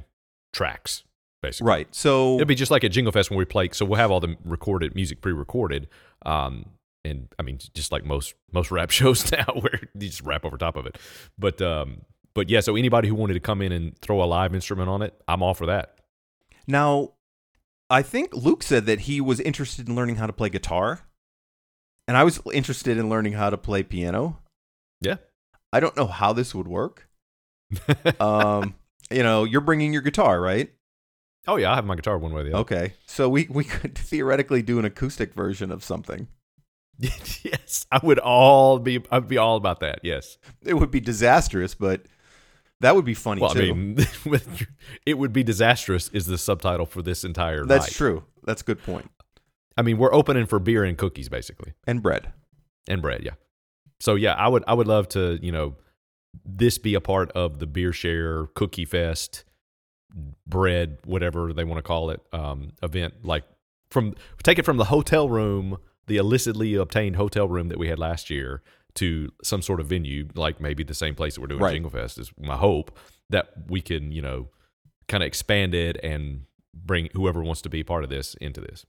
tracks, 0.52 1.06
basically. 1.44 1.70
Right. 1.70 1.88
So 1.94 2.36
It'll 2.36 2.48
be 2.48 2.56
just 2.56 2.72
like 2.72 2.84
at 2.84 2.92
Jingle 2.92 3.12
Fest 3.12 3.30
when 3.30 3.38
we 3.38 3.46
play. 3.46 3.70
So 3.74 3.86
we'll 3.86 4.00
have 4.00 4.10
all 4.10 4.20
the 4.20 4.36
recorded 4.44 4.96
music 4.96 5.22
pre-recorded, 5.22 5.88
um, 6.26 6.66
and 7.06 7.28
I 7.38 7.44
mean, 7.44 7.60
just 7.76 7.92
like 7.92 8.04
most 8.04 8.34
most 8.52 8.72
rap 8.72 8.90
shows 9.00 9.32
now, 9.32 9.46
where 9.60 9.80
you 9.94 10.08
just 10.08 10.24
rap 10.24 10.44
over 10.46 10.58
top 10.58 10.76
of 10.76 10.88
it. 10.88 10.98
But 11.38 11.62
um, 11.62 12.02
but 12.34 12.50
yeah, 12.50 12.62
so 12.62 12.76
anybody 12.76 13.08
who 13.08 13.14
wanted 13.14 13.36
to 13.36 13.40
come 13.40 13.62
in 13.62 13.72
and 13.72 13.96
throw 14.00 14.24
a 14.24 14.26
live 14.26 14.56
instrument 14.56 14.90
on 14.90 15.04
it, 15.04 15.14
I'm 15.28 15.44
all 15.44 15.54
for 15.54 15.68
that. 15.68 16.00
now, 16.66 17.12
I 17.92 18.02
think 18.02 18.34
Luke 18.34 18.64
said 18.64 18.88
that 18.88 19.02
he 19.02 19.22
was 19.22 19.40
interested 19.40 19.88
in 19.88 19.96
learning 19.96 20.16
how 20.16 20.26
to 20.26 20.34
play 20.34 20.50
guitar, 20.50 21.02
and 22.08 22.18
I 22.18 22.24
was 22.24 22.42
interested 22.52 22.98
in 22.98 23.08
learning 23.10 23.34
how 23.34 23.52
to 23.52 23.58
play 23.58 23.84
piano. 23.84 24.40
Yeah. 25.00 25.18
I 25.72 25.80
don't 25.80 25.96
know 25.98 26.08
how 26.08 26.34
this 26.34 26.56
would 26.56 26.68
work. 26.68 27.08
Um, 28.20 28.76
you 29.12 29.24
know, 29.24 29.44
you're 29.44 29.62
bringing 29.62 29.94
your 29.94 30.02
guitar, 30.02 30.40
right? 30.40 30.72
Oh 31.48 31.58
yeah, 31.58 31.72
I 31.72 31.76
have 31.76 31.86
my 31.86 31.96
guitar 31.96 32.18
one 32.18 32.34
way 32.34 32.42
or 32.42 32.44
the 32.44 32.52
other. 32.52 32.60
Okay. 32.62 32.94
So 33.06 33.30
we 33.30 33.48
we 33.50 33.64
could 33.64 33.98
theoretically 33.98 34.62
do 34.62 34.80
an 34.80 34.86
acoustic 34.86 35.34
version 35.34 35.72
of 35.72 35.84
something. 35.84 36.28
yes, 37.00 37.86
I 37.92 38.00
would 38.04 38.20
all 38.20 38.80
be. 38.80 39.04
I'd 39.12 39.28
be 39.28 39.38
all 39.38 39.56
about 39.58 39.80
that. 39.80 40.00
Yes. 40.04 40.38
It 40.64 40.76
would 40.76 40.92
be 40.92 41.00
disastrous, 41.00 41.74
but 41.74 42.06
that 42.82 42.96
would 42.96 43.06
be 43.06 43.14
funny 43.16 43.42
Well, 43.42 43.52
I 43.52 43.54
too. 43.54 43.74
mean, 43.76 43.98
it 45.06 45.18
would 45.18 45.34
be 45.34 45.44
disastrous. 45.44 46.10
Is 46.10 46.26
the 46.28 46.38
subtitle 46.38 46.86
for 46.86 47.02
this 47.02 47.24
entire 47.24 47.66
That's 47.66 47.86
night. 47.88 47.94
true. 47.94 48.24
That's 48.44 48.62
a 48.62 48.66
good 48.66 48.84
point. 48.84 49.10
I 49.76 49.82
mean, 49.82 49.98
we're 49.98 50.14
opening 50.14 50.46
for 50.46 50.60
beer 50.60 50.84
and 50.84 50.98
cookies, 50.98 51.30
basically. 51.30 51.74
And 51.88 52.04
bread. 52.04 52.32
and 52.88 53.02
bread 53.02 53.24
yeah 53.24 53.32
so 54.00 54.16
yeah 54.16 54.34
i 54.34 54.48
would 54.48 54.62
i 54.68 54.74
would 54.74 54.88
love 54.88 55.08
to 55.08 55.40
you 55.42 55.52
know 55.54 55.76
this 56.46 56.78
be 56.78 56.94
a 56.96 57.00
part 57.00 57.32
of 57.32 57.60
the 57.60 57.66
beer 57.66 57.94
share 57.94 58.48
cookie 58.56 58.84
fest 58.84 59.46
bread 60.48 60.98
whatever 61.06 61.54
they 61.54 61.64
want 61.64 61.78
to 61.80 61.82
call 61.82 62.10
it 62.12 62.22
um 62.34 62.72
event 62.84 63.14
like 63.24 63.44
from 63.90 64.14
take 64.44 64.60
it 64.60 64.66
from 64.66 64.78
the 64.78 64.86
hotel 64.86 65.28
room 65.28 65.78
the 66.08 66.18
illicitly 66.18 66.76
obtained 66.76 67.16
hotel 67.16 67.48
room 67.48 67.68
that 67.70 67.80
we 67.80 67.88
had 67.88 67.98
last 67.98 68.30
year 68.30 68.62
to 68.94 69.32
some 69.44 69.62
sort 69.62 69.80
of 69.80 69.88
venue 69.88 70.28
like 70.36 70.60
maybe 70.62 70.84
the 70.84 70.94
same 70.94 71.16
place 71.16 71.34
that 71.36 71.42
we're 71.42 71.48
doing 71.48 71.62
Right. 71.62 71.74
jingle 71.74 71.90
fest 71.90 72.20
is 72.20 72.32
my 72.40 72.58
hope 72.58 72.96
that 73.30 73.48
we 73.68 73.82
can 73.82 74.12
you 74.12 74.22
know 74.22 74.50
kind 75.08 75.24
of 75.24 75.28
expand 75.28 75.74
it 75.74 75.98
and 76.04 76.42
bring 76.76 77.10
whoever 77.14 77.42
wants 77.44 77.62
to 77.64 77.70
be 77.70 77.84
part 77.84 78.04
of 78.04 78.10
this 78.12 78.36
into 78.36 78.62
this 78.62 78.86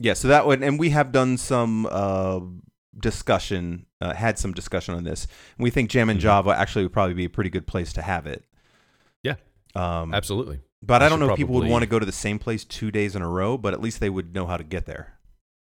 Yeah, 0.00 0.14
so 0.14 0.28
that 0.28 0.46
would, 0.46 0.62
and 0.62 0.78
we 0.78 0.90
have 0.90 1.10
done 1.10 1.38
some 1.38 1.86
uh, 1.90 2.40
discussion, 3.00 3.86
uh, 4.00 4.14
had 4.14 4.38
some 4.38 4.52
discussion 4.52 4.94
on 4.94 5.04
this. 5.04 5.26
We 5.58 5.70
think 5.70 5.90
Jammin' 5.90 6.18
Mhm. 6.18 6.20
Java 6.20 6.50
actually 6.50 6.84
would 6.84 6.92
probably 6.92 7.14
be 7.14 7.24
a 7.24 7.30
pretty 7.30 7.50
good 7.50 7.66
place 7.66 7.92
to 7.94 8.02
have 8.02 8.26
it. 8.26 8.44
Um, 9.76 10.14
absolutely 10.14 10.60
but 10.82 11.02
I 11.02 11.06
I 11.06 11.08
don't 11.08 11.18
know 11.20 11.30
if 11.30 11.36
people 11.36 11.54
would 11.56 11.68
want 11.68 11.82
to 11.82 11.86
go 11.88 11.98
to 11.98 12.06
the 12.06 12.12
same 12.12 12.38
place 12.38 12.64
two 12.64 12.90
days 12.90 13.16
in 13.16 13.22
a 13.22 13.28
row, 13.28 13.56
but 13.58 13.72
at 13.74 13.80
least 13.80 13.98
they 14.00 14.10
would 14.10 14.34
know 14.34 14.46
how 14.46 14.56
to 14.56 14.64
get 14.64 14.86
there. 14.86 15.14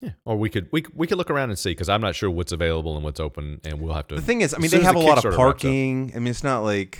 Yeah, 0.01 0.11
or 0.25 0.35
we 0.37 0.49
could 0.49 0.67
we 0.71 0.83
we 0.93 1.07
could 1.07 1.17
look 1.17 1.29
around 1.31 1.49
and 1.49 1.57
see 1.57 1.71
because 1.71 1.89
I'm 1.89 2.01
not 2.01 2.13
sure 2.15 2.29
what's 2.29 2.51
available 2.51 2.95
and 2.95 3.03
what's 3.03 3.19
open, 3.19 3.61
and 3.63 3.79
we'll 3.81 3.93
have 3.93 4.07
to. 4.09 4.15
The 4.15 4.21
thing 4.21 4.41
is, 4.41 4.53
I 4.53 4.57
mean, 4.59 4.69
they 4.69 4.81
have 4.81 4.95
a 4.95 4.99
lot 4.99 5.17
of 5.17 5.23
Kickstarter 5.23 5.29
wraps 5.29 5.35
up. 5.35 5.37
parking. 5.61 6.11
I 6.15 6.19
mean, 6.19 6.27
it's 6.27 6.43
not 6.43 6.59
like, 6.61 6.99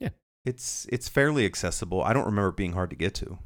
Yeah. 0.00 0.08
it's 0.44 0.86
it's 0.90 1.08
fairly 1.08 1.46
accessible. 1.46 2.02
I 2.02 2.12
don't 2.12 2.26
remember 2.26 2.48
it 2.48 2.56
being 2.56 2.72
hard 2.72 2.90
to 2.90 2.96
get 2.96 3.14
to. 3.16 3.38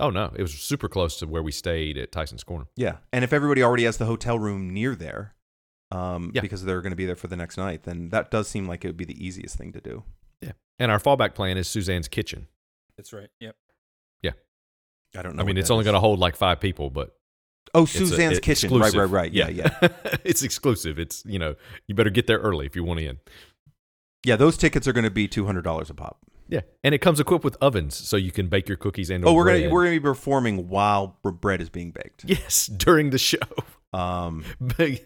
Oh 0.00 0.10
no, 0.10 0.32
it 0.34 0.42
was 0.42 0.52
super 0.54 0.88
close 0.88 1.18
to 1.18 1.26
where 1.26 1.42
we 1.42 1.52
stayed 1.52 1.98
at 1.98 2.10
Tyson's 2.10 2.42
Corner. 2.44 2.66
Yeah, 2.76 2.96
and 3.12 3.22
if 3.24 3.32
everybody 3.32 3.62
already 3.62 3.84
has 3.84 3.98
the 3.98 4.06
hotel 4.06 4.38
room 4.38 4.70
near 4.72 4.94
there, 4.96 5.34
um, 5.92 6.30
Yeah. 6.34 6.40
because 6.40 6.64
they're 6.64 6.80
going 6.80 6.92
to 6.92 6.96
be 6.96 7.06
there 7.06 7.16
for 7.16 7.26
the 7.28 7.36
next 7.36 7.56
night, 7.58 7.82
then 7.84 8.08
that 8.08 8.30
does 8.30 8.48
seem 8.48 8.66
like 8.66 8.84
it 8.84 8.88
would 8.88 8.96
be 8.96 9.04
the 9.04 9.22
easiest 9.24 9.56
thing 9.56 9.72
to 9.72 9.80
do. 9.80 10.02
And 10.78 10.90
our 10.90 10.98
fallback 10.98 11.34
plan 11.34 11.58
is 11.58 11.68
Suzanne's 11.68 12.08
Kitchen. 12.08 12.46
That's 12.96 13.12
right. 13.12 13.28
Yep. 13.40 13.54
Yeah. 14.22 14.30
I 15.14 15.20
don't 15.20 15.36
know. 15.36 15.42
I 15.42 15.46
mean, 15.46 15.58
it's 15.58 15.70
only 15.70 15.84
going 15.84 15.92
to 15.94 16.00
hold 16.00 16.18
like 16.20 16.36
five 16.36 16.58
people, 16.58 16.88
but 16.88 17.14
Oh, 17.74 17.82
it's 17.82 17.94
a- 17.96 17.98
Suzanne's 17.98 18.38
Kitchen. 18.40 18.70
Right, 18.70 18.86
exclusive. 18.86 19.12
right, 19.12 19.22
right. 19.24 19.32
Yeah, 19.32 19.48
yeah. 19.48 19.70
it's 20.24 20.42
exclusive. 20.42 20.98
It's 20.98 21.22
you 21.26 21.38
know 21.38 21.54
you 21.86 21.94
better 21.94 22.08
get 22.08 22.26
there 22.26 22.38
early 22.38 22.64
if 22.64 22.74
you 22.74 22.82
want 22.82 22.98
to 23.00 23.06
in. 23.06 23.18
Yeah, 24.24 24.36
those 24.36 24.56
tickets 24.56 24.88
are 24.88 24.92
going 24.94 25.04
to 25.04 25.10
be 25.10 25.28
two 25.28 25.44
hundred 25.44 25.62
dollars 25.62 25.90
a 25.90 25.94
pop. 25.94 26.18
Yeah, 26.48 26.62
and 26.82 26.94
it 26.94 26.98
comes 26.98 27.20
equipped 27.20 27.44
with 27.44 27.56
ovens, 27.60 27.94
so 27.94 28.16
you 28.16 28.32
can 28.32 28.48
bake 28.48 28.66
your 28.66 28.76
cookies 28.78 29.08
and 29.10 29.24
Oh, 29.24 29.34
we're 29.34 29.44
bread. 29.44 29.60
gonna 29.64 29.74
we're 29.74 29.84
gonna 29.84 29.96
be 29.96 30.00
performing 30.00 30.68
while 30.68 31.18
bread 31.22 31.60
is 31.60 31.68
being 31.68 31.90
baked. 31.92 32.24
yes 32.24 32.66
during 32.66 33.10
the 33.10 33.18
show. 33.18 33.38
Um, 33.92 34.44
Big- 34.78 35.04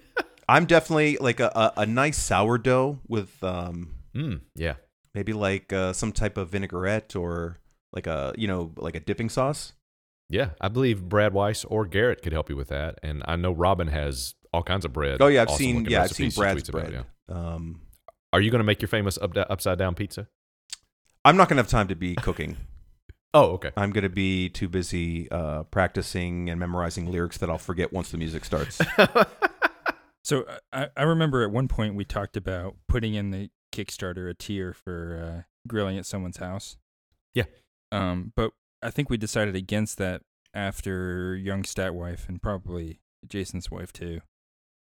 I'm 0.49 0.66
definitely 0.66 1.16
like 1.20 1.40
a, 1.40 1.49
a, 1.77 1.81
a 1.83 1.87
nice 1.87 2.16
sourdough 2.18 3.01
with 3.09 3.42
um 3.42 3.90
mm, 4.14 4.40
yeah, 4.55 4.75
maybe 5.14 5.33
like 5.33 5.72
uh, 5.72 5.92
some 5.92 6.12
type 6.12 6.37
of 6.37 6.50
vinaigrette 6.50 7.14
or 7.16 7.59
like 7.92 8.07
a 8.07 8.35
you 8.37 8.46
know 8.48 8.72
like 8.77 8.96
a 8.96 9.00
dipping 9.00 9.29
sauce. 9.29 9.72
yeah. 10.29 10.50
I 10.61 10.68
believe 10.68 11.09
Brad 11.09 11.33
Weiss 11.33 11.64
or 11.64 11.87
Garrett 11.87 12.22
could 12.22 12.33
help 12.33 12.50
you 12.50 12.57
with 12.57 12.68
that, 12.68 12.98
and 13.03 13.22
I 13.27 13.37
know 13.37 13.53
Robin 13.53 13.88
has 13.88 14.35
all 14.53 14.62
kinds 14.62 14.85
of 14.85 14.92
bread. 14.92 15.20
Oh 15.20 15.27
yeah, 15.29 15.42
I've 15.42 15.48
awesome 15.48 15.59
seen 15.59 15.77
looking 15.79 15.92
yeah 15.92 16.03
I've 16.03 16.11
seen 16.12 16.31
Brad's 16.31 16.62
tweets 16.62 16.68
about, 16.70 16.90
bread. 16.90 17.05
yeah. 17.29 17.35
Um, 17.37 17.81
Are 18.33 18.40
you 18.40 18.50
going 18.50 18.61
to 18.61 18.64
make 18.64 18.81
your 18.83 18.88
famous 18.88 19.16
up, 19.18 19.37
upside 19.37 19.79
down 19.79 19.94
pizza? 19.94 20.29
I'm 21.24 21.37
not 21.37 21.48
gonna 21.48 21.62
have 21.62 21.70
time 21.70 21.88
to 21.88 21.94
be 21.96 22.14
cooking. 22.16 22.57
Oh, 23.37 23.55
okay. 23.55 23.72
I'm 23.77 23.90
gonna 23.90 24.09
be 24.09 24.48
too 24.48 24.68
busy 24.68 25.29
uh, 25.29 25.64
practicing 25.64 26.48
and 26.48 26.61
memorizing 26.61 27.11
lyrics 27.11 27.37
that 27.38 27.50
I'll 27.50 27.59
forget 27.59 27.92
once 27.92 28.12
the 28.12 28.16
music 28.16 28.44
starts. 28.44 28.81
So 30.22 30.46
I, 30.72 30.88
I 30.96 31.03
remember 31.03 31.42
at 31.42 31.50
one 31.50 31.68
point 31.68 31.96
we 31.96 32.05
talked 32.07 32.37
about 32.38 32.77
putting 32.88 33.12
in 33.14 33.31
the 33.31 33.50
Kickstarter 33.75 34.31
a 34.31 34.35
tier 34.35 34.73
for 34.73 35.21
uh, 35.23 35.43
grilling 35.67 35.99
at 35.99 36.07
someone's 36.07 36.37
house. 36.37 36.77
Yeah. 37.35 37.45
Um, 37.91 38.33
but 38.37 38.53
I 38.83 38.91
think 38.91 39.11
we 39.11 39.17
decided 39.17 39.57
against 39.57 39.99
that 39.99 40.23
after 40.53 41.35
young 41.37 41.65
stat 41.65 41.95
wife 41.95 42.29
and 42.29 42.41
probably 42.41 43.01
Jason's 43.27 43.71
wife 43.71 43.93
too 43.93 44.21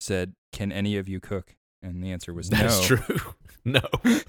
said, 0.01 0.35
"Can 0.53 0.73
any 0.73 0.97
of 0.97 1.09
you 1.09 1.21
cook?" 1.21 1.57
And 1.83 2.03
the 2.03 2.11
answer 2.11 2.35
was 2.35 2.51
That's 2.51 2.91
no. 2.91 2.97
true. 2.97 3.21
no. 3.65 3.81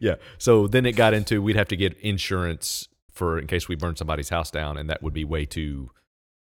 yeah. 0.00 0.16
So 0.38 0.66
then 0.66 0.86
it 0.86 0.92
got 0.92 1.14
into 1.14 1.42
we'd 1.42 1.56
have 1.56 1.68
to 1.68 1.76
get 1.76 1.96
insurance 1.98 2.88
for 3.10 3.38
in 3.38 3.46
case 3.46 3.68
we 3.68 3.74
burn 3.74 3.96
somebody's 3.96 4.28
house 4.28 4.50
down, 4.50 4.76
and 4.76 4.88
that 4.90 5.02
would 5.02 5.14
be 5.14 5.24
way 5.24 5.46
too 5.46 5.90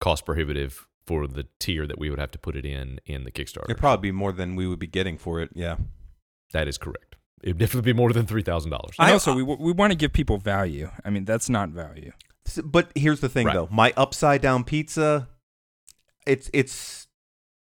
cost 0.00 0.26
prohibitive 0.26 0.86
for 1.06 1.26
the 1.26 1.46
tier 1.58 1.86
that 1.86 1.98
we 1.98 2.10
would 2.10 2.18
have 2.18 2.30
to 2.32 2.38
put 2.38 2.56
it 2.56 2.64
in 2.64 3.00
in 3.06 3.24
the 3.24 3.32
Kickstarter. 3.32 3.64
It'd 3.64 3.78
probably 3.78 4.10
be 4.10 4.12
more 4.12 4.32
than 4.32 4.56
we 4.56 4.66
would 4.66 4.78
be 4.78 4.86
getting 4.86 5.18
for 5.18 5.40
it. 5.40 5.50
Yeah. 5.54 5.76
That 6.52 6.68
is 6.68 6.78
correct. 6.78 7.16
It 7.42 7.48
would 7.50 7.58
definitely 7.58 7.92
be 7.92 7.96
more 7.96 8.12
than 8.12 8.26
three 8.26 8.42
thousand 8.42 8.70
dollars. 8.70 8.94
I- 8.98 9.12
also, 9.12 9.34
we 9.34 9.42
we 9.42 9.72
want 9.72 9.90
to 9.92 9.96
give 9.96 10.12
people 10.12 10.38
value. 10.38 10.90
I 11.04 11.10
mean, 11.10 11.24
that's 11.24 11.48
not 11.48 11.70
value. 11.70 12.12
But 12.64 12.90
here's 12.94 13.20
the 13.20 13.28
thing, 13.28 13.46
Right. 13.46 13.54
though. 13.54 13.68
My 13.70 13.92
upside 13.96 14.42
down 14.42 14.64
pizza, 14.64 15.28
it's 16.26 16.50
it's 16.52 17.06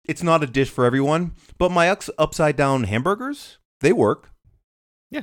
it's 0.07 0.22
not 0.22 0.42
a 0.42 0.46
dish 0.46 0.70
for 0.70 0.85
everyone. 0.85 1.33
But 1.59 1.70
my 1.70 1.88
ups- 1.90 2.11
upside 2.18 2.57
down 2.57 2.85
hamburgers, 2.85 3.59
they 3.81 3.92
work. 3.92 4.31
Yeah, 5.11 5.22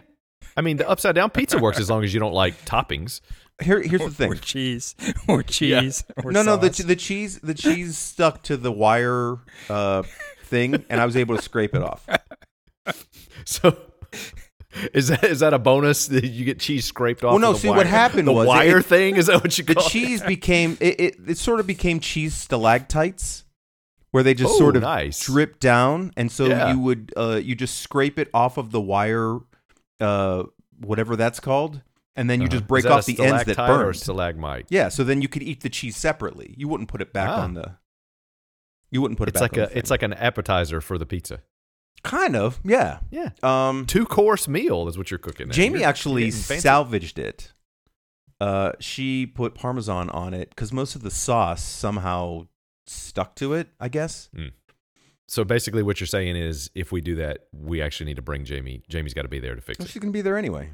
I 0.56 0.62
mean, 0.62 0.77
the 0.77 0.88
upside 0.89 1.15
down 1.15 1.30
pizza 1.32 1.58
works 1.60 1.80
as 1.80 1.89
long 1.89 2.03
as 2.03 2.13
you 2.13 2.19
don't 2.19 2.34
like 2.34 2.65
toppings. 2.65 3.21
Here, 3.63 3.82
here's 3.82 4.01
or, 4.01 4.10
the 4.10 4.15
thing. 4.15 4.32
Or 4.32 4.36
cheese. 4.36 4.95
Or 5.27 5.41
cheese. 5.41 6.03
Or 6.23 6.32
no, 6.32 6.43
no, 6.43 6.58
the 6.58 6.69
the 6.84 6.95
cheese 6.95 7.39
the 7.39 7.56
cheese 7.56 7.97
stuck 7.97 8.43
to 8.43 8.58
the 8.58 8.71
wire 8.71 9.38
uh, 9.69 10.03
thing, 10.43 10.86
and 10.89 11.01
I 11.01 11.06
was 11.06 11.17
able 11.17 11.36
to 11.36 11.41
scrape 11.41 11.73
it 11.75 11.82
off. 11.82 12.08
So. 13.45 13.78
Is 14.93 15.08
that 15.08 15.23
is 15.23 15.39
that 15.39 15.56
a 15.56 15.60
bonus 15.60 16.06
that 16.08 16.26
you 16.26 16.45
get 16.45 16.60
cheese 16.60 16.86
scraped 16.86 17.23
off? 17.23 17.32
Well, 17.32 17.39
no, 17.39 17.50
of 17.52 17.56
the 17.56 17.62
see, 17.62 17.69
what 17.69 17.88
happened 17.88 18.28
the 18.28 18.34
was 18.34 18.47
wire 18.47 18.78
it- 18.80 18.86
thing. 18.86 19.15
Is 19.15 19.26
that 19.26 19.42
what 19.42 19.58
you 19.58 19.63
The 19.63 19.73
call 19.73 19.85
it? 19.88 19.90
cheese 19.90 20.21
became 20.21 20.77
it, 20.79 21.00
it. 21.00 21.15
It 21.29 21.38
sort 21.40 21.60
of 21.60 21.65
became 21.65 22.00
cheese 22.00 22.35
stalactites, 22.35 23.46
where 24.12 24.21
they 24.21 24.35
just 24.35 24.54
Oh, 24.54 24.58
sort 24.58 24.75
of 24.75 24.83
nice. 24.83 25.25
drip 25.25 25.60
down, 25.60 26.12
and 26.15 26.31
so 26.31 26.46
Yeah. 26.46 26.73
you 26.73 26.79
would 26.79 27.12
uh, 27.17 27.40
you 27.44 27.56
just 27.56 27.79
scrape 27.79 28.19
it 28.19 28.29
off 28.35 28.58
of 28.58 28.69
the 28.71 28.81
wire, 28.81 29.40
uh, 30.00 30.44
whatever 30.79 31.15
that's 31.15 31.40
called, 31.40 31.81
and 32.15 32.29
then 32.29 32.40
you 32.42 32.46
Uh-huh. 32.48 32.58
just 32.58 32.67
break 32.67 32.85
off 32.85 33.06
the 33.08 33.19
ends 33.19 33.46
that 33.46 33.58
burned. 33.58 33.96
stalagmite. 33.96 34.67
Yeah, 34.69 34.90
so 34.90 35.04
then 35.04 35.23
you 35.23 35.27
could 35.29 35.42
eat 35.44 35.62
the 35.62 35.69
cheese 35.69 35.98
separately. 35.98 36.54
You 36.56 36.67
wouldn't 36.67 36.90
put 36.90 37.02
it 37.02 37.13
back 37.13 37.29
Ah. 37.29 37.42
on 37.42 37.56
the. 37.56 37.77
You 38.92 39.02
wouldn't 39.02 39.17
put 39.17 39.27
it 39.27 39.33
It's 39.33 39.42
back. 39.42 39.54
like 39.54 39.58
on 39.60 39.63
a 39.63 39.69
the 39.69 39.77
it's 39.79 39.90
like 39.90 40.04
an 40.04 40.13
appetizer 40.13 40.81
for 40.81 41.00
the 41.00 41.06
pizza. 41.08 41.42
Kind 42.04 42.35
of 42.35 42.60
yeah. 42.63 43.00
Yeah, 43.12 43.29
Um, 43.43 43.85
two 43.85 44.06
course 44.06 44.48
meal 44.48 44.87
is 44.87 44.98
what 44.98 45.12
you're 45.12 45.17
cooking. 45.17 45.48
there. 45.48 45.54
Jamie 45.54 45.79
You're 45.79 45.89
actually 45.89 46.25
getting 46.25 46.39
fancy. 46.39 46.62
salvaged 46.62 47.19
it. 47.19 47.54
Uh, 48.39 48.71
she 48.79 49.25
put 49.25 49.56
parmesan 49.56 50.10
on 50.12 50.33
it 50.33 50.50
because 50.52 50.71
most 50.71 50.95
of 50.95 51.02
the 51.02 51.10
sauce 51.12 51.63
somehow 51.63 52.48
stuck 52.85 53.35
to 53.35 53.54
it. 53.54 53.69
I 53.79 53.89
guess. 53.89 54.29
So 55.27 55.43
basically, 55.43 55.83
what 55.83 56.00
you're 56.00 56.08
saying 56.08 56.37
is, 56.37 56.69
if 56.73 56.91
we 56.91 57.02
do 57.02 57.15
that, 57.15 57.48
we 57.52 57.81
actually 57.81 58.06
need 58.06 58.15
to 58.15 58.21
bring 58.21 58.45
Jamie. 58.45 58.81
Jamie's 58.87 59.13
got 59.13 59.23
to 59.23 59.27
be 59.27 59.39
there 59.39 59.56
to 59.56 59.62
fix 59.62 59.79
Well, 59.79 59.85
it. 59.87 59.91
she's 59.91 60.00
gonna 60.02 60.12
be 60.13 60.21
there 60.21 60.37
anyway. 60.37 60.69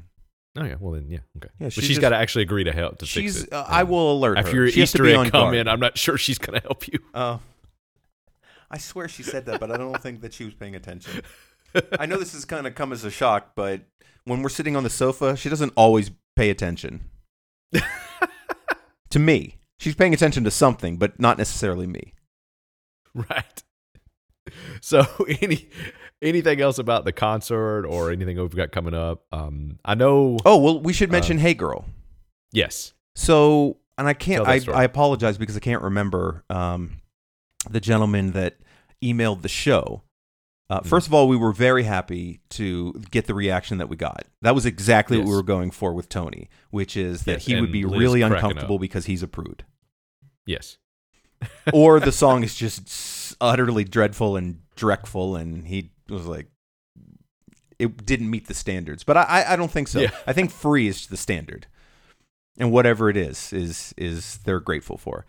Oh 0.56 0.62
yeah, 0.64 0.76
well 0.78 0.92
then 0.92 1.10
yeah, 1.10 1.18
okay. 1.38 1.48
Yeah, 1.58 1.66
but 1.66 1.72
she's 1.72 1.84
she's 1.84 1.98
got 1.98 2.10
to 2.10 2.16
actually 2.16 2.42
agree 2.42 2.62
to 2.62 2.72
help 2.72 2.98
to 2.98 3.06
She's. 3.06 3.38
fix 3.38 3.46
it. 3.48 3.52
Uh, 3.52 3.64
I 3.66 3.82
will 3.82 4.12
alert 4.12 4.38
After 4.38 4.50
her. 4.52 4.56
your 4.58 4.70
She 4.70 4.78
has 4.80 4.92
to 4.92 4.98
Easter 4.98 5.02
be 5.02 5.10
egg 5.12 5.16
on 5.18 5.30
come 5.30 5.40
guard. 5.46 5.56
in, 5.56 5.66
I'm 5.66 5.80
not 5.80 5.98
sure 5.98 6.16
she's 6.16 6.38
going 6.38 6.60
to 6.60 6.64
help 6.64 6.86
you. 6.86 7.00
Oh. 7.12 7.40
I 8.74 8.78
swear 8.78 9.06
she 9.06 9.22
said 9.22 9.46
that, 9.46 9.60
but 9.60 9.70
I 9.70 9.76
don't 9.76 10.02
think 10.02 10.20
that 10.22 10.34
she 10.34 10.44
was 10.44 10.52
paying 10.52 10.74
attention. 10.74 11.22
I 11.96 12.06
know 12.06 12.18
this 12.18 12.34
is 12.34 12.44
kind 12.44 12.66
of 12.66 12.74
come 12.74 12.92
as 12.92 13.04
a 13.04 13.10
shock, 13.10 13.52
but 13.54 13.82
when 14.24 14.42
we're 14.42 14.48
sitting 14.48 14.74
on 14.74 14.82
the 14.82 14.90
sofa, 14.90 15.36
she 15.36 15.48
doesn't 15.48 15.72
always 15.76 16.10
pay 16.34 16.50
attention. 16.50 17.08
to 19.10 19.18
me. 19.20 19.58
She's 19.78 19.94
paying 19.94 20.12
attention 20.12 20.42
to 20.42 20.50
something, 20.50 20.96
but 20.96 21.20
not 21.20 21.38
necessarily 21.38 21.86
me. 21.86 22.14
Right. 23.14 23.62
So 24.80 25.04
any 25.40 25.68
anything 26.20 26.60
else 26.60 26.78
about 26.78 27.04
the 27.04 27.12
concert 27.12 27.86
or 27.86 28.10
anything 28.10 28.36
we've 28.38 28.56
got 28.56 28.72
coming 28.72 28.92
up? 28.92 29.22
Um, 29.30 29.78
I 29.84 29.94
know. 29.94 30.38
Oh, 30.44 30.58
well, 30.58 30.80
we 30.80 30.92
should 30.92 31.12
mention 31.12 31.38
Hey 31.38 31.54
Girl. 31.54 31.84
Yes. 32.50 32.92
So, 33.14 33.76
and 33.96 34.08
I 34.08 34.14
can't, 34.14 34.48
I. 34.48 34.60
I 34.72 34.82
apologize 34.82 35.38
because 35.38 35.56
I 35.56 35.60
can't 35.60 35.82
remember 35.82 36.42
um, 36.50 37.02
the 37.70 37.80
gentleman 37.80 38.32
that 38.32 38.56
emailed 39.04 39.42
the 39.42 39.48
show. 39.48 40.02
Uh, 40.70 40.80
Mm. 40.80 40.86
First 40.86 41.06
of 41.06 41.12
all, 41.14 41.28
we 41.28 41.36
were 41.36 41.52
very 41.52 41.82
happy 41.82 42.40
to 42.50 42.94
get 43.10 43.26
the 43.26 43.34
reaction 43.34 43.76
that 43.78 43.88
we 43.88 43.96
got. 43.96 44.24
That 44.40 44.54
was 44.54 44.64
exactly 44.64 45.18
what 45.18 45.26
we 45.26 45.34
were 45.34 45.42
going 45.42 45.70
for 45.70 45.92
with 45.92 46.08
Tony, 46.08 46.48
which 46.70 46.96
is 46.96 47.24
that 47.24 47.32
Yes, 47.32 47.46
he 47.46 47.60
would 47.60 47.70
be 47.70 47.84
Liz 47.84 48.00
really 48.00 48.22
uncomfortable 48.22 48.76
up. 48.76 48.80
because 48.80 49.04
he's 49.06 49.22
a 49.22 49.28
prude. 49.28 49.64
Yes. 50.46 50.78
or 51.72 52.00
the 52.00 52.12
song 52.12 52.42
is 52.42 52.54
just 52.54 53.36
utterly 53.40 53.84
dreadful 53.84 54.36
and 54.36 54.60
dreckful, 54.76 55.38
and 55.38 55.66
he 55.66 55.90
was 56.08 56.26
like, 56.26 56.46
it 57.78 58.06
didn't 58.06 58.30
meet 58.30 58.46
the 58.46 58.54
standards. 58.54 59.04
But 59.04 59.16
I, 59.18 59.22
I, 59.24 59.52
I 59.52 59.56
don't 59.56 59.70
think 59.70 59.88
so. 59.88 60.00
Yeah. 60.00 60.10
I 60.26 60.32
think 60.32 60.50
free 60.50 60.88
is 60.88 61.06
the 61.08 61.16
standard, 61.18 61.66
and 62.58 62.72
whatever 62.72 63.10
it 63.10 63.16
is, 63.18 63.52
is 63.52 63.92
is 63.98 64.38
they're 64.38 64.60
grateful 64.60 64.96
for. 64.96 65.26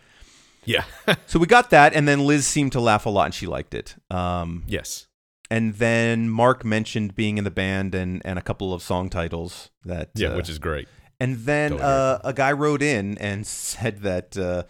Yeah. 0.66 0.84
So 1.28 1.40
we 1.40 1.48
got 1.48 1.70
that, 1.70 1.94
and 1.94 2.08
then 2.08 2.26
Liz 2.26 2.46
seemed 2.48 2.72
to 2.74 2.80
laugh 2.80 3.06
a 3.06 3.10
lot, 3.10 3.26
and 3.26 3.34
she 3.34 3.46
liked 3.48 3.74
it. 3.74 3.96
Um, 4.10 4.64
yes. 4.68 5.08
and 5.52 5.76
then 5.76 6.30
Mark 6.30 6.66
mentioned 6.66 7.16
being 7.16 7.38
in 7.38 7.44
the 7.44 7.52
band 7.52 7.94
and 7.96 8.22
and 8.26 8.40
a 8.40 8.42
couple 8.42 8.74
of 8.74 8.82
song 8.82 9.10
titles 9.10 9.70
that 9.84 10.10
Yeah, 10.16 10.30
uh, 10.30 10.38
which 10.38 10.50
is 10.50 10.58
great. 10.60 10.88
and 11.20 11.38
then 11.46 11.80
uh, 11.80 12.20
a 12.24 12.34
guy 12.34 12.52
wrote 12.52 12.82
in 12.82 13.18
and 13.20 13.46
said 13.72 14.00
that 14.02 14.38
uh, 14.38 14.64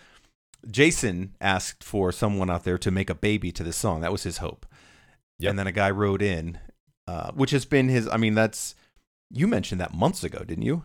Jason 0.70 1.36
asked 1.40 1.84
for 1.84 2.12
someone 2.12 2.50
out 2.50 2.64
there 2.64 2.78
to 2.78 2.92
make 2.92 3.10
a 3.10 3.16
baby 3.16 3.52
to 3.52 3.64
this 3.64 3.78
song. 3.78 4.02
That 4.02 4.12
was 4.12 4.24
his 4.24 4.38
hope. 4.40 4.66
Yep. 5.40 5.50
And 5.50 5.60
then 5.60 5.68
a 5.68 5.72
guy 5.72 5.92
wrote 5.92 6.22
in, 6.22 6.58
uh, 7.08 7.32
which 7.34 7.52
has 7.52 7.66
been 7.66 7.88
his. 7.90 8.08
I 8.08 8.18
mean, 8.18 8.36
that's 8.36 8.76
you 9.32 9.48
mentioned 9.48 9.80
that 9.82 9.94
months 9.94 10.24
ago, 10.24 10.40
didn't 10.44 10.64
you? 10.66 10.84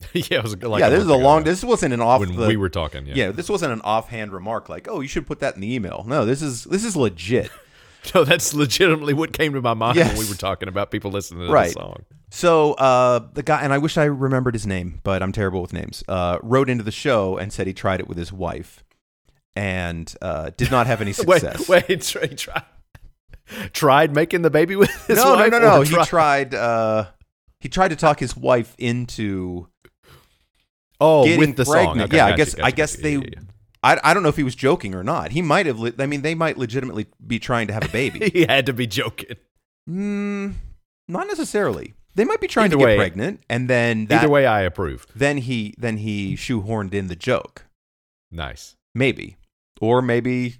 yeah, 0.12 0.38
it 0.38 0.42
was 0.42 0.56
like 0.62 0.80
yeah, 0.80 0.88
this 0.90 1.02
is 1.02 1.08
a 1.08 1.16
long. 1.16 1.44
This 1.44 1.64
wasn't 1.64 1.92
an 1.92 2.00
off 2.00 2.20
when 2.20 2.36
the. 2.36 2.46
we 2.46 2.56
were 2.56 2.68
talking. 2.68 3.06
Yeah. 3.06 3.14
yeah, 3.14 3.30
this 3.32 3.48
wasn't 3.48 3.72
an 3.72 3.80
offhand 3.82 4.32
remark 4.32 4.68
like, 4.68 4.86
"Oh, 4.88 5.00
you 5.00 5.08
should 5.08 5.26
put 5.26 5.40
that 5.40 5.54
in 5.56 5.60
the 5.60 5.74
email." 5.74 6.04
No, 6.06 6.24
this 6.24 6.40
is 6.42 6.64
this 6.64 6.84
is 6.84 6.96
legit. 6.96 7.50
No, 8.14 8.22
that's 8.24 8.54
legitimately 8.54 9.12
what 9.12 9.32
came 9.32 9.52
to 9.54 9.60
my 9.60 9.74
mind 9.74 9.98
when 9.98 10.16
we 10.16 10.26
were 10.28 10.36
talking 10.36 10.68
about 10.68 10.90
people 10.92 11.10
listening 11.10 11.46
to 11.46 11.52
Right. 11.52 11.66
the 11.66 11.72
song. 11.80 12.04
So 12.30 12.74
uh, 12.74 13.26
the 13.34 13.42
guy, 13.42 13.60
and 13.60 13.72
I 13.72 13.78
wish 13.78 13.98
I 13.98 14.04
remembered 14.04 14.54
his 14.54 14.66
name, 14.68 15.00
but 15.02 15.20
I'm 15.20 15.32
terrible 15.32 15.60
with 15.60 15.72
names. 15.72 16.04
Uh, 16.06 16.38
wrote 16.42 16.70
into 16.70 16.84
the 16.84 16.92
show 16.92 17.36
and 17.36 17.52
said 17.52 17.66
he 17.66 17.74
tried 17.74 17.98
it 17.98 18.06
with 18.08 18.16
his 18.16 18.32
wife, 18.32 18.84
and 19.56 20.14
uh, 20.22 20.52
did 20.56 20.70
not 20.70 20.86
have 20.86 21.00
any 21.02 21.12
success. 21.12 21.68
Wait, 21.68 21.88
wait, 21.88 22.02
try, 22.02 22.26
try, 22.28 22.62
tried 23.72 24.14
making 24.14 24.42
the 24.42 24.50
baby 24.50 24.76
with 24.76 24.90
his 25.06 25.18
no, 25.18 25.34
wife? 25.34 25.50
no, 25.50 25.58
no, 25.58 25.68
no. 25.68 25.80
or 25.80 25.84
He 25.84 25.96
tried. 26.06 26.54
Uh, 26.54 27.06
he 27.60 27.68
tried 27.68 27.88
to 27.88 27.96
talk 27.96 28.20
his 28.20 28.36
wife 28.36 28.74
into. 28.78 29.68
Oh, 31.00 31.22
with 31.38 31.56
the 31.56 31.64
song. 31.64 31.74
pregnant. 31.74 32.00
Okay, 32.10 32.16
Yeah, 32.16 32.26
I 32.26 32.30
gotcha, 32.30 32.36
guess- 32.36 32.58
I 32.60 32.70
guess 32.70 32.92
gotcha. 32.96 33.02
they- 33.02 33.12
Yeah, 33.14 33.20
yeah, 33.32 33.40
I, 33.82 34.00
I 34.02 34.14
don't 34.14 34.22
know 34.24 34.28
if 34.28 34.36
he 34.36 34.42
was 34.42 34.56
joking 34.56 34.94
or 34.94 35.04
not. 35.04 35.30
He 35.30 35.40
might 35.42 35.66
have. 35.66 35.78
Le- 35.78 35.92
I 36.00 36.06
mean, 36.06 36.22
they 36.22 36.34
might 36.34 36.58
legitimately 36.58 37.06
be 37.24 37.38
trying 37.38 37.68
to 37.68 37.72
have 37.74 37.84
a 37.84 37.88
baby. 37.88 38.28
he 38.32 38.44
had 38.46 38.66
to 38.66 38.72
be 38.72 38.86
joking. 38.88 39.36
mm, 39.88 40.54
not 41.06 41.26
necessarily. 41.28 41.94
They 42.14 42.24
might 42.24 42.40
be 42.40 42.48
trying 42.48 42.64
Either 42.66 42.76
to 42.76 42.78
get 42.78 42.84
way- 42.86 42.96
pregnant, 42.96 43.40
and 43.48 43.70
then 43.70 44.06
that, 44.06 44.22
Either 44.22 44.28
way, 44.28 44.46
I 44.46 44.62
approve. 44.62 45.06
then 45.14 45.36
he 45.38 45.74
then 45.78 45.98
he 45.98 46.34
shoehorned 46.34 46.92
in 46.92 47.06
the 47.06 47.14
joke. 47.16 47.66
Nice. 48.32 48.74
Maybe, 48.94 49.36
or 49.80 50.02
maybe, 50.02 50.56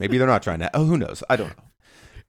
maybe 0.00 0.18
they're 0.18 0.26
not 0.26 0.42
trying 0.42 0.58
to. 0.58 0.70
Oh, 0.74 0.84
who 0.84 0.98
knows? 0.98 1.22
I 1.30 1.36
don't 1.36 1.56
know. 1.56 1.64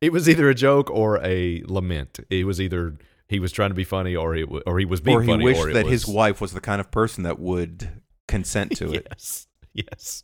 It 0.01 0.11
was 0.11 0.29
either 0.29 0.47
a 0.49 0.53
joke 0.55 0.91
or 0.91 1.17
a 1.25 1.63
lament. 1.65 2.19
It 2.29 2.45
was 2.45 2.61
either 2.61 2.95
he 3.27 3.39
was 3.39 3.51
trying 3.51 3.69
to 3.69 3.75
be 3.75 3.83
funny 3.83 4.15
or 4.15 4.37
wa- 4.47 4.61
or 4.65 4.79
he 4.79 4.85
was 4.85 5.01
being 5.01 5.17
or 5.17 5.21
he 5.21 5.27
funny 5.27 5.43
wished 5.43 5.59
or 5.59 5.73
that 5.73 5.85
was, 5.85 5.91
his 5.91 6.07
wife 6.07 6.39
was 6.41 6.53
the 6.53 6.61
kind 6.61 6.79
of 6.79 6.91
person 6.91 7.23
that 7.23 7.39
would 7.39 8.01
consent 8.27 8.75
to 8.77 8.93
it. 8.93 9.07
Yes. 9.11 9.47
Yes. 9.73 10.23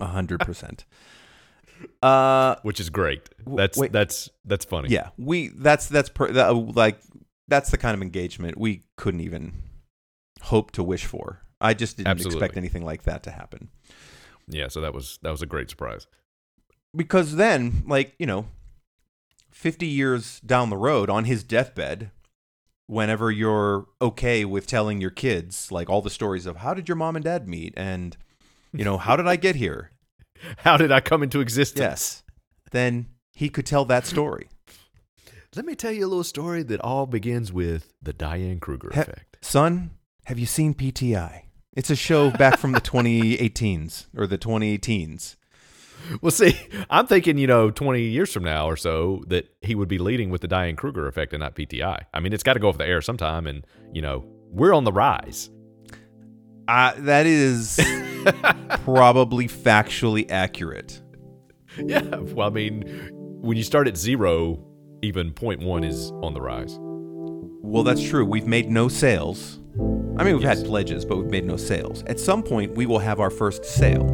A 0.00 0.06
hundred 0.06 0.40
percent. 0.40 0.84
Uh, 2.02 2.54
Which 2.62 2.80
is 2.80 2.88
great. 2.88 3.28
That's 3.46 3.76
wait. 3.76 3.92
that's 3.92 4.30
that's 4.44 4.64
funny. 4.64 4.88
yeah, 4.90 5.08
we 5.18 5.48
that's 5.48 5.88
that's 5.88 6.08
per, 6.08 6.30
that, 6.32 6.50
like 6.54 6.98
that's 7.48 7.70
the 7.70 7.76
kind 7.76 7.94
of 7.94 8.00
engagement 8.00 8.56
we 8.56 8.84
couldn't 8.96 9.20
even 9.20 9.52
hope 10.42 10.70
to 10.72 10.82
wish 10.84 11.04
for. 11.04 11.40
I 11.60 11.74
just 11.74 11.96
didn't 11.96 12.24
expect 12.24 12.56
anything 12.56 12.84
like 12.84 13.02
that 13.02 13.22
to 13.24 13.30
happen 13.30 13.70
Yeah, 14.48 14.68
so 14.68 14.80
that 14.82 14.94
was 14.94 15.18
that 15.22 15.30
was 15.30 15.42
a 15.42 15.46
great 15.46 15.68
surprise. 15.68 16.06
because 16.94 17.36
then, 17.36 17.82
like 17.86 18.14
you 18.18 18.26
know, 18.26 18.46
fifty 19.50 19.86
years 19.86 20.40
down 20.40 20.70
the 20.70 20.76
road, 20.76 21.10
on 21.10 21.24
his 21.24 21.42
deathbed, 21.42 22.10
whenever 22.86 23.30
you're 23.30 23.86
okay 24.02 24.44
with 24.44 24.66
telling 24.66 25.00
your 25.00 25.10
kids 25.10 25.72
like 25.72 25.88
all 25.88 26.02
the 26.02 26.10
stories 26.10 26.46
of 26.46 26.58
how 26.58 26.74
did 26.74 26.88
your 26.88 26.96
mom 26.96 27.16
and 27.16 27.24
dad 27.24 27.48
meet 27.48 27.72
and 27.76 28.16
you 28.72 28.84
know 28.84 28.98
how 28.98 29.16
did 29.16 29.26
I 29.26 29.36
get 29.36 29.56
here 29.56 29.90
How 30.58 30.76
did 30.76 30.92
I 30.92 31.00
come 31.00 31.22
into 31.22 31.40
existence? 31.40 31.80
Yes. 31.80 32.22
Then 32.70 33.06
he 33.32 33.48
could 33.48 33.66
tell 33.66 33.84
that 33.86 34.06
story. 34.06 34.48
Let 35.54 35.64
me 35.64 35.74
tell 35.74 35.92
you 35.92 36.06
a 36.06 36.08
little 36.08 36.24
story 36.24 36.62
that 36.64 36.80
all 36.80 37.06
begins 37.06 37.52
with 37.52 37.92
the 38.02 38.12
Diane 38.12 38.58
Kruger 38.58 38.88
effect. 38.88 39.38
Son, 39.40 39.90
have 40.26 40.38
you 40.38 40.46
seen 40.46 40.74
PTI? 40.74 41.42
It's 41.76 41.90
a 41.90 41.96
show 41.96 42.30
back 42.30 42.58
from 42.58 42.72
the 42.72 42.80
2018s 42.80 44.06
or 44.16 44.26
the 44.26 44.38
2018s. 44.38 45.36
Well, 46.20 46.30
see, 46.30 46.58
I'm 46.90 47.06
thinking, 47.06 47.38
you 47.38 47.46
know, 47.46 47.70
20 47.70 48.02
years 48.02 48.32
from 48.32 48.44
now 48.44 48.66
or 48.68 48.76
so 48.76 49.22
that 49.28 49.48
he 49.62 49.74
would 49.74 49.88
be 49.88 49.98
leading 49.98 50.30
with 50.30 50.40
the 50.42 50.48
Diane 50.48 50.76
Kruger 50.76 51.06
effect 51.08 51.32
and 51.32 51.40
not 51.40 51.54
PTI. 51.54 52.02
I 52.12 52.20
mean, 52.20 52.32
it's 52.32 52.42
got 52.42 52.54
to 52.54 52.60
go 52.60 52.68
off 52.68 52.78
the 52.78 52.86
air 52.86 53.00
sometime, 53.00 53.46
and 53.46 53.66
you 53.92 54.02
know, 54.02 54.24
we're 54.50 54.74
on 54.74 54.84
the 54.84 54.92
rise. 54.92 55.50
Uh, 56.68 56.92
that 56.98 57.26
is 57.26 57.78
probably 58.84 59.46
factually 59.48 60.30
accurate. 60.30 61.00
Yeah. 61.78 62.00
Well, 62.16 62.46
I 62.48 62.50
mean, 62.50 62.82
when 63.42 63.56
you 63.56 63.62
start 63.64 63.88
at 63.88 63.96
zero, 63.96 64.64
even 65.02 65.32
point 65.32 65.60
one 65.60 65.84
is 65.84 66.10
on 66.22 66.32
the 66.34 66.40
rise. 66.40 66.76
Well, 66.80 67.82
that's 67.82 68.02
true. 68.02 68.24
We've 68.24 68.46
made 68.46 68.70
no 68.70 68.88
sales. 68.88 69.60
I 70.16 70.22
mean, 70.22 70.34
we've 70.36 70.42
Yes. 70.42 70.58
had 70.58 70.66
pledges, 70.66 71.04
but 71.04 71.16
we've 71.16 71.30
made 71.30 71.44
no 71.44 71.56
sales. 71.56 72.04
At 72.06 72.20
some 72.20 72.42
point, 72.42 72.74
we 72.76 72.86
will 72.86 73.00
have 73.00 73.18
our 73.20 73.30
first 73.30 73.64
sale, 73.64 74.06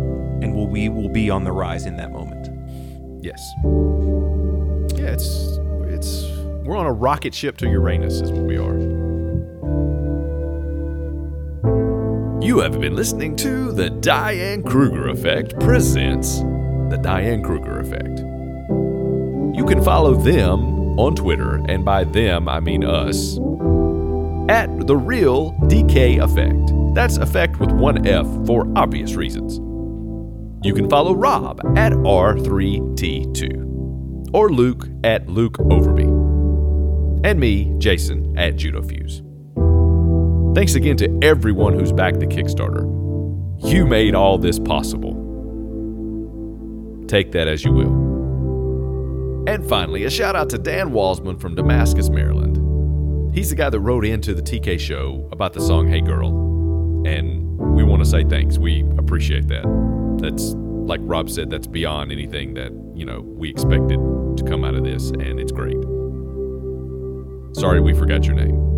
and 0.43 0.55
we'll, 0.55 0.67
we 0.67 0.89
will 0.89 1.09
be 1.09 1.31
on 1.31 1.45
the 1.45 1.53
rise 1.53 1.87
in 1.87 1.97
that 1.97 2.11
moment. 2.13 2.49
Yes. 3.23 3.41
Yeah, 4.99 5.13
it's 5.13 5.59
it's 5.89 6.27
we're 6.65 6.77
on 6.77 6.87
a 6.87 6.93
rocket 6.93 7.35
ship 7.35 7.57
to 7.59 7.69
Uranus, 7.69 8.21
is 8.21 8.31
what 8.31 8.43
we 8.43 8.57
are. 8.57 8.79
You 12.43 12.61
have 12.61 12.81
been 12.81 12.97
listening 12.97 13.37
to 13.37 13.73
the 13.73 13.91
Diane 13.91 14.63
Kruger 14.63 15.09
Effect 15.09 15.59
presents 15.61 16.39
the 16.39 16.99
Diane 17.03 17.43
Kruger 17.43 17.81
Effect. 17.81 18.21
You 19.57 19.65
can 19.67 19.83
follow 19.85 20.15
them 20.15 20.99
on 20.99 21.15
Twitter, 21.15 21.57
and 21.69 21.85
by 21.85 22.05
them 22.05 22.49
I 22.49 22.61
mean 22.61 22.85
us, 22.85 23.37
at 24.49 24.87
the 24.87 24.97
real 24.97 25.53
DK 25.65 26.23
Effect. 26.23 26.95
That's 26.95 27.19
effect 27.19 27.61
with 27.61 27.71
one 27.73 28.07
F 28.07 28.27
for 28.47 28.67
obvious 28.75 29.15
reasons. 29.15 29.61
You 30.63 30.75
can 30.75 30.91
follow 30.91 31.15
Rob 31.15 31.59
at 31.79 31.93
R3T2 31.93 34.35
or 34.35 34.51
Luke 34.51 34.89
at 35.05 35.27
Luke 35.27 35.57
Overbey, 35.57 36.05
and 37.25 37.41
me, 37.41 37.73
Jason, 37.79 38.39
at 38.39 38.57
JudoFuse. 38.57 39.25
Thanks 40.55 40.75
again 40.75 40.99
to 40.99 41.19
everyone 41.23 41.73
who's 41.73 41.93
backed 41.93 42.21
the 42.21 42.27
Kickstarter. 42.27 42.85
You 43.65 43.87
made 43.87 44.15
all 44.15 44.37
this 44.37 44.59
possible. 44.59 45.15
Take 47.09 47.33
that 47.33 47.49
as 47.49 47.65
you 47.65 47.73
will. 47.73 49.49
And 49.49 49.67
finally, 49.67 50.05
a 50.05 50.11
shout 50.11 50.37
out 50.37 50.51
to 50.51 50.59
Dan 50.59 50.91
Walsman 50.91 51.41
from 51.41 51.55
Damascus, 51.55 52.11
Maryland. 52.11 53.35
He's 53.35 53.49
the 53.49 53.57
guy 53.57 53.71
that 53.71 53.81
wrote 53.81 54.05
into 54.05 54.35
the 54.35 54.43
TK 54.43 54.79
show 54.79 55.27
about 55.33 55.55
the 55.55 55.63
song 55.63 55.89
Hey 55.89 56.03
Girl. 56.03 56.29
And 57.07 57.57
we 57.57 57.83
want 57.83 58.05
to 58.05 58.09
say 58.09 58.25
thanks. 58.25 58.59
We 58.59 58.85
appreciate 58.99 59.49
that. 59.49 59.65
That's 60.21 60.55
like 60.55 61.01
Rob 61.03 61.31
said, 61.31 61.51
that's 61.51 61.67
beyond 61.67 62.13
anything 62.13 62.55
that 62.55 62.73
you 62.95 63.05
know 63.05 63.21
we 63.21 63.49
expected 63.49 63.99
to 64.37 64.45
come 64.47 64.65
out 64.65 64.75
of 64.75 64.85
this, 64.85 65.11
and 65.11 65.39
it's 65.41 65.53
great. 65.53 65.77
Sorry, 67.55 67.81
we 67.81 67.95
forgot 67.95 68.25
your 68.27 68.37
name. 68.37 68.70